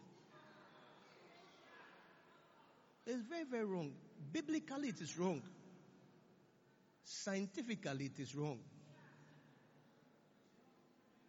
It's 3.10 3.24
very, 3.28 3.43
very 3.43 3.66
wrong. 3.66 3.91
Biblically, 4.32 4.89
it 4.89 5.01
is 5.01 5.18
wrong. 5.18 5.41
Scientifically, 7.03 8.05
it 8.05 8.20
is 8.20 8.36
wrong. 8.36 8.60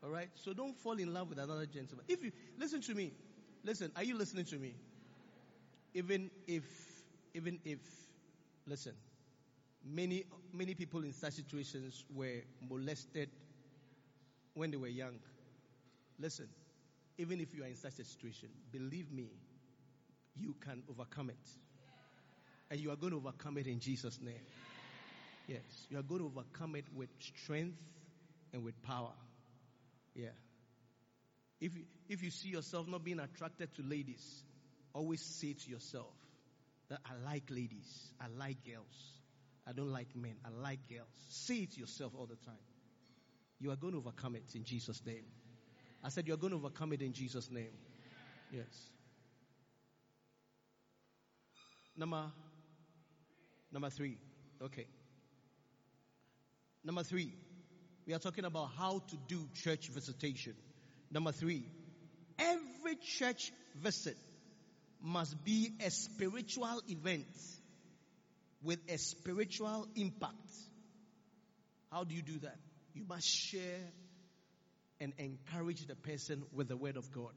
All 0.04 0.10
right? 0.10 0.28
So 0.34 0.52
don't 0.52 0.76
fall 0.76 0.98
in 0.98 1.14
love 1.14 1.30
with 1.30 1.38
another 1.38 1.64
gentleman. 1.64 2.04
If 2.06 2.22
you 2.22 2.32
listen 2.58 2.82
to 2.82 2.94
me, 2.94 3.12
listen, 3.64 3.90
are 3.96 4.04
you 4.04 4.14
listening 4.14 4.44
to 4.46 4.56
me? 4.56 4.74
Even 5.94 6.30
if, 6.46 6.64
even 7.32 7.58
if, 7.64 7.78
listen, 8.66 8.92
many, 9.82 10.24
many 10.52 10.74
people 10.74 11.02
in 11.02 11.14
such 11.14 11.32
situations 11.32 12.04
were 12.14 12.42
molested 12.68 13.30
when 14.52 14.70
they 14.70 14.76
were 14.76 14.88
young. 14.88 15.18
Listen, 16.18 16.46
even 17.16 17.40
if 17.40 17.54
you 17.54 17.62
are 17.62 17.68
in 17.68 17.76
such 17.76 17.98
a 18.00 18.04
situation, 18.04 18.50
believe 18.70 19.10
me, 19.10 19.30
you 20.36 20.54
can 20.60 20.82
overcome 20.90 21.30
it. 21.30 21.69
And 22.70 22.78
you 22.78 22.90
are 22.90 22.96
going 22.96 23.10
to 23.10 23.16
overcome 23.16 23.58
it 23.58 23.66
in 23.66 23.80
Jesus' 23.80 24.18
name. 24.20 24.40
Yes, 25.48 25.62
you 25.88 25.98
are 25.98 26.02
going 26.02 26.20
to 26.20 26.26
overcome 26.26 26.76
it 26.76 26.84
with 26.94 27.08
strength 27.18 27.76
and 28.52 28.64
with 28.64 28.80
power. 28.82 29.12
Yeah. 30.14 30.28
If 31.60 31.74
you, 31.74 31.82
if 32.08 32.22
you 32.22 32.30
see 32.30 32.48
yourself 32.48 32.86
not 32.86 33.04
being 33.04 33.18
attracted 33.18 33.74
to 33.74 33.82
ladies, 33.82 34.24
always 34.92 35.20
say 35.20 35.54
to 35.54 35.70
yourself 35.70 36.14
that 36.88 37.00
I 37.04 37.10
like 37.28 37.44
ladies, 37.50 38.12
I 38.20 38.26
like 38.38 38.64
girls, 38.64 39.14
I 39.66 39.72
don't 39.72 39.92
like 39.92 40.14
men, 40.14 40.36
I 40.44 40.48
like 40.62 40.88
girls. 40.88 41.08
Say 41.28 41.56
it 41.56 41.72
to 41.72 41.80
yourself 41.80 42.12
all 42.16 42.26
the 42.26 42.36
time. 42.46 42.54
You 43.58 43.70
are 43.72 43.76
going 43.76 43.92
to 43.92 43.98
overcome 43.98 44.36
it 44.36 44.54
in 44.54 44.64
Jesus' 44.64 45.02
name. 45.04 45.24
I 46.02 46.08
said 46.08 46.26
you 46.26 46.34
are 46.34 46.38
going 46.38 46.52
to 46.52 46.56
overcome 46.56 46.92
it 46.92 47.02
in 47.02 47.12
Jesus' 47.12 47.50
name. 47.50 47.72
Yes. 48.50 48.64
Number 51.96 52.30
number 53.72 53.90
three. 53.90 54.18
Okay. 54.62 54.86
Number 56.84 57.02
three. 57.02 57.32
We 58.06 58.14
are 58.14 58.18
talking 58.18 58.44
about 58.44 58.70
how 58.76 59.02
to 59.10 59.16
do 59.28 59.46
church 59.62 59.88
visitation. 59.88 60.54
Number 61.10 61.32
three. 61.32 61.64
Every 62.38 62.96
church 62.96 63.52
visit 63.76 64.16
must 65.02 65.44
be 65.44 65.72
a 65.84 65.90
spiritual 65.90 66.80
event 66.88 67.26
with 68.62 68.78
a 68.88 68.98
spiritual 68.98 69.86
impact. 69.94 70.34
How 71.90 72.04
do 72.04 72.14
you 72.14 72.22
do 72.22 72.38
that? 72.40 72.56
You 72.94 73.04
must 73.08 73.26
share 73.26 73.80
and 75.00 75.12
encourage 75.18 75.86
the 75.86 75.96
person 75.96 76.42
with 76.52 76.68
the 76.68 76.76
word 76.76 76.96
of 76.96 77.10
God. 77.12 77.32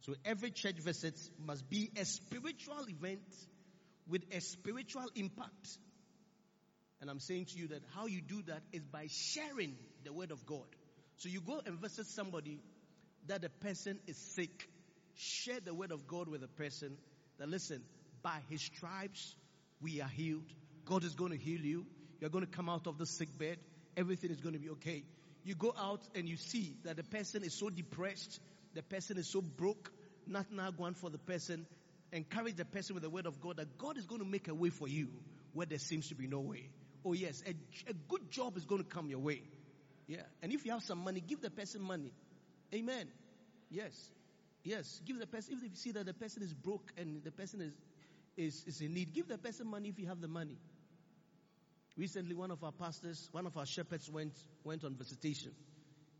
So 0.00 0.14
every 0.24 0.50
church 0.50 0.76
visit 0.76 1.18
must 1.38 1.68
be 1.68 1.90
a 1.96 2.04
spiritual 2.04 2.84
event 2.88 3.22
with 4.08 4.22
a 4.32 4.40
spiritual 4.40 5.06
impact. 5.14 5.78
And 7.00 7.10
I'm 7.10 7.20
saying 7.20 7.46
to 7.46 7.58
you 7.58 7.68
that 7.68 7.82
how 7.94 8.06
you 8.06 8.20
do 8.20 8.42
that 8.42 8.62
is 8.72 8.82
by 8.84 9.06
sharing 9.10 9.76
the 10.04 10.12
word 10.12 10.30
of 10.30 10.46
God. 10.46 10.66
So 11.16 11.28
you 11.28 11.40
go 11.40 11.60
and 11.64 11.78
visit 11.78 12.06
somebody 12.06 12.60
that 13.26 13.42
the 13.42 13.48
person 13.48 13.98
is 14.06 14.16
sick. 14.16 14.68
Share 15.14 15.60
the 15.60 15.74
word 15.74 15.92
of 15.92 16.06
God 16.06 16.28
with 16.28 16.40
the 16.40 16.48
person 16.48 16.96
that 17.38 17.48
listen, 17.48 17.82
by 18.22 18.38
his 18.48 18.62
stripes 18.62 19.34
we 19.80 20.00
are 20.00 20.08
healed. 20.08 20.50
God 20.84 21.04
is 21.04 21.14
going 21.14 21.32
to 21.32 21.38
heal 21.38 21.60
you. 21.60 21.86
You're 22.20 22.30
going 22.30 22.44
to 22.44 22.50
come 22.50 22.68
out 22.68 22.86
of 22.86 22.98
the 22.98 23.06
sick 23.06 23.36
bed. 23.38 23.58
Everything 23.96 24.30
is 24.30 24.40
going 24.40 24.54
to 24.54 24.58
be 24.58 24.70
okay. 24.70 25.04
You 25.44 25.54
go 25.54 25.74
out 25.78 26.00
and 26.14 26.28
you 26.28 26.36
see 26.36 26.76
that 26.84 26.96
the 26.96 27.02
person 27.02 27.44
is 27.44 27.54
so 27.54 27.68
depressed. 27.68 28.40
The 28.74 28.82
person 28.82 29.18
is 29.18 29.30
so 29.30 29.42
broke. 29.42 29.92
Nothing 30.26 30.56
now 30.56 30.70
going 30.70 30.94
for 30.94 31.10
the 31.10 31.18
person. 31.18 31.66
Encourage 32.14 32.54
the 32.54 32.64
person 32.64 32.94
with 32.94 33.02
the 33.02 33.10
word 33.10 33.26
of 33.26 33.40
God 33.40 33.56
that 33.56 33.76
God 33.76 33.98
is 33.98 34.06
going 34.06 34.20
to 34.20 34.26
make 34.26 34.46
a 34.46 34.54
way 34.54 34.70
for 34.70 34.86
you 34.86 35.08
where 35.52 35.66
there 35.66 35.78
seems 35.80 36.08
to 36.10 36.14
be 36.14 36.28
no 36.28 36.38
way. 36.38 36.70
Oh 37.04 37.12
yes, 37.12 37.42
a, 37.44 37.50
a 37.90 37.92
good 38.08 38.30
job 38.30 38.56
is 38.56 38.64
going 38.64 38.82
to 38.82 38.88
come 38.88 39.10
your 39.10 39.18
way. 39.18 39.42
Yeah. 40.06 40.22
And 40.40 40.52
if 40.52 40.64
you 40.64 40.70
have 40.70 40.84
some 40.84 40.98
money, 40.98 41.20
give 41.20 41.40
the 41.40 41.50
person 41.50 41.82
money. 41.82 42.12
Amen. 42.72 43.08
Yes. 43.68 43.92
Yes. 44.62 45.00
Give 45.04 45.18
the 45.18 45.26
person, 45.26 45.54
if 45.54 45.62
you 45.64 45.70
see 45.74 45.90
that 45.90 46.06
the 46.06 46.14
person 46.14 46.44
is 46.44 46.54
broke 46.54 46.92
and 46.96 47.24
the 47.24 47.32
person 47.32 47.60
is, 47.60 47.72
is, 48.36 48.64
is 48.66 48.80
in 48.80 48.94
need, 48.94 49.12
give 49.12 49.26
the 49.26 49.38
person 49.38 49.66
money 49.66 49.88
if 49.88 49.98
you 49.98 50.06
have 50.06 50.20
the 50.20 50.28
money. 50.28 50.56
Recently, 51.96 52.34
one 52.34 52.52
of 52.52 52.62
our 52.62 52.72
pastors, 52.72 53.28
one 53.32 53.46
of 53.46 53.56
our 53.56 53.66
shepherds 53.66 54.08
went, 54.08 54.34
went 54.62 54.84
on 54.84 54.94
visitation 54.94 55.50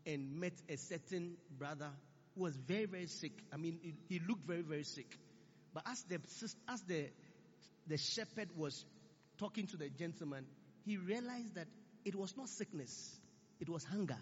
and 0.05 0.39
met 0.39 0.53
a 0.67 0.75
certain 0.75 1.37
brother 1.57 1.89
who 2.35 2.43
was 2.43 2.55
very, 2.55 2.85
very 2.85 3.07
sick. 3.07 3.33
I 3.53 3.57
mean, 3.57 3.79
he, 3.81 3.93
he 4.09 4.21
looked 4.27 4.45
very, 4.45 4.61
very 4.61 4.83
sick. 4.83 5.17
But 5.75 5.83
as 5.87 6.01
the, 6.03 6.19
as 6.69 6.81
the, 6.83 7.09
the 7.85 7.97
shepherd 7.97 8.47
was 8.55 8.85
talking 9.37 9.67
to 9.67 9.77
the 9.77 9.89
gentleman, 9.89 10.45
he 10.85 10.95
realized 10.95 11.55
that 11.55 11.67
it 12.05 12.15
was 12.15 12.37
not 12.37 12.47
sickness, 12.47 13.19
it 13.59 13.67
was 13.67 13.83
hunger. 13.83 14.17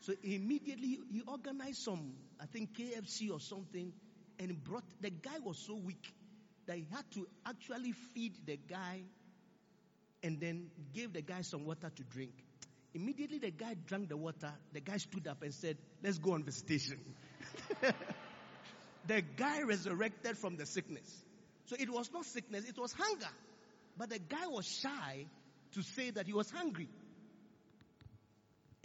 So 0.00 0.14
immediately 0.22 0.98
he 1.12 1.20
organized 1.28 1.82
some, 1.82 2.14
I 2.40 2.46
think 2.46 2.70
KFC 2.72 3.30
or 3.30 3.38
something, 3.38 3.92
and 4.38 4.64
brought, 4.64 4.84
the 5.02 5.10
guy 5.10 5.38
was 5.44 5.58
so 5.58 5.74
weak 5.74 6.10
that 6.66 6.78
he 6.78 6.86
had 6.90 7.04
to 7.12 7.26
actually 7.44 7.92
feed 7.92 8.32
the 8.46 8.56
guy 8.56 9.02
and 10.22 10.40
then 10.40 10.70
gave 10.94 11.12
the 11.12 11.20
guy 11.20 11.42
some 11.42 11.66
water 11.66 11.90
to 11.94 12.02
drink. 12.04 12.32
Immediately 12.94 13.38
the 13.40 13.50
guy 13.50 13.74
drank 13.86 14.08
the 14.08 14.16
water, 14.16 14.52
the 14.72 14.80
guy 14.80 14.96
stood 14.96 15.26
up 15.28 15.42
and 15.42 15.52
said, 15.52 15.76
let's 16.02 16.16
go 16.16 16.32
on 16.32 16.44
visitation. 16.44 16.98
the 19.10 19.22
guy 19.22 19.62
resurrected 19.62 20.38
from 20.38 20.56
the 20.56 20.64
sickness. 20.64 21.24
So 21.66 21.74
it 21.76 21.90
was 21.90 22.12
not 22.12 22.24
sickness, 22.26 22.64
it 22.68 22.78
was 22.78 22.92
hunger. 22.92 23.32
But 23.98 24.10
the 24.10 24.20
guy 24.20 24.46
was 24.46 24.66
shy 24.66 25.26
to 25.72 25.82
say 25.82 26.10
that 26.10 26.26
he 26.26 26.32
was 26.32 26.48
hungry. 26.48 26.88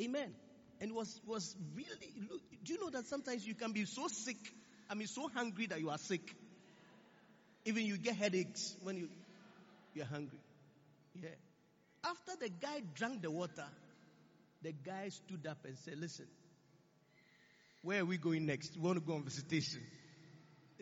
Amen. 0.02 0.34
And 0.82 0.94
was, 0.94 1.22
was 1.28 1.56
really, 1.76 2.28
do 2.64 2.74
you 2.74 2.80
know 2.82 2.90
that 2.90 3.06
sometimes 3.06 3.46
you 3.46 3.54
can 3.54 3.72
be 3.72 3.86
so 3.86 4.08
sick, 4.08 4.38
I 4.90 4.96
mean 4.96 5.08
so 5.08 5.30
hungry 5.30 5.68
that 5.68 5.80
you 5.80 5.92
are 5.92 6.00
sick. 6.00 6.36
Even 7.66 7.86
you 7.86 7.98
get 7.98 8.16
headaches 8.16 8.76
when 8.82 8.98
you, 8.98 9.10
you're 9.94 10.06
hungry. 10.06 10.40
Yeah. 11.22 11.30
After 12.04 12.32
the 12.42 12.50
guy 12.50 12.82
drank 12.96 13.22
the 13.22 13.30
water, 13.30 13.68
the 14.64 14.72
guy 14.72 15.10
stood 15.10 15.46
up 15.48 15.60
and 15.66 15.78
said, 15.78 16.00
listen, 16.00 16.26
where 17.84 18.02
are 18.02 18.06
we 18.06 18.18
going 18.18 18.48
next? 18.48 18.76
We 18.76 18.82
want 18.82 18.98
to 18.98 19.06
go 19.06 19.14
on 19.14 19.24
visitation. 19.24 19.82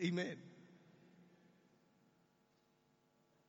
Amen. 0.02 0.36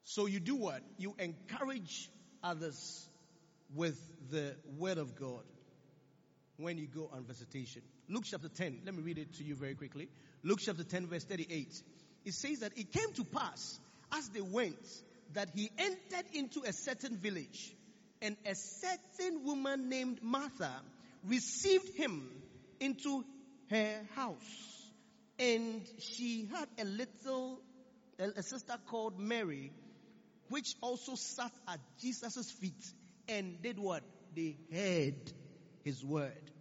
So 0.04 0.28
you 0.28 0.39
do 0.39 0.56
what? 0.56 0.82
You 0.98 1.16
encourage 1.18 2.10
others 2.43 3.08
with 3.74 4.00
the 4.30 4.56
word 4.78 4.98
of 4.98 5.16
God 5.16 5.43
when 6.58 6.78
you 6.78 6.88
go 6.88 7.10
on 7.12 7.26
visitation. 7.26 7.82
Luke 8.08 8.24
chapter 8.26 8.48
10, 8.48 8.82
let 8.86 8.93
me 8.96 9.02
read 9.02 9.18
it 9.18 9.34
to 9.36 9.43
you 9.43 9.56
very 9.56 9.76
quickly. 9.76 10.08
Luke 10.43 10.60
chapter 10.62 10.84
10 10.84 11.08
verse 11.08 11.24
38. 11.24 11.68
It 12.24 12.34
says 12.34 12.60
that 12.60 12.78
it 12.78 12.91
came 12.91 13.12
to 13.16 13.24
pass 13.24 13.80
as 14.14 14.30
they 14.30 14.41
went 14.41 14.78
that 15.34 15.50
he 15.56 15.70
entered 15.78 16.26
into 16.34 16.62
a 16.66 16.72
certain 16.72 17.18
village 17.18 17.74
and 18.22 18.38
a 18.46 18.56
certain 18.56 19.43
woman 19.43 19.89
named 19.89 20.20
Martha 20.22 20.72
received 21.26 21.96
him 21.96 22.30
into 22.80 23.24
her 23.70 24.02
house. 24.16 24.74
And 25.38 25.81
she 25.99 26.47
had 26.53 26.67
a 26.79 26.86
little, 26.86 27.59
a 28.19 28.43
sister 28.43 28.75
called 28.88 29.19
Mary, 29.19 29.71
which 30.49 30.75
also 30.81 31.15
sat 31.15 31.51
at 31.67 31.79
Jesus' 32.01 32.51
feet 32.51 32.93
and 33.27 33.61
did 33.61 33.79
what? 33.79 34.03
They 34.36 34.57
heard 34.71 35.33
his 35.83 36.03
word. 36.03 36.51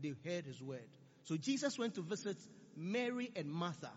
They 0.00 0.14
heard 0.24 0.46
his 0.46 0.60
word. 0.62 0.86
So 1.24 1.36
Jesus 1.36 1.78
went 1.78 1.94
to 1.94 2.02
visit 2.02 2.36
Mary 2.76 3.30
and 3.36 3.50
Martha 3.50 3.92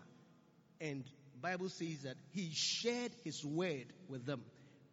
and 0.80 1.04
Bible 1.40 1.68
says 1.68 2.02
that 2.02 2.16
he 2.32 2.50
shared 2.52 3.12
his 3.24 3.44
word 3.44 3.86
with 4.08 4.24
them. 4.26 4.42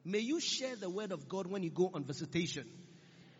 May 0.05 0.19
you 0.19 0.39
share 0.39 0.75
the 0.75 0.89
word 0.89 1.11
of 1.11 1.27
God 1.29 1.47
when 1.47 1.63
you 1.63 1.69
go 1.69 1.89
on 1.93 2.03
visitation. 2.03 2.67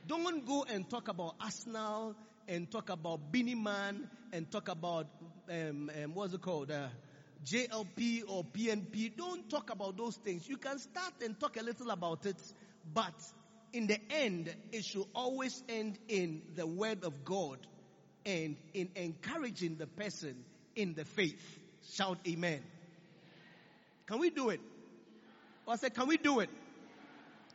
Don't 0.07 0.45
go 0.45 0.65
and 0.67 0.89
talk 0.89 1.07
about 1.09 1.35
Arsenal 1.39 2.15
and 2.47 2.71
talk 2.71 2.89
about 2.89 3.31
Beenie 3.31 3.55
Man 3.55 4.07
and 4.31 4.49
talk 4.49 4.67
about 4.67 5.07
um, 5.53 5.91
um, 6.03 6.13
what's 6.15 6.33
it 6.33 6.41
called 6.41 6.71
uh, 6.71 6.87
JLP 7.45 8.23
or 8.27 8.43
PNP. 8.43 9.15
Don't 9.15 9.49
talk 9.49 9.69
about 9.69 9.97
those 9.97 10.15
things. 10.15 10.47
You 10.47 10.57
can 10.57 10.79
start 10.79 11.13
and 11.23 11.39
talk 11.39 11.57
a 11.57 11.63
little 11.63 11.91
about 11.91 12.25
it, 12.25 12.37
but 12.93 13.13
in 13.73 13.87
the 13.87 13.99
end, 14.09 14.53
it 14.71 14.85
should 14.85 15.05
always 15.13 15.61
end 15.67 15.97
in 16.07 16.41
the 16.55 16.65
word 16.65 17.03
of 17.03 17.25
God 17.25 17.59
and 18.25 18.55
in 18.73 18.89
encouraging 18.95 19.75
the 19.77 19.87
person 19.87 20.43
in 20.75 20.93
the 20.93 21.05
faith. 21.05 21.59
Shout 21.91 22.17
amen. 22.27 22.61
Can 24.05 24.19
we 24.19 24.29
do 24.29 24.49
it? 24.49 24.61
I 25.67 25.75
said, 25.77 25.93
can 25.93 26.07
we 26.07 26.17
do 26.17 26.39
it? 26.39 26.49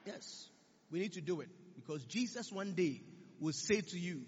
Yes, 0.06 0.48
we 0.90 1.00
need 1.00 1.12
to 1.14 1.20
do 1.20 1.40
it 1.40 1.48
because 1.76 2.04
Jesus 2.04 2.50
one 2.50 2.72
day 2.72 3.00
will 3.40 3.52
say 3.52 3.80
to 3.80 3.98
you 3.98 4.22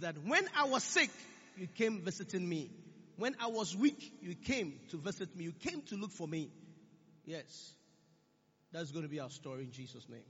that 0.00 0.16
when 0.24 0.44
I 0.56 0.64
was 0.64 0.82
sick, 0.82 1.10
you 1.56 1.66
came 1.66 2.00
visiting 2.00 2.48
me. 2.48 2.70
When 3.22 3.36
I 3.38 3.46
was 3.46 3.76
weak, 3.76 4.14
you 4.20 4.34
came 4.34 4.80
to 4.90 4.96
visit 4.96 5.36
me. 5.36 5.44
You 5.44 5.52
came 5.52 5.82
to 5.90 5.94
look 5.94 6.10
for 6.10 6.26
me. 6.26 6.50
Yes. 7.24 7.70
That's 8.72 8.90
going 8.90 9.04
to 9.04 9.08
be 9.08 9.20
our 9.20 9.30
story 9.30 9.62
in 9.62 9.70
Jesus' 9.70 10.08
name. 10.08 10.24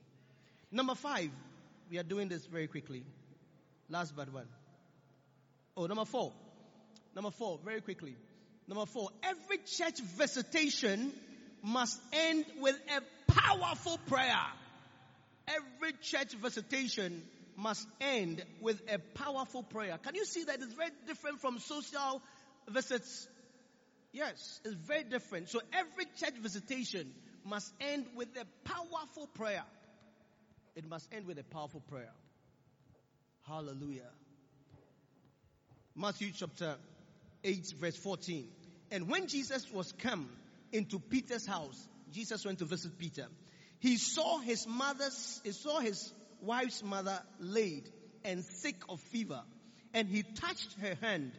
Number 0.71 0.95
five, 0.95 1.31
we 1.91 1.97
are 1.99 2.03
doing 2.03 2.29
this 2.29 2.45
very 2.45 2.67
quickly. 2.67 3.03
Last 3.89 4.15
but 4.15 4.31
one. 4.31 4.45
Oh, 5.75 5.87
number 5.87 6.05
four. 6.05 6.35
Number 7.15 7.31
four, 7.31 7.61
very 7.65 7.81
quickly. 7.81 8.15
Number 8.69 8.85
four, 8.85 9.09
every 9.23 9.57
church 9.65 9.99
visitation 10.19 11.13
must 11.63 11.99
end 12.13 12.45
with 12.61 12.79
a 12.95 13.33
powerful 13.33 13.99
prayer. 14.07 14.45
Every 15.49 15.95
church 16.03 16.35
visitation 16.35 17.23
must 17.57 17.89
end 18.03 18.45
with 18.61 18.83
a 18.93 18.99
powerful 18.99 19.63
prayer. 19.63 19.97
Can 19.97 20.15
you 20.15 20.27
see 20.27 20.45
that 20.45 20.57
it's 20.61 20.75
very 20.75 20.91
different 21.07 21.41
from 21.41 21.59
social 21.59 22.21
visits? 22.69 23.29
Yes, 24.13 24.61
it's 24.65 24.75
very 24.75 25.05
different. 25.05 25.49
So 25.49 25.61
every 25.73 26.05
church 26.19 26.35
visitation 26.41 27.13
must 27.45 27.73
end 27.81 28.07
with 28.15 28.29
a 28.37 28.47
powerful 28.69 29.27
prayer. 29.35 29.65
It 30.75 30.89
must 30.89 31.09
end 31.13 31.27
with 31.27 31.39
a 31.39 31.45
powerful 31.45 31.81
prayer. 31.81 32.13
Hallelujah. 33.47 34.11
Matthew 35.95 36.31
chapter 36.35 36.77
8 37.45 37.75
verse 37.79 37.97
14. 37.97 38.49
And 38.91 39.09
when 39.09 39.27
Jesus 39.27 39.71
was 39.73 39.93
come 39.93 40.29
into 40.73 40.99
Peter's 40.99 41.47
house, 41.47 41.89
Jesus 42.13 42.45
went 42.45 42.59
to 42.61 42.65
visit 42.65 42.99
Peter. 42.99 43.27
He 43.81 43.97
saw 43.97 44.39
his 44.39 44.67
mother's, 44.67 45.41
he 45.45 45.53
saw 45.53 45.81
his 45.81 46.13
wife's 46.41 46.83
mother 46.83 47.19
laid 47.41 47.89
and 48.25 48.45
sick 48.45 48.77
of 48.89 49.01
fever. 49.01 49.43
And 49.95 50.09
he 50.09 50.23
touched 50.23 50.75
her 50.81 50.97
hand 51.01 51.33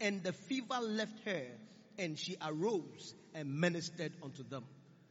and 0.00 0.22
the 0.22 0.32
fever 0.32 0.80
left 0.80 1.18
her 1.24 1.42
and 1.98 2.18
she 2.18 2.36
arose 2.44 3.14
and 3.34 3.60
ministered 3.60 4.12
unto 4.22 4.42
them. 4.42 4.64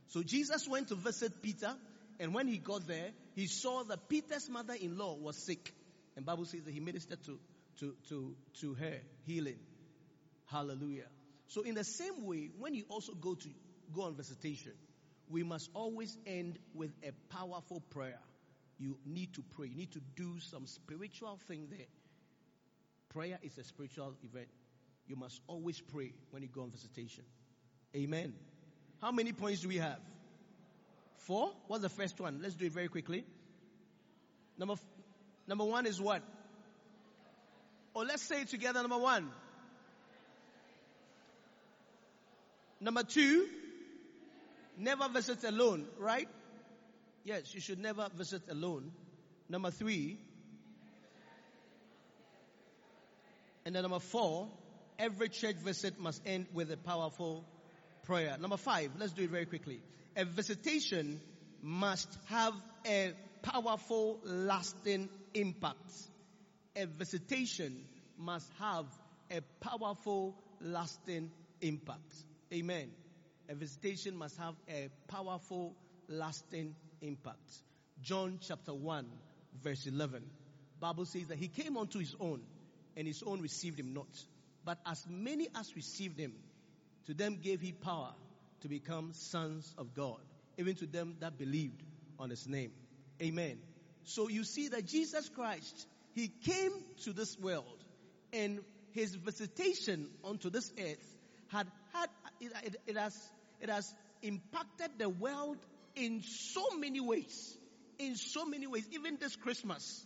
So 0.07 0.23
Jesus 0.23 0.67
went 0.67 0.88
to 0.88 0.95
visit 0.95 1.41
Peter, 1.41 1.73
and 2.19 2.33
when 2.33 2.47
he 2.47 2.57
got 2.57 2.88
there, 2.88 3.09
he 3.35 3.47
saw 3.47 3.83
that 3.83 4.07
Peter's 4.07 4.49
mother-in-law 4.49 5.15
was 5.15 5.38
sick. 5.38 5.73
And 6.15 6.25
Bible 6.25 6.45
says 6.45 6.61
that 6.63 6.73
he 6.73 6.79
ministered 6.79 7.23
to, 7.25 7.39
to, 7.79 7.95
to, 8.09 8.35
to 8.61 8.73
her, 8.75 8.97
healing. 9.25 9.59
Hallelujah. 10.45 11.07
So 11.47 11.61
in 11.61 11.75
the 11.75 11.83
same 11.83 12.25
way, 12.25 12.49
when 12.57 12.73
you 12.73 12.85
also 12.89 13.13
go 13.13 13.35
to 13.35 13.49
go 13.93 14.03
on 14.03 14.15
visitation, 14.15 14.71
we 15.29 15.43
must 15.43 15.69
always 15.73 16.17
end 16.25 16.57
with 16.73 16.91
a 17.03 17.11
powerful 17.33 17.81
prayer. 17.91 18.19
You 18.79 18.97
need 19.05 19.33
to 19.35 19.43
pray. 19.55 19.67
You 19.67 19.75
need 19.75 19.91
to 19.93 20.01
do 20.15 20.39
some 20.39 20.67
spiritual 20.67 21.39
thing 21.47 21.67
there. 21.69 21.88
Prayer 23.09 23.39
is 23.41 23.57
a 23.57 23.63
spiritual 23.63 24.15
event. 24.23 24.47
You 25.08 25.16
must 25.16 25.39
always 25.47 25.80
pray 25.80 26.14
when 26.32 26.43
you 26.43 26.49
go 26.49 26.62
on 26.62 26.72
visitation. 26.72 27.24
Amen. 27.95 28.34
How 29.01 29.12
many 29.12 29.32
points 29.32 29.62
do 29.62 29.70
we 29.70 29.78
have? 29.78 29.99
Four? 31.26 31.51
What's 31.68 31.84
the 31.84 31.89
first 31.89 32.20
one? 32.20 32.39
Let's 32.41 32.55
do 32.55 32.66
it 32.66 32.74
very 32.74 32.88
quickly. 32.88 33.26
Number, 34.58 34.74
f- 34.74 34.84
number 35.47 35.64
one 35.64 35.86
is 35.86 36.01
what? 36.01 36.22
Or 37.93 38.05
let's 38.05 38.24
say 38.24 38.41
it 38.41 38.49
together. 38.49 38.82
Number 38.82 38.97
one. 38.97 39.30
Number 42.80 43.03
two, 43.03 43.47
never 44.78 45.10
visit 45.10 45.43
alone, 45.43 45.88
right? 45.97 46.28
Yes, 47.24 47.53
you 47.53 47.62
should 47.62 47.80
never 47.80 48.08
visit 48.16 48.43
alone. 48.49 48.91
Number 49.49 49.72
three, 49.72 50.18
and 53.66 53.76
then 53.76 53.82
number 53.82 53.99
four, 53.99 54.49
every 55.00 55.30
church 55.30 55.56
visit 55.58 56.00
must 56.00 56.22
end 56.26 56.48
with 56.54 56.72
a 56.72 56.78
powerful 56.78 57.45
prayer. 58.04 58.38
Number 58.39 58.58
five, 58.58 58.91
let's 58.98 59.14
do 59.14 59.24
it 59.24 59.30
very 59.30 59.45
quickly. 59.45 59.82
A 60.16 60.26
visitation 60.26 61.22
must 61.62 62.08
have 62.28 62.54
a 62.86 63.14
powerful, 63.41 64.20
lasting 64.24 65.10
impact. 65.34 65.91
A 66.76 66.86
visitation 66.86 67.86
must 68.18 68.50
have 68.60 68.86
a 69.32 69.41
powerful, 69.60 70.36
lasting 70.62 71.32
impact. 71.62 72.14
Amen. 72.54 72.89
A 73.50 73.56
visitation 73.56 74.16
must 74.16 74.38
have 74.38 74.56
a 74.70 74.89
powerful, 75.08 75.76
lasting 76.08 76.76
impact. 77.02 77.62
John 78.02 78.39
chapter 78.41 78.74
1 78.74 79.06
verse 79.64 79.86
11. 79.88 80.24
Bible 80.80 81.06
says 81.06 81.28
that 81.28 81.38
he 81.38 81.48
came 81.48 81.78
unto 81.78 82.00
his 82.00 82.16
own 82.20 82.41
and 82.95 83.08
his 83.08 83.24
own 83.24 83.41
received 83.41 83.80
him 83.80 83.93
not. 83.93 84.08
But 84.68 84.80
as 84.86 85.01
many 85.09 85.47
as 85.55 85.74
received 85.78 86.20
him, 86.20 86.34
to 87.05 87.13
them 87.13 87.39
gave 87.41 87.61
he 87.61 87.72
power 87.72 88.11
to 88.59 88.68
become 88.68 89.13
sons 89.13 89.74
of 89.78 89.93
God, 89.93 90.20
even 90.57 90.76
to 90.76 90.86
them 90.86 91.15
that 91.22 91.38
believed 91.38 91.82
on 92.20 92.30
his 92.30 92.45
name. 92.49 92.74
Amen. 93.22 93.59
So 94.03 94.28
you 94.28 94.43
see 94.43 94.68
that 94.68 94.86
Jesus 94.86 95.30
Christ, 95.30 95.88
he 96.13 96.28
came 96.28 96.74
to 97.05 97.13
this 97.13 97.39
world 97.39 97.82
and 98.34 98.59
his 98.91 99.15
visitation 99.15 100.09
onto 100.22 100.49
this 100.49 100.70
earth 100.78 101.15
had 101.47 101.68
had 101.93 102.09
it, 102.41 102.51
it, 102.65 102.76
it 102.88 102.97
has 102.97 103.18
it 103.61 103.70
has 103.70 103.95
impacted 104.22 104.91
the 104.97 105.07
world 105.07 105.59
in 105.95 106.22
so 106.24 106.72
many 106.78 106.99
ways. 106.99 107.57
In 107.99 108.18
so 108.18 108.45
many 108.45 108.68
ways. 108.68 108.86
Even 108.91 109.15
this 109.18 109.38
Christmas, 109.38 110.05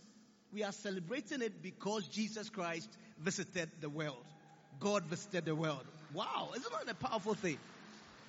we 0.53 0.64
are 0.64 0.72
celebrating 0.72 1.41
it 1.41 1.64
because 1.64 2.07
Jesus 2.09 2.49
Christ 2.49 2.95
visited 3.18 3.72
the 3.80 3.89
world. 3.89 4.24
God 4.82 5.05
visited 5.05 5.45
the 5.45 5.55
world. 5.55 5.86
Wow, 6.13 6.49
isn't 6.55 6.73
that 6.73 6.89
a 6.91 6.95
powerful 6.95 7.36
thing? 7.36 7.57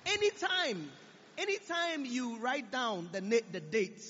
Anytime, 0.05 0.89
anytime 1.37 2.05
you 2.05 2.37
write 2.37 2.71
down 2.71 3.09
the, 3.11 3.19
the 3.51 3.59
date, 3.59 4.01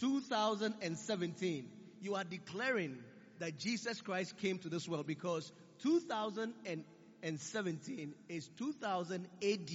2017, 0.00 1.66
you 2.02 2.14
are 2.16 2.24
declaring 2.24 2.98
that 3.38 3.58
Jesus 3.58 4.02
Christ 4.02 4.36
came 4.38 4.58
to 4.58 4.68
this 4.68 4.88
world 4.88 5.06
because 5.06 5.52
2017 5.82 8.14
is 8.28 8.48
2000 8.58 9.28
AD. 9.42 9.70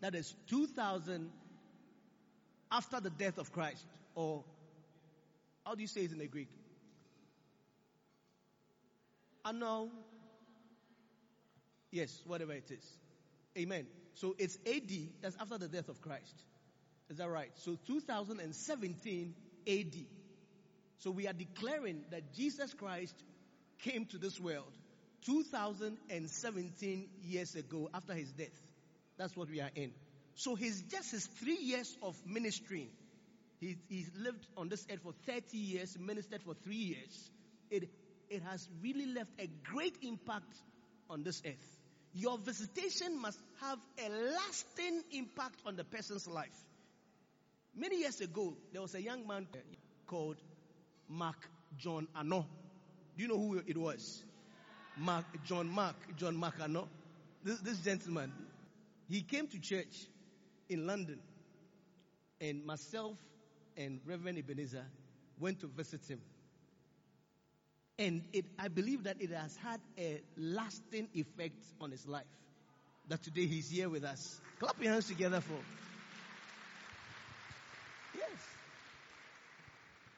That 0.00 0.14
is 0.14 0.34
2000 0.48 1.30
after 2.70 3.00
the 3.00 3.10
death 3.10 3.38
of 3.38 3.52
Christ. 3.52 3.84
Or, 4.14 4.44
how 5.64 5.74
do 5.74 5.82
you 5.82 5.88
say 5.88 6.02
it 6.02 6.12
in 6.12 6.18
the 6.18 6.26
Greek? 6.26 6.48
Anno. 9.44 9.90
Yes, 11.92 12.22
whatever 12.26 12.52
it 12.52 12.70
is. 12.70 12.84
Amen. 13.56 13.86
So 14.14 14.34
it's 14.38 14.58
AD, 14.66 14.90
that's 15.20 15.36
after 15.38 15.58
the 15.58 15.68
death 15.68 15.88
of 15.88 16.00
Christ. 16.00 16.34
Is 17.10 17.18
that 17.18 17.28
right? 17.28 17.50
So 17.56 17.78
2017 17.86 19.34
AD. 19.68 19.96
So 20.98 21.10
we 21.10 21.28
are 21.28 21.34
declaring 21.34 22.04
that 22.10 22.32
Jesus 22.34 22.72
Christ 22.72 23.14
came 23.80 24.06
to 24.06 24.18
this 24.18 24.40
world 24.40 24.72
2017 25.26 27.08
years 27.22 27.54
ago 27.54 27.90
after 27.92 28.14
his 28.14 28.32
death. 28.32 28.48
That's 29.18 29.36
what 29.36 29.50
we 29.50 29.60
are 29.60 29.70
in. 29.74 29.92
So 30.34 30.54
he's 30.54 30.82
just 30.82 31.10
his 31.10 31.26
three 31.26 31.58
years 31.58 31.94
of 32.02 32.16
ministry. 32.26 32.88
He, 33.60 33.76
he's 33.88 34.10
lived 34.18 34.46
on 34.56 34.70
this 34.70 34.86
earth 34.90 35.00
for 35.02 35.12
30 35.26 35.56
years, 35.58 35.96
ministered 35.98 36.42
for 36.42 36.54
three 36.54 36.76
years. 36.76 37.30
It, 37.70 37.90
it 38.30 38.42
has 38.42 38.66
really 38.82 39.06
left 39.06 39.30
a 39.38 39.48
great 39.64 39.96
impact 40.02 40.56
on 41.10 41.22
this 41.22 41.42
earth. 41.44 41.81
Your 42.14 42.38
visitation 42.38 43.20
must 43.20 43.38
have 43.60 43.78
a 44.04 44.08
lasting 44.08 45.02
impact 45.12 45.56
on 45.64 45.76
the 45.76 45.84
person's 45.84 46.26
life. 46.26 46.58
Many 47.74 48.00
years 48.00 48.20
ago, 48.20 48.54
there 48.72 48.82
was 48.82 48.94
a 48.94 49.00
young 49.00 49.26
man 49.26 49.46
called 50.06 50.36
Mark 51.08 51.48
John 51.78 52.06
Ano. 52.14 52.46
Do 53.16 53.22
you 53.22 53.28
know 53.28 53.38
who 53.38 53.62
it 53.66 53.76
was? 53.78 54.22
Mark, 54.98 55.24
John 55.46 55.68
Mark, 55.68 55.96
John 56.18 56.36
Mark 56.36 56.54
Ano. 56.60 56.88
This, 57.42 57.58
this 57.60 57.78
gentleman, 57.78 58.30
he 59.08 59.22
came 59.22 59.48
to 59.48 59.58
church 59.58 60.06
in 60.68 60.86
London, 60.86 61.18
and 62.40 62.64
myself 62.64 63.16
and 63.76 64.00
Reverend 64.04 64.38
Ebenezer 64.38 64.84
went 65.40 65.60
to 65.60 65.66
visit 65.66 66.00
him. 66.06 66.20
And 67.98 68.22
it, 68.32 68.46
I 68.58 68.68
believe 68.68 69.04
that 69.04 69.20
it 69.20 69.30
has 69.30 69.56
had 69.56 69.80
a 69.98 70.20
lasting 70.36 71.08
effect 71.14 71.62
on 71.80 71.90
his 71.90 72.06
life. 72.06 72.24
That 73.08 73.22
today 73.22 73.46
he's 73.46 73.70
here 73.70 73.88
with 73.88 74.04
us. 74.04 74.40
Clap 74.58 74.82
your 74.82 74.92
hands 74.92 75.08
together 75.08 75.40
for. 75.40 75.58
Yes. 78.16 78.38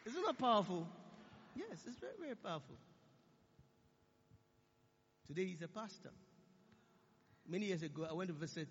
Isn't 0.07 0.25
that 0.25 0.39
powerful? 0.39 0.87
Yes, 1.57 1.79
it's 1.87 1.99
very, 1.99 2.13
very 2.21 2.37
powerful. 2.37 2.77
Today 5.27 5.47
he's 5.47 5.63
a 5.63 5.69
pastor. 5.69 6.11
Many 7.49 7.67
years 7.67 7.83
ago, 7.83 8.07
I 8.09 8.13
went 8.13 8.29
to 8.29 8.35
visit 8.35 8.69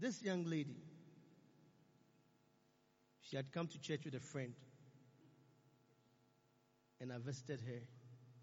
this 0.00 0.22
young 0.22 0.44
lady. 0.44 0.76
She 3.22 3.36
had 3.36 3.50
come 3.50 3.66
to 3.66 3.80
church 3.80 4.04
with 4.04 4.14
a 4.14 4.20
friend. 4.20 4.52
And 7.00 7.12
I 7.12 7.18
visited 7.18 7.60
her. 7.60 7.95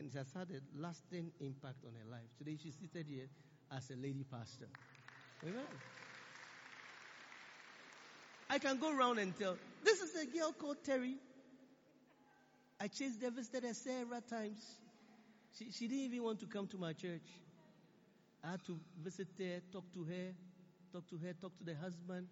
And 0.04 0.12
it 0.12 0.18
has 0.18 0.28
had 0.34 0.50
a 0.50 0.82
lasting 0.82 1.32
impact 1.40 1.78
on 1.86 1.94
her 1.94 2.12
life. 2.12 2.28
Today 2.38 2.58
she's 2.62 2.76
seated 2.76 3.06
here 3.08 3.28
as 3.72 3.90
a 3.90 3.96
lady 3.96 4.26
pastor. 4.30 4.68
Amen. 5.44 5.64
I 8.50 8.60
can 8.60 8.80
go 8.80 8.96
around 8.96 9.20
and 9.20 9.38
tell, 9.38 9.56
this 9.84 10.02
is 10.02 10.14
a 10.22 10.26
girl 10.26 10.52
called 10.52 10.84
Terry. 10.84 11.16
I 12.82 12.88
chased 12.88 13.24
her, 13.24 13.32
visited 13.32 13.64
her 13.64 13.74
several 13.74 14.20
times. 14.22 14.60
She, 15.58 15.72
she 15.72 15.88
didn't 15.88 16.06
even 16.06 16.24
want 16.24 16.40
to 16.42 16.48
come 16.48 16.68
to 16.68 16.78
my 16.78 16.92
church. 16.92 17.24
I 18.44 18.52
had 18.52 18.66
to 18.66 18.78
visit 19.02 19.30
her, 19.40 19.62
talk 19.72 19.86
to 19.94 20.04
her, 20.04 20.34
talk 20.92 21.08
to 21.12 21.18
her, 21.18 21.34
talk 21.40 21.58
to 21.60 21.64
the 21.64 21.76
husband. 21.76 22.28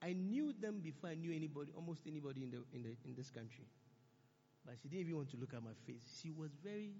I 0.00 0.14
knew 0.14 0.54
them 0.58 0.80
before 0.82 1.10
I 1.10 1.14
knew 1.14 1.34
anybody, 1.34 1.72
almost 1.76 2.00
anybody 2.06 2.44
in 2.44 2.50
the, 2.52 2.64
in 2.72 2.84
the 2.84 2.96
in 3.04 3.14
this 3.14 3.30
country. 3.30 3.66
But 4.64 4.76
she 4.82 4.88
didn't 4.88 5.06
even 5.06 5.16
want 5.16 5.30
to 5.30 5.36
look 5.36 5.54
at 5.54 5.62
my 5.62 5.72
face. 5.86 6.20
She 6.22 6.30
was 6.30 6.50
very 6.62 6.92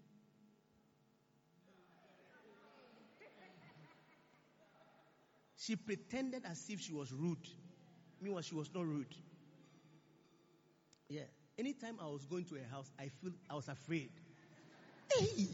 She 5.69 5.77
pretended 5.77 6.45
as 6.47 6.65
if 6.71 6.81
she 6.81 6.95
was 6.95 7.13
rude. 7.13 7.47
Meanwhile, 8.23 8.41
she 8.41 8.55
was 8.55 8.73
not 8.75 8.87
rude. 8.87 9.15
Yeah. 11.11 11.25
Anytime 11.59 11.99
I 12.01 12.07
was 12.07 12.25
going 12.25 12.45
to 12.47 12.55
her 12.55 12.67
house, 12.71 12.91
I 12.99 13.09
feel 13.21 13.33
I 13.51 13.55
was 13.55 13.69
afraid. 13.69 14.09
Hey! 15.13 15.49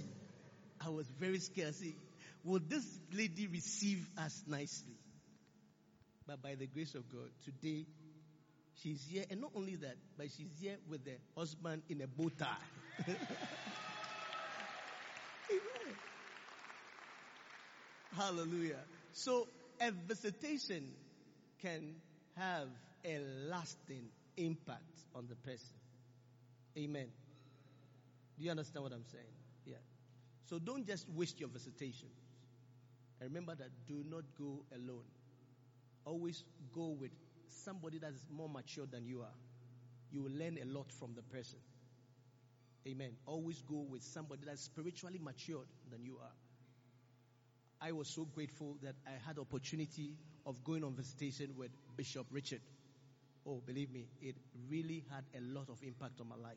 I 0.80 0.90
was 0.90 1.08
very 1.18 1.40
scared. 1.40 1.74
See, 1.74 1.96
will 2.44 2.60
this 2.60 2.84
lady 3.12 3.48
receive 3.48 4.06
us 4.16 4.40
nicely? 4.46 4.94
But 6.28 6.40
by 6.40 6.54
the 6.54 6.66
grace 6.66 6.94
of 6.94 7.08
God, 7.08 7.30
today 7.44 7.86
she's 8.82 9.06
here, 9.10 9.24
and 9.30 9.40
not 9.40 9.50
only 9.54 9.76
that, 9.76 9.96
but 10.16 10.26
she's 10.36 10.52
here 10.60 10.76
with 10.88 11.04
the 11.04 11.16
husband 11.36 11.82
in 11.88 12.00
a 12.02 12.06
bow 12.06 12.30
tie. 12.38 12.56
Hallelujah. 18.16 18.80
So 19.12 19.48
a 19.80 19.90
visitation 19.90 20.84
can 21.60 21.94
have 22.36 22.68
a 23.04 23.18
lasting 23.48 24.06
impact 24.36 24.82
on 25.14 25.26
the 25.28 25.34
person. 25.36 25.76
Amen. 26.78 27.06
Do 28.38 28.44
you 28.44 28.50
understand 28.50 28.84
what 28.84 28.92
I'm 28.92 29.04
saying? 29.10 29.24
Yeah. 29.64 29.76
So 30.48 30.58
don't 30.58 30.86
just 30.86 31.08
waste 31.10 31.40
your 31.40 31.48
visitations. 31.48 32.12
And 33.20 33.30
remember 33.30 33.54
that 33.54 33.70
do 33.86 34.04
not 34.08 34.24
go 34.38 34.64
alone. 34.74 35.04
Always 36.04 36.44
go 36.74 36.88
with 36.88 37.10
somebody 37.64 37.98
that 37.98 38.12
is 38.12 38.24
more 38.30 38.48
mature 38.48 38.86
than 38.90 39.06
you 39.06 39.20
are. 39.20 39.36
You 40.10 40.22
will 40.22 40.32
learn 40.32 40.58
a 40.62 40.64
lot 40.66 40.90
from 40.92 41.14
the 41.14 41.22
person. 41.22 41.58
Amen. 42.86 43.12
Always 43.26 43.62
go 43.62 43.84
with 43.88 44.02
somebody 44.02 44.42
that's 44.46 44.62
spiritually 44.62 45.18
matured 45.22 45.66
than 45.90 46.04
you 46.04 46.18
are. 46.22 46.32
I 47.80 47.92
was 47.92 48.08
so 48.08 48.24
grateful 48.24 48.76
that 48.82 48.94
I 49.06 49.12
had 49.26 49.38
opportunity 49.38 50.14
of 50.46 50.62
going 50.64 50.84
on 50.84 50.94
visitation 50.94 51.50
with 51.56 51.70
Bishop 51.96 52.26
Richard. 52.30 52.60
Oh, 53.46 53.60
believe 53.66 53.90
me, 53.90 54.06
it 54.22 54.36
really 54.70 55.04
had 55.10 55.24
a 55.36 55.40
lot 55.40 55.68
of 55.68 55.82
impact 55.82 56.20
on 56.20 56.28
my 56.28 56.36
life. 56.36 56.56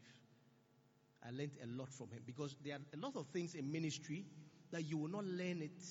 I 1.25 1.31
learned 1.31 1.51
a 1.63 1.67
lot 1.67 1.91
from 1.91 2.07
him 2.11 2.21
because 2.25 2.55
there 2.63 2.75
are 2.75 2.79
a 2.93 2.97
lot 2.97 3.15
of 3.15 3.27
things 3.27 3.55
in 3.55 3.71
ministry 3.71 4.25
that 4.71 4.85
you 4.85 4.97
will 4.97 5.09
not 5.09 5.25
learn 5.25 5.61
it. 5.61 5.83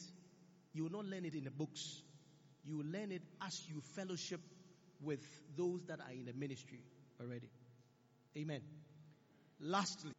You 0.73 0.85
will 0.85 0.93
not 0.93 1.07
learn 1.07 1.25
it 1.25 1.35
in 1.35 1.45
the 1.45 1.51
books. 1.51 2.03
You 2.65 2.79
will 2.79 2.87
learn 2.87 3.13
it 3.13 3.23
as 3.45 3.63
you 3.69 3.81
fellowship 3.95 4.41
with 5.01 5.21
those 5.57 5.81
that 5.89 6.01
are 6.01 6.13
in 6.13 6.25
the 6.25 6.33
ministry 6.33 6.81
already. 7.21 7.49
Amen. 8.37 8.61
Lastly, 9.61 10.13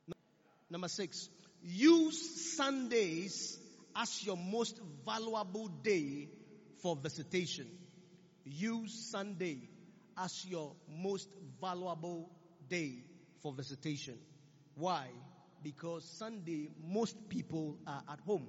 number 0.69 0.87
six, 0.87 1.29
use 1.61 2.55
Sundays 2.55 3.59
as 3.95 4.23
your 4.25 4.37
most 4.37 4.79
valuable 5.05 5.67
day 5.67 6.29
for 6.81 6.95
visitation. 6.95 7.67
Use 8.43 9.09
Sunday 9.11 9.69
as 10.17 10.45
your 10.45 10.73
most 10.89 11.29
valuable 11.61 12.29
day 12.69 13.03
for 13.41 13.53
visitation. 13.53 14.17
Why? 14.75 15.07
Because 15.63 16.05
Sunday, 16.17 16.69
most 16.87 17.29
people 17.29 17.77
are 17.85 18.03
at 18.11 18.19
home. 18.21 18.47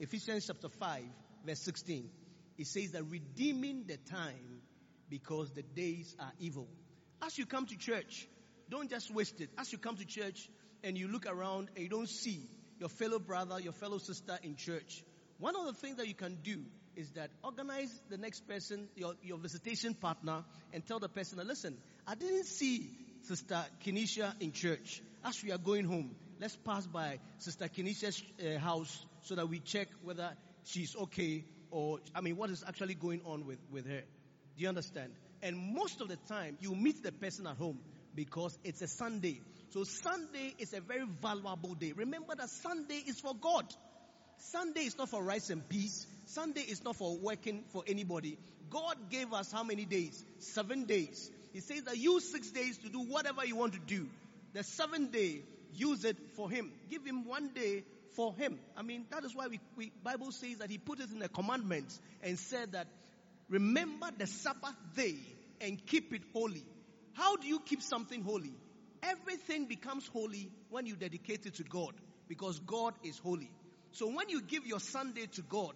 Ephesians 0.00 0.46
chapter 0.46 0.68
5, 0.68 1.02
verse 1.44 1.60
16. 1.60 2.10
It 2.58 2.66
says 2.66 2.92
that 2.92 3.04
redeeming 3.04 3.84
the 3.86 3.96
time 3.96 4.57
because 5.08 5.50
the 5.52 5.62
days 5.62 6.14
are 6.18 6.32
evil. 6.38 6.68
As 7.22 7.38
you 7.38 7.46
come 7.46 7.66
to 7.66 7.76
church, 7.76 8.28
don't 8.70 8.90
just 8.90 9.12
waste 9.12 9.40
it. 9.40 9.50
As 9.58 9.72
you 9.72 9.78
come 9.78 9.96
to 9.96 10.04
church 10.04 10.48
and 10.84 10.96
you 10.96 11.08
look 11.08 11.26
around 11.26 11.68
and 11.74 11.84
you 11.84 11.88
don't 11.88 12.08
see 12.08 12.48
your 12.78 12.88
fellow 12.88 13.18
brother, 13.18 13.58
your 13.60 13.72
fellow 13.72 13.98
sister 13.98 14.38
in 14.42 14.56
church, 14.56 15.02
one 15.38 15.56
of 15.56 15.66
the 15.66 15.72
things 15.72 15.96
that 15.96 16.06
you 16.06 16.14
can 16.14 16.38
do 16.42 16.62
is 16.96 17.10
that 17.10 17.30
organize 17.44 18.00
the 18.10 18.18
next 18.18 18.46
person, 18.48 18.88
your, 18.96 19.14
your 19.22 19.38
visitation 19.38 19.94
partner, 19.94 20.44
and 20.72 20.84
tell 20.86 20.98
the 20.98 21.08
person, 21.08 21.38
listen, 21.46 21.78
I 22.06 22.14
didn't 22.14 22.46
see 22.46 22.90
Sister 23.22 23.64
Kenisha 23.84 24.34
in 24.40 24.52
church. 24.52 25.00
As 25.24 25.42
we 25.42 25.52
are 25.52 25.58
going 25.58 25.84
home, 25.84 26.14
let's 26.40 26.56
pass 26.56 26.86
by 26.86 27.18
Sister 27.38 27.68
Kenisha's 27.68 28.22
uh, 28.44 28.58
house 28.58 29.04
so 29.22 29.34
that 29.34 29.48
we 29.48 29.60
check 29.60 29.88
whether 30.02 30.32
she's 30.64 30.96
okay 30.96 31.44
or, 31.70 31.98
I 32.14 32.20
mean, 32.20 32.36
what 32.36 32.50
is 32.50 32.64
actually 32.66 32.94
going 32.94 33.20
on 33.24 33.46
with, 33.46 33.58
with 33.70 33.86
her. 33.86 34.02
Do 34.58 34.64
you 34.64 34.68
understand? 34.68 35.12
And 35.40 35.56
most 35.56 36.00
of 36.00 36.08
the 36.08 36.16
time, 36.16 36.58
you 36.60 36.74
meet 36.74 37.04
the 37.04 37.12
person 37.12 37.46
at 37.46 37.56
home 37.56 37.78
because 38.16 38.58
it's 38.64 38.82
a 38.82 38.88
Sunday. 38.88 39.40
So 39.70 39.84
Sunday 39.84 40.52
is 40.58 40.72
a 40.72 40.80
very 40.80 41.06
valuable 41.22 41.74
day. 41.74 41.92
Remember 41.94 42.34
that 42.36 42.50
Sunday 42.50 43.00
is 43.06 43.20
for 43.20 43.34
God. 43.40 43.64
Sunday 44.38 44.80
is 44.80 44.98
not 44.98 45.10
for 45.10 45.22
rice 45.22 45.50
and 45.50 45.66
peace. 45.68 46.08
Sunday 46.26 46.62
is 46.62 46.82
not 46.82 46.96
for 46.96 47.16
working 47.18 47.62
for 47.72 47.84
anybody. 47.86 48.36
God 48.68 48.96
gave 49.10 49.32
us 49.32 49.52
how 49.52 49.62
many 49.62 49.84
days? 49.84 50.24
Seven 50.40 50.86
days. 50.86 51.30
He 51.52 51.60
says 51.60 51.84
that 51.84 51.96
use 51.96 52.30
six 52.30 52.50
days 52.50 52.78
to 52.78 52.88
do 52.88 52.98
whatever 52.98 53.46
you 53.46 53.54
want 53.54 53.74
to 53.74 53.78
do. 53.78 54.08
The 54.54 54.64
seventh 54.64 55.12
day, 55.12 55.42
use 55.72 56.04
it 56.04 56.16
for 56.34 56.50
Him. 56.50 56.72
Give 56.90 57.04
Him 57.06 57.24
one 57.24 57.50
day 57.54 57.84
for 58.16 58.34
Him. 58.34 58.58
I 58.76 58.82
mean, 58.82 59.06
that 59.10 59.24
is 59.24 59.36
why 59.36 59.46
we, 59.46 59.60
we 59.76 59.92
Bible 60.02 60.32
says 60.32 60.58
that 60.58 60.68
He 60.68 60.78
put 60.78 60.98
it 60.98 61.10
in 61.10 61.20
the 61.20 61.28
commandments 61.28 62.00
and 62.22 62.36
said 62.38 62.72
that 62.72 62.88
remember 63.48 64.06
the 64.16 64.26
Sabbath 64.26 64.76
day 64.94 65.16
and 65.60 65.84
keep 65.86 66.12
it 66.12 66.22
holy. 66.32 66.64
How 67.14 67.36
do 67.36 67.46
you 67.46 67.60
keep 67.60 67.82
something 67.82 68.22
holy? 68.22 68.52
Everything 69.02 69.66
becomes 69.66 70.06
holy 70.08 70.50
when 70.70 70.86
you 70.86 70.96
dedicate 70.96 71.46
it 71.46 71.54
to 71.56 71.64
God 71.64 71.92
because 72.28 72.58
God 72.60 72.94
is 73.02 73.18
holy. 73.18 73.50
So 73.92 74.06
when 74.06 74.28
you 74.28 74.42
give 74.42 74.66
your 74.66 74.80
Sunday 74.80 75.26
to 75.32 75.42
God, 75.42 75.74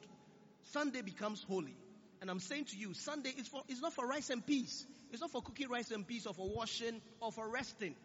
Sunday 0.73 1.03
becomes 1.03 1.43
holy. 1.43 1.77
And 2.21 2.31
I'm 2.31 2.39
saying 2.39 2.67
to 2.67 2.77
you, 2.77 2.95
Sunday 2.95 3.31
is 3.37 3.49
for, 3.49 3.63
it's 3.69 3.81
not 3.81 3.93
for 3.95 4.07
rice 4.07 4.31
and 4.31 4.47
peace. 4.47 4.87
It's 5.11 5.21
not 5.21 5.31
for 5.31 5.43
cooking 5.43 5.69
rice 5.69 5.91
and 5.91 6.07
peace 6.07 6.27
or 6.27 6.35
for 6.35 6.49
washing 6.49 7.01
or 7.21 7.33
for 7.33 7.49
resting. 7.49 7.97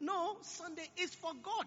No, 0.00 0.36
Sunday 0.42 0.88
is 0.98 1.14
for 1.14 1.32
God. 1.42 1.66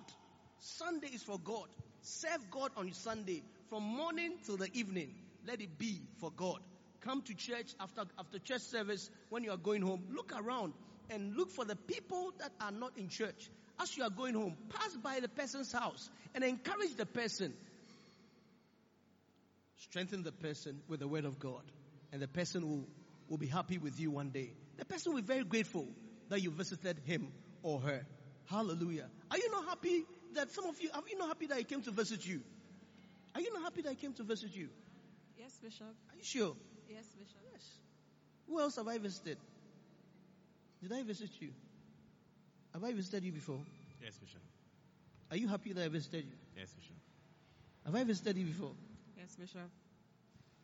Sunday 0.60 1.08
is 1.08 1.24
for 1.24 1.40
God. 1.40 1.68
Serve 2.02 2.50
God 2.52 2.72
on 2.76 2.92
Sunday 2.94 3.44
from 3.70 3.84
morning 3.84 4.34
till 4.46 4.58
the 4.58 4.70
evening. 4.74 5.14
Let 5.48 5.62
it 5.62 5.78
be 5.78 6.02
for 6.20 6.32
God. 6.32 6.60
Come 7.04 7.22
to 7.24 7.34
church 7.34 7.74
after, 7.80 8.04
after 8.18 8.40
church 8.40 8.62
service 8.62 9.10
when 9.30 9.44
you 9.44 9.52
are 9.52 9.58
going 9.58 9.82
home. 9.82 10.04
Look 10.10 10.32
around 10.36 10.74
and 11.10 11.36
look 11.36 11.52
for 11.52 11.66
the 11.66 11.76
people 11.76 12.32
that 12.40 12.52
are 12.62 12.72
not 12.72 12.98
in 12.98 13.10
church. 13.10 13.50
As 13.82 13.98
you 13.98 14.04
are 14.04 14.10
going 14.10 14.36
home, 14.36 14.56
pass 14.70 14.96
by 15.04 15.20
the 15.20 15.28
person's 15.28 15.72
house 15.72 16.10
and 16.34 16.44
encourage 16.44 16.96
the 16.96 17.06
person. 17.06 17.54
Strengthen 19.76 20.24
the 20.24 20.32
person 20.32 20.82
with 20.88 21.02
the 21.02 21.08
word 21.08 21.26
of 21.26 21.40
God. 21.40 21.64
And 22.14 22.22
the 22.22 22.28
person 22.28 22.70
will, 22.70 22.88
will 23.28 23.38
be 23.38 23.48
happy 23.48 23.78
with 23.78 24.00
you 24.00 24.10
one 24.12 24.30
day. 24.30 24.54
The 24.78 24.86
person 24.86 25.14
will 25.14 25.22
be 25.22 25.28
very 25.28 25.44
grateful 25.44 25.88
that 26.30 26.42
you 26.42 26.52
visited 26.52 27.00
him 27.06 27.28
or 27.64 27.82
her. 27.82 28.06
Hallelujah. 28.46 29.10
Are 29.30 29.38
you 29.38 29.52
not 29.52 29.66
happy 29.66 30.06
that 30.36 30.52
some 30.52 30.66
of 30.68 30.80
you, 30.82 30.90
are 30.94 31.02
you 31.10 31.18
not 31.18 31.28
happy 31.28 31.48
that 31.48 31.58
I 31.58 31.64
came 31.64 31.82
to 31.82 31.92
visit 31.92 32.26
you? 32.26 32.42
Are 33.36 33.42
you 33.42 33.52
not 33.54 33.64
happy 33.64 33.82
that 33.82 33.90
I 33.90 33.96
came 33.96 34.14
to 34.14 34.24
visit 34.24 34.56
you? 34.56 34.70
Yes, 35.38 35.58
Bishop. 35.62 35.88
Are 35.88 36.16
you 36.16 36.24
sure? 36.24 36.56
Yes, 36.90 37.06
Bishop. 37.18 37.42
Yes. 37.52 37.64
Who 38.48 38.60
else 38.60 38.76
have 38.76 38.88
I 38.88 38.98
visited? 38.98 39.38
Did 40.82 40.92
I 40.92 41.04
visit 41.04 41.30
you? 41.40 41.50
Have 42.74 42.84
I 42.84 42.92
visited 42.94 43.24
you 43.24 43.32
before? 43.32 43.60
Yes, 44.04 44.18
Bishop. 44.18 44.42
Are 45.32 45.38
you 45.38 45.48
happy 45.48 45.74
that 45.74 45.84
I 45.86 45.88
visited 45.88 46.26
you? 46.26 46.36
Yes, 46.58 46.72
Bishop. 46.74 46.96
Have 47.86 47.96
I 47.96 48.04
visited 48.04 48.38
you 48.38 48.46
before? 48.46 48.72
Yes, 49.18 49.36
Bishop. 49.40 49.70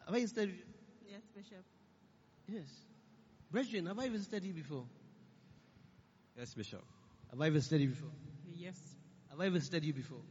Have 0.05 0.15
I 0.15 0.19
visited 0.19 0.49
you? 0.49 0.55
Yes, 1.09 1.21
Bishop. 1.35 1.63
Yes. 2.47 2.67
Brethren, 3.51 3.85
have 3.87 3.99
I 3.99 4.09
visited 4.09 4.43
you 4.43 4.53
before? 4.53 4.85
Yes, 6.37 6.53
Bishop. 6.53 6.83
Have 7.31 7.41
I 7.41 7.49
visited 7.49 7.81
you 7.81 7.89
before? 7.89 8.09
Yes. 8.55 8.77
Have 9.29 9.39
I 9.39 9.49
visited 9.49 9.83
you 9.83 9.93
before? 9.93 10.21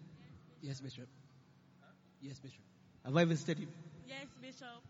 Yes, 0.61 0.81
Bishop. 0.81 1.09
Yes, 2.21 2.39
Bishop. 2.39 2.63
Have 3.05 3.17
I 3.17 3.25
visited 3.25 3.61
you? 3.61 3.69
Yes, 4.07 4.27
Bishop. 4.43 4.83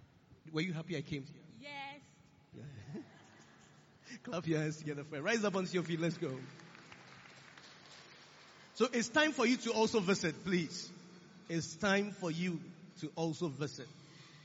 Were 0.52 0.60
you 0.60 0.72
happy 0.72 0.96
I 0.96 1.00
came 1.00 1.24
you? 1.34 1.40
Yes. 1.60 2.62
Yeah. 2.94 3.02
Clap 4.24 4.46
your 4.46 4.60
hands 4.60 4.78
together, 4.78 5.04
friend. 5.04 5.24
Rise 5.24 5.44
up 5.44 5.56
onto 5.56 5.72
your 5.72 5.82
feet. 5.82 6.00
Let's 6.00 6.16
go. 6.16 6.30
So 8.74 8.86
it's 8.92 9.08
time 9.08 9.32
for 9.32 9.44
you 9.44 9.56
to 9.58 9.72
also 9.72 10.00
visit, 10.00 10.44
please. 10.44 10.90
It's 11.48 11.74
time 11.76 12.12
for 12.12 12.30
you 12.30 12.60
to 13.00 13.10
also 13.16 13.48
visit. 13.48 13.88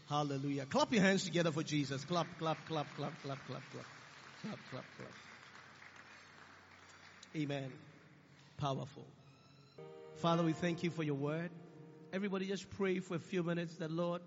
Hallelujah. 0.10 0.66
Clap 0.66 0.92
your 0.92 1.02
hands 1.02 1.24
together 1.24 1.52
for 1.52 1.64
Jesus. 1.64 2.04
Clap, 2.06 2.28
clap, 2.40 2.58
clap, 2.68 2.88
clap, 2.96 3.14
clap, 3.24 3.38
clap, 3.48 3.62
clap. 3.72 3.86
Clap, 4.42 4.60
clap, 4.72 4.84
clap. 4.98 5.12
Amen. 7.36 7.72
Powerful. 8.58 9.06
Father, 10.18 10.44
we 10.44 10.54
thank 10.54 10.84
you 10.84 10.90
for 10.90 11.04
your 11.04 11.16
word. 11.16 11.50
Everybody 12.12 12.48
just 12.48 12.70
pray 12.72 13.00
for 13.00 13.16
a 13.16 13.20
few 13.20 13.44
minutes 13.44 13.76
that 13.76 13.92
Lord, 13.92 14.22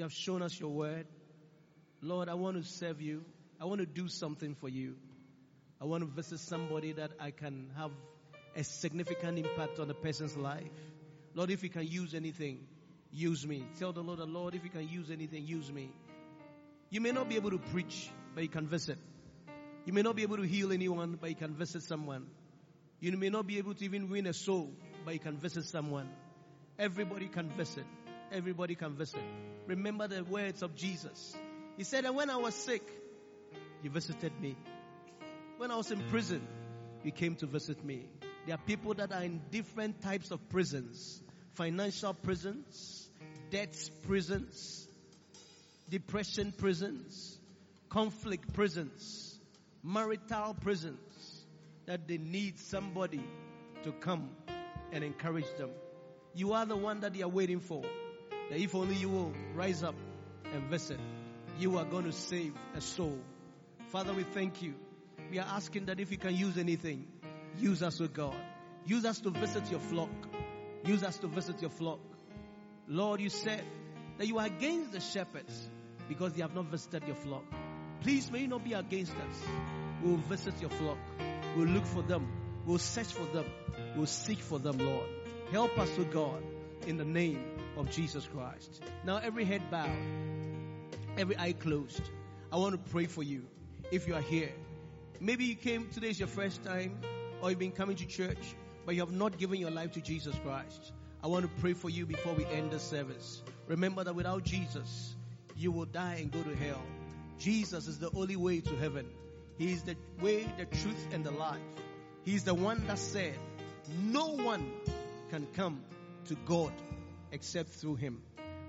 you 0.00 0.04
have 0.04 0.14
shown 0.14 0.40
us 0.40 0.58
your 0.58 0.70
word. 0.70 1.06
Lord, 2.00 2.30
I 2.30 2.34
want 2.34 2.56
to 2.56 2.66
serve 2.66 3.02
you. 3.02 3.22
I 3.60 3.66
want 3.66 3.80
to 3.80 3.86
do 3.86 4.08
something 4.08 4.54
for 4.54 4.70
you. 4.70 4.96
I 5.78 5.84
want 5.84 6.02
to 6.02 6.08
visit 6.08 6.40
somebody 6.40 6.92
that 6.92 7.10
I 7.20 7.32
can 7.32 7.70
have 7.76 7.90
a 8.56 8.64
significant 8.64 9.38
impact 9.38 9.78
on 9.78 9.90
a 9.90 9.94
person's 9.94 10.38
life. 10.38 10.72
Lord, 11.34 11.50
if 11.50 11.62
you 11.62 11.68
can 11.68 11.86
use 11.86 12.14
anything, 12.14 12.66
use 13.12 13.46
me. 13.46 13.66
Tell 13.78 13.92
the 13.92 14.00
Lord, 14.00 14.20
the 14.20 14.24
Lord, 14.24 14.54
if 14.54 14.64
you 14.64 14.70
can 14.70 14.88
use 14.88 15.10
anything, 15.10 15.46
use 15.46 15.70
me. 15.70 15.90
You 16.88 17.02
may 17.02 17.12
not 17.12 17.28
be 17.28 17.36
able 17.36 17.50
to 17.50 17.58
preach, 17.58 18.08
but 18.34 18.42
you 18.42 18.48
can 18.48 18.66
visit. 18.66 18.96
You 19.84 19.92
may 19.92 20.00
not 20.00 20.16
be 20.16 20.22
able 20.22 20.38
to 20.38 20.46
heal 20.46 20.72
anyone, 20.72 21.18
but 21.20 21.28
you 21.28 21.36
can 21.36 21.52
visit 21.52 21.82
someone. 21.82 22.26
You 23.00 23.14
may 23.18 23.28
not 23.28 23.46
be 23.46 23.58
able 23.58 23.74
to 23.74 23.84
even 23.84 24.08
win 24.08 24.26
a 24.26 24.32
soul, 24.32 24.72
but 25.04 25.12
you 25.12 25.20
can 25.20 25.36
visit 25.36 25.66
someone. 25.66 26.08
Everybody 26.78 27.28
can 27.28 27.50
visit. 27.50 27.84
Everybody 28.32 28.74
can 28.74 28.94
visit. 28.94 29.20
Remember 29.66 30.06
the 30.06 30.22
words 30.22 30.62
of 30.62 30.76
Jesus. 30.76 31.36
He 31.76 31.84
said 31.84 32.04
that 32.04 32.14
when 32.14 32.30
I 32.30 32.36
was 32.36 32.54
sick, 32.54 32.82
you 33.82 33.90
visited 33.90 34.38
me. 34.40 34.56
When 35.58 35.70
I 35.70 35.76
was 35.76 35.90
in 35.90 36.00
prison, 36.10 36.46
you 37.02 37.10
came 37.10 37.34
to 37.36 37.46
visit 37.46 37.84
me. 37.84 38.06
There 38.46 38.54
are 38.54 38.58
people 38.66 38.94
that 38.94 39.12
are 39.12 39.22
in 39.22 39.40
different 39.50 40.00
types 40.02 40.30
of 40.30 40.48
prisons. 40.48 41.22
Financial 41.54 42.14
prisons, 42.14 43.08
debts 43.50 43.90
prisons, 44.06 44.88
depression 45.88 46.52
prisons, 46.56 47.38
conflict 47.88 48.52
prisons, 48.54 49.38
marital 49.82 50.54
prisons, 50.62 51.44
that 51.86 52.06
they 52.06 52.18
need 52.18 52.58
somebody 52.58 53.24
to 53.82 53.92
come 53.92 54.30
and 54.92 55.02
encourage 55.02 55.52
them. 55.58 55.70
You 56.34 56.52
are 56.52 56.64
the 56.64 56.76
one 56.76 57.00
that 57.00 57.14
they 57.14 57.22
are 57.22 57.28
waiting 57.28 57.60
for. 57.60 57.82
That 58.50 58.58
if 58.58 58.74
only 58.74 58.96
you 58.96 59.08
will 59.08 59.32
rise 59.54 59.82
up 59.84 59.94
and 60.52 60.64
visit, 60.64 60.98
you 61.58 61.78
are 61.78 61.84
going 61.84 62.04
to 62.04 62.12
save 62.12 62.52
a 62.74 62.80
soul. 62.80 63.18
Father, 63.90 64.12
we 64.12 64.24
thank 64.24 64.60
you. 64.60 64.74
We 65.30 65.38
are 65.38 65.46
asking 65.46 65.86
that 65.86 66.00
if 66.00 66.10
you 66.10 66.18
can 66.18 66.34
use 66.34 66.58
anything, 66.58 67.06
use 67.58 67.82
us, 67.82 68.00
O 68.00 68.08
God. 68.08 68.34
Use 68.84 69.04
us 69.04 69.20
to 69.20 69.30
visit 69.30 69.70
your 69.70 69.78
flock. 69.78 70.10
Use 70.84 71.04
us 71.04 71.18
to 71.18 71.28
visit 71.28 71.60
your 71.60 71.70
flock. 71.70 72.00
Lord, 72.88 73.20
you 73.20 73.30
said 73.30 73.62
that 74.18 74.26
you 74.26 74.38
are 74.38 74.46
against 74.46 74.92
the 74.92 75.00
shepherds 75.00 75.68
because 76.08 76.32
they 76.32 76.42
have 76.42 76.54
not 76.54 76.66
visited 76.66 77.04
your 77.06 77.16
flock. 77.16 77.44
Please 78.00 78.32
may 78.32 78.40
you 78.40 78.48
not 78.48 78.64
be 78.64 78.72
against 78.72 79.12
us. 79.12 79.42
We'll 80.02 80.16
visit 80.16 80.60
your 80.60 80.70
flock. 80.70 80.98
We'll 81.56 81.68
look 81.68 81.86
for 81.86 82.02
them. 82.02 82.26
We'll 82.66 82.78
search 82.78 83.12
for 83.12 83.26
them. 83.26 83.44
We'll 83.94 84.06
seek 84.06 84.38
for 84.38 84.58
them, 84.58 84.78
Lord. 84.78 85.06
Help 85.52 85.78
us, 85.78 85.90
O 85.98 86.04
God, 86.04 86.42
in 86.86 86.96
the 86.96 87.04
name 87.04 87.59
of 87.80 87.90
Jesus 87.90 88.28
Christ. 88.32 88.82
Now, 89.04 89.16
every 89.16 89.44
head 89.44 89.62
bowed, 89.70 89.88
every 91.16 91.36
eye 91.38 91.52
closed. 91.52 92.02
I 92.52 92.56
want 92.56 92.72
to 92.72 92.90
pray 92.90 93.06
for 93.06 93.22
you. 93.22 93.46
If 93.90 94.06
you 94.06 94.14
are 94.14 94.20
here, 94.20 94.52
maybe 95.18 95.44
you 95.44 95.56
came 95.56 95.88
today 95.88 96.10
is 96.10 96.18
your 96.18 96.28
first 96.28 96.62
time, 96.62 97.00
or 97.40 97.50
you've 97.50 97.58
been 97.58 97.72
coming 97.72 97.96
to 97.96 98.06
church, 98.06 98.54
but 98.84 98.94
you 98.94 99.00
have 99.00 99.12
not 99.12 99.38
given 99.38 99.58
your 99.58 99.70
life 99.70 99.92
to 99.92 100.00
Jesus 100.00 100.36
Christ. 100.44 100.92
I 101.24 101.26
want 101.26 101.44
to 101.44 101.60
pray 101.60 101.72
for 101.72 101.88
you 101.88 102.06
before 102.06 102.34
we 102.34 102.44
end 102.44 102.70
the 102.70 102.78
service. 102.78 103.42
Remember 103.66 104.04
that 104.04 104.14
without 104.14 104.44
Jesus, 104.44 105.14
you 105.56 105.72
will 105.72 105.86
die 105.86 106.18
and 106.20 106.30
go 106.30 106.42
to 106.42 106.54
hell. 106.54 106.82
Jesus 107.38 107.88
is 107.88 107.98
the 107.98 108.10
only 108.14 108.36
way 108.36 108.60
to 108.60 108.76
heaven. 108.76 109.06
He 109.56 109.72
is 109.72 109.82
the 109.82 109.96
way, 110.20 110.46
the 110.58 110.66
truth, 110.66 111.06
and 111.12 111.24
the 111.24 111.30
life. 111.30 111.58
He 112.24 112.34
is 112.34 112.44
the 112.44 112.54
one 112.54 112.86
that 112.86 112.98
said, 112.98 113.34
No 114.02 114.28
one 114.36 114.70
can 115.30 115.46
come 115.54 115.80
to 116.26 116.34
God 116.46 116.72
except 117.32 117.70
through 117.70 117.96
Him. 117.96 118.22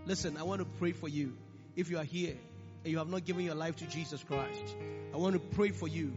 Listen, 0.05 0.37
I 0.37 0.43
want 0.43 0.59
to 0.59 0.65
pray 0.65 0.91
for 0.91 1.07
you. 1.07 1.37
If 1.75 1.89
you 1.89 1.97
are 1.97 2.03
here 2.03 2.35
and 2.83 2.91
you 2.91 2.97
have 2.97 3.09
not 3.09 3.25
given 3.25 3.45
your 3.45 3.55
life 3.55 3.77
to 3.77 3.85
Jesus 3.85 4.23
Christ, 4.23 4.75
I 5.13 5.17
want 5.17 5.33
to 5.33 5.39
pray 5.39 5.69
for 5.69 5.87
you 5.87 6.13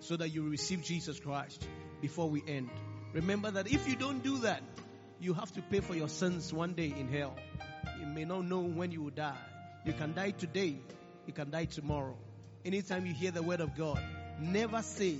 so 0.00 0.16
that 0.16 0.28
you 0.30 0.48
receive 0.48 0.82
Jesus 0.82 1.20
Christ 1.20 1.66
before 2.00 2.28
we 2.28 2.42
end. 2.46 2.70
Remember 3.12 3.50
that 3.50 3.70
if 3.70 3.88
you 3.88 3.96
don't 3.96 4.22
do 4.22 4.38
that, 4.38 4.62
you 5.20 5.34
have 5.34 5.52
to 5.52 5.62
pay 5.62 5.80
for 5.80 5.94
your 5.94 6.08
sins 6.08 6.52
one 6.52 6.74
day 6.74 6.92
in 6.96 7.08
hell. 7.08 7.36
You 8.00 8.06
may 8.06 8.24
not 8.24 8.44
know 8.44 8.60
when 8.60 8.90
you 8.90 9.02
will 9.02 9.10
die. 9.10 9.38
You 9.84 9.92
can 9.92 10.14
die 10.14 10.30
today, 10.30 10.78
you 11.26 11.32
can 11.32 11.50
die 11.50 11.66
tomorrow. 11.66 12.16
Anytime 12.64 13.06
you 13.06 13.14
hear 13.14 13.30
the 13.30 13.42
word 13.42 13.60
of 13.60 13.76
God, 13.76 14.00
never 14.40 14.82
say, 14.82 15.16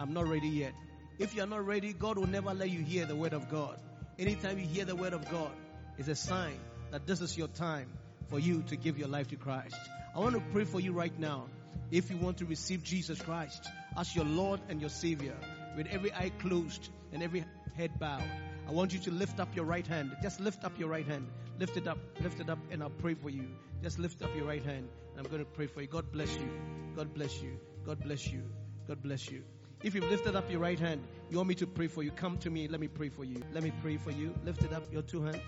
I'm 0.00 0.12
not 0.12 0.26
ready 0.26 0.48
yet. 0.48 0.72
If 1.18 1.34
you're 1.34 1.46
not 1.46 1.64
ready, 1.64 1.92
God 1.92 2.18
will 2.18 2.26
never 2.26 2.52
let 2.52 2.70
you 2.70 2.80
hear 2.80 3.06
the 3.06 3.16
word 3.16 3.32
of 3.32 3.48
God. 3.48 3.78
Anytime 4.18 4.58
you 4.58 4.66
hear 4.66 4.84
the 4.84 4.96
word 4.96 5.12
of 5.12 5.30
God, 5.30 5.50
it's 5.98 6.08
a 6.08 6.14
sign 6.14 6.58
that 6.90 7.06
this 7.06 7.20
is 7.20 7.36
your 7.36 7.48
time 7.48 7.88
for 8.28 8.38
you 8.38 8.62
to 8.68 8.76
give 8.76 8.98
your 8.98 9.08
life 9.08 9.28
to 9.28 9.36
Christ. 9.36 9.76
I 10.14 10.18
want 10.18 10.34
to 10.34 10.42
pray 10.52 10.64
for 10.64 10.80
you 10.80 10.92
right 10.92 11.18
now. 11.18 11.46
If 11.90 12.10
you 12.10 12.16
want 12.16 12.38
to 12.38 12.44
receive 12.46 12.82
Jesus 12.82 13.20
Christ 13.20 13.68
as 13.96 14.14
your 14.14 14.24
Lord 14.24 14.60
and 14.68 14.80
your 14.80 14.90
Savior, 14.90 15.36
with 15.76 15.86
every 15.88 16.12
eye 16.12 16.32
closed 16.38 16.88
and 17.12 17.22
every 17.22 17.44
head 17.76 17.98
bowed, 17.98 18.22
I 18.68 18.72
want 18.72 18.92
you 18.92 18.98
to 19.00 19.10
lift 19.10 19.38
up 19.38 19.54
your 19.54 19.64
right 19.64 19.86
hand. 19.86 20.16
Just 20.22 20.40
lift 20.40 20.64
up 20.64 20.78
your 20.78 20.88
right 20.88 21.06
hand. 21.06 21.28
Lift 21.58 21.76
it 21.76 21.86
up, 21.86 21.98
lift 22.20 22.40
it 22.40 22.50
up, 22.50 22.58
and 22.70 22.82
I'll 22.82 22.90
pray 22.90 23.14
for 23.14 23.30
you. 23.30 23.46
Just 23.82 23.98
lift 23.98 24.22
up 24.22 24.34
your 24.34 24.46
right 24.46 24.64
hand, 24.64 24.88
and 25.16 25.24
I'm 25.24 25.30
going 25.30 25.44
to 25.44 25.50
pray 25.50 25.66
for 25.66 25.80
you. 25.80 25.86
God 25.86 26.10
bless 26.10 26.34
you. 26.34 26.48
God 26.96 27.14
bless 27.14 27.40
you. 27.40 27.58
God 27.84 28.00
bless 28.00 28.26
you. 28.26 28.42
God 28.88 29.02
bless 29.02 29.30
you. 29.30 29.42
If 29.82 29.94
you've 29.94 30.10
lifted 30.10 30.34
up 30.34 30.50
your 30.50 30.60
right 30.60 30.78
hand, 30.78 31.02
you 31.30 31.36
want 31.36 31.48
me 31.48 31.54
to 31.56 31.66
pray 31.66 31.86
for 31.86 32.02
you, 32.02 32.10
come 32.10 32.38
to 32.38 32.50
me. 32.50 32.66
Let 32.66 32.80
me 32.80 32.88
pray 32.88 33.10
for 33.10 33.24
you. 33.24 33.42
Let 33.52 33.62
me 33.62 33.72
pray 33.82 33.98
for 33.98 34.10
you. 34.10 34.34
Lift 34.44 34.64
it 34.64 34.72
up, 34.72 34.90
your 34.92 35.02
two 35.02 35.22
hands. 35.22 35.42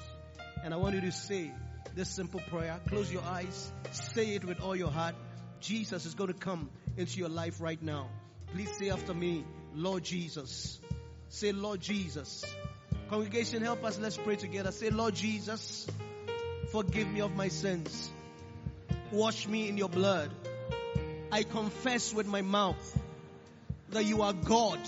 And 0.64 0.74
I 0.74 0.76
want 0.76 0.94
you 0.94 1.00
to 1.02 1.12
say 1.12 1.52
this 1.94 2.09
simple 2.09 2.40
prayer. 2.50 2.78
Close 2.88 3.12
your 3.12 3.22
eyes. 3.22 3.72
Say 3.92 4.34
it 4.34 4.44
with 4.44 4.61
all 4.61 4.76
your 4.76 4.90
heart. 4.90 5.14
Jesus 5.61 6.06
is 6.06 6.14
going 6.14 6.32
to 6.32 6.38
come 6.38 6.70
into 6.96 7.18
your 7.18 7.28
life 7.28 7.61
right 7.61 7.82
now. 7.82 8.09
Please 8.52 8.70
say 8.78 8.90
after 8.90 9.14
me, 9.14 9.44
Lord 9.74 10.04
Jesus. 10.04 10.80
Say, 11.28 11.52
Lord 11.52 11.80
Jesus. 11.80 12.44
Congregation, 13.11 13.62
help 13.62 13.84
us. 13.84 13.98
Let's 13.98 14.16
pray 14.16 14.36
together. 14.36 14.72
Say, 14.72 14.90
Lord 14.90 15.14
Jesus, 15.14 15.86
forgive 16.72 17.09
me 17.09 17.20
of 17.20 17.34
my 17.34 17.48
sins. 17.48 18.11
Wash 19.12 19.46
me 19.46 19.68
in 19.68 19.76
your 19.76 19.88
blood. 19.88 20.30
I 21.30 21.42
confess 21.42 22.14
with 22.14 22.26
my 22.26 22.42
mouth 22.42 22.98
that 23.90 24.04
you 24.04 24.22
are 24.22 24.32
God 24.32 24.78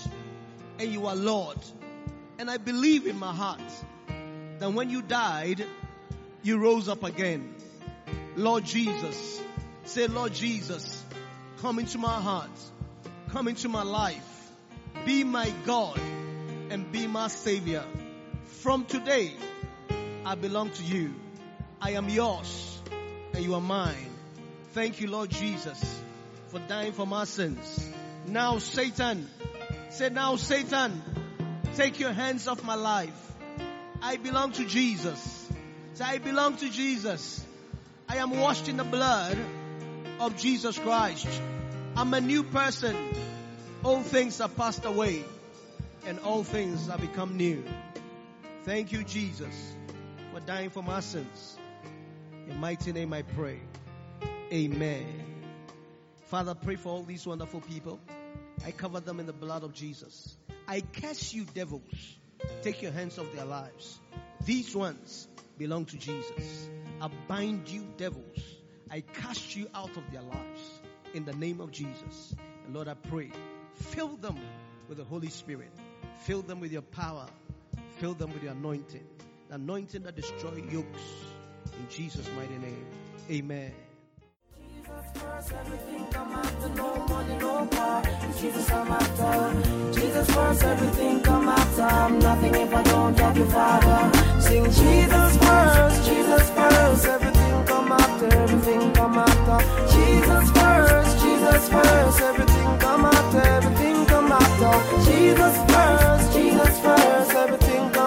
and 0.79 0.91
you 0.91 1.07
are 1.07 1.15
Lord. 1.15 1.57
And 2.39 2.49
I 2.49 2.57
believe 2.57 3.05
in 3.05 3.19
my 3.19 3.33
heart 3.33 3.61
that 4.61 4.71
when 4.73 4.91
you 4.91 5.01
died, 5.01 5.65
you 6.43 6.59
rose 6.59 6.87
up 6.87 7.03
again. 7.03 7.55
Lord 8.35 8.63
Jesus, 8.63 9.41
say, 9.85 10.05
Lord 10.05 10.35
Jesus, 10.35 11.03
come 11.61 11.79
into 11.79 11.97
my 11.97 12.21
heart, 12.21 12.51
come 13.31 13.47
into 13.47 13.69
my 13.69 13.81
life, 13.81 14.51
be 15.03 15.23
my 15.23 15.51
God 15.65 15.99
and 16.69 16.91
be 16.91 17.07
my 17.07 17.27
Savior. 17.27 17.83
From 18.61 18.85
today, 18.85 19.33
I 20.23 20.35
belong 20.35 20.69
to 20.69 20.83
you. 20.83 21.15
I 21.81 21.93
am 21.93 22.07
yours 22.09 22.79
and 23.33 23.43
you 23.43 23.55
are 23.55 23.61
mine. 23.61 24.11
Thank 24.73 25.01
you, 25.01 25.09
Lord 25.09 25.31
Jesus, 25.31 26.03
for 26.49 26.59
dying 26.59 26.91
for 26.91 27.07
my 27.07 27.23
sins. 27.23 27.91
Now, 28.27 28.59
Satan, 28.59 29.27
say, 29.89 30.09
now, 30.09 30.35
Satan, 30.35 31.01
take 31.73 31.99
your 31.99 32.13
hands 32.13 32.47
off 32.47 32.63
my 32.63 32.75
life. 32.75 33.30
I 34.01 34.17
belong 34.17 34.51
to 34.53 34.65
Jesus. 34.65 35.49
Say, 35.93 36.05
I 36.05 36.17
belong 36.17 36.57
to 36.57 36.69
Jesus. 36.69 37.45
I 38.09 38.17
am 38.17 38.39
washed 38.39 38.67
in 38.67 38.77
the 38.77 38.83
blood 38.83 39.37
of 40.19 40.37
Jesus 40.37 40.77
Christ. 40.79 41.27
I'm 41.95 42.13
a 42.13 42.21
new 42.21 42.43
person. 42.43 42.95
All 43.83 44.01
things 44.01 44.41
are 44.41 44.49
passed 44.49 44.85
away 44.85 45.23
and 46.05 46.19
all 46.19 46.43
things 46.43 46.87
have 46.87 47.01
become 47.01 47.37
new. 47.37 47.63
Thank 48.63 48.91
you, 48.91 49.03
Jesus, 49.03 49.75
for 50.33 50.39
dying 50.39 50.69
for 50.69 50.83
my 50.83 50.99
sins. 50.99 51.57
In 52.47 52.59
mighty 52.59 52.91
name 52.91 53.13
I 53.13 53.21
pray. 53.21 53.59
Amen. 54.51 55.05
Father, 56.25 56.55
pray 56.55 56.75
for 56.75 56.89
all 56.89 57.03
these 57.03 57.25
wonderful 57.25 57.61
people. 57.61 57.99
I 58.65 58.71
cover 58.71 58.99
them 58.99 59.19
in 59.19 59.25
the 59.25 59.33
blood 59.33 59.63
of 59.63 59.73
Jesus. 59.73 60.35
I 60.67 60.81
curse 60.81 61.33
you, 61.33 61.45
devils. 61.45 61.81
Take 62.61 62.81
your 62.81 62.91
hands 62.91 63.17
off 63.17 63.31
their 63.33 63.45
lives. 63.45 63.99
These 64.45 64.75
ones 64.75 65.27
belong 65.57 65.85
to 65.85 65.97
Jesus. 65.97 66.69
I 66.99 67.09
bind 67.27 67.69
you, 67.69 67.85
devils. 67.97 68.37
I 68.89 69.01
cast 69.01 69.55
you 69.55 69.67
out 69.73 69.95
of 69.97 70.11
their 70.11 70.21
lives 70.21 70.81
in 71.13 71.25
the 71.25 71.33
name 71.33 71.61
of 71.61 71.71
Jesus. 71.71 72.35
And 72.65 72.75
Lord, 72.75 72.87
I 72.87 72.93
pray, 72.93 73.31
fill 73.75 74.17
them 74.17 74.39
with 74.87 74.97
the 74.97 75.03
Holy 75.03 75.29
Spirit. 75.29 75.71
Fill 76.23 76.41
them 76.41 76.59
with 76.59 76.71
your 76.71 76.81
power. 76.81 77.25
Fill 77.99 78.13
them 78.13 78.33
with 78.33 78.43
your 78.43 78.51
anointing. 78.51 79.07
The 79.49 79.55
anointing 79.55 80.03
that 80.03 80.15
destroys 80.15 80.63
yokes. 80.71 81.01
In 81.77 81.87
Jesus' 81.89 82.27
mighty 82.35 82.57
name. 82.57 82.85
Amen. 83.29 83.73
Jesus, 89.93 90.35
first, 90.35 90.63
everything 90.63 91.19
come 91.21 91.47
after. 91.49 92.09
Nothing 92.19 92.55
if 92.55 92.73
I 92.73 92.83
don't 92.83 93.19
have 93.19 93.37
Your 93.37 93.47
Father. 93.47 94.41
Sing 94.41 94.65
Jesus 94.65 95.37
first, 95.37 96.05
Jesus 96.05 96.49
first, 96.49 97.05
everything 97.05 97.65
come 97.65 97.91
after, 97.91 98.25
everything 98.25 98.93
come 98.93 99.17
after. 99.17 99.57
Jesus 99.93 100.51
first, 100.51 101.19
Jesus 101.23 101.69
first, 101.69 102.21
everything 102.21 102.79
come 102.79 103.05
after, 103.05 103.41
everything 103.41 104.05
come 104.05 104.31
after. 104.31 104.73
Jesus 105.05 105.55
first, 105.71 106.33
Jesus 106.33 106.79
first, 106.79 107.31
everything 107.31 107.77
come 107.77 107.95
after. 107.95 108.00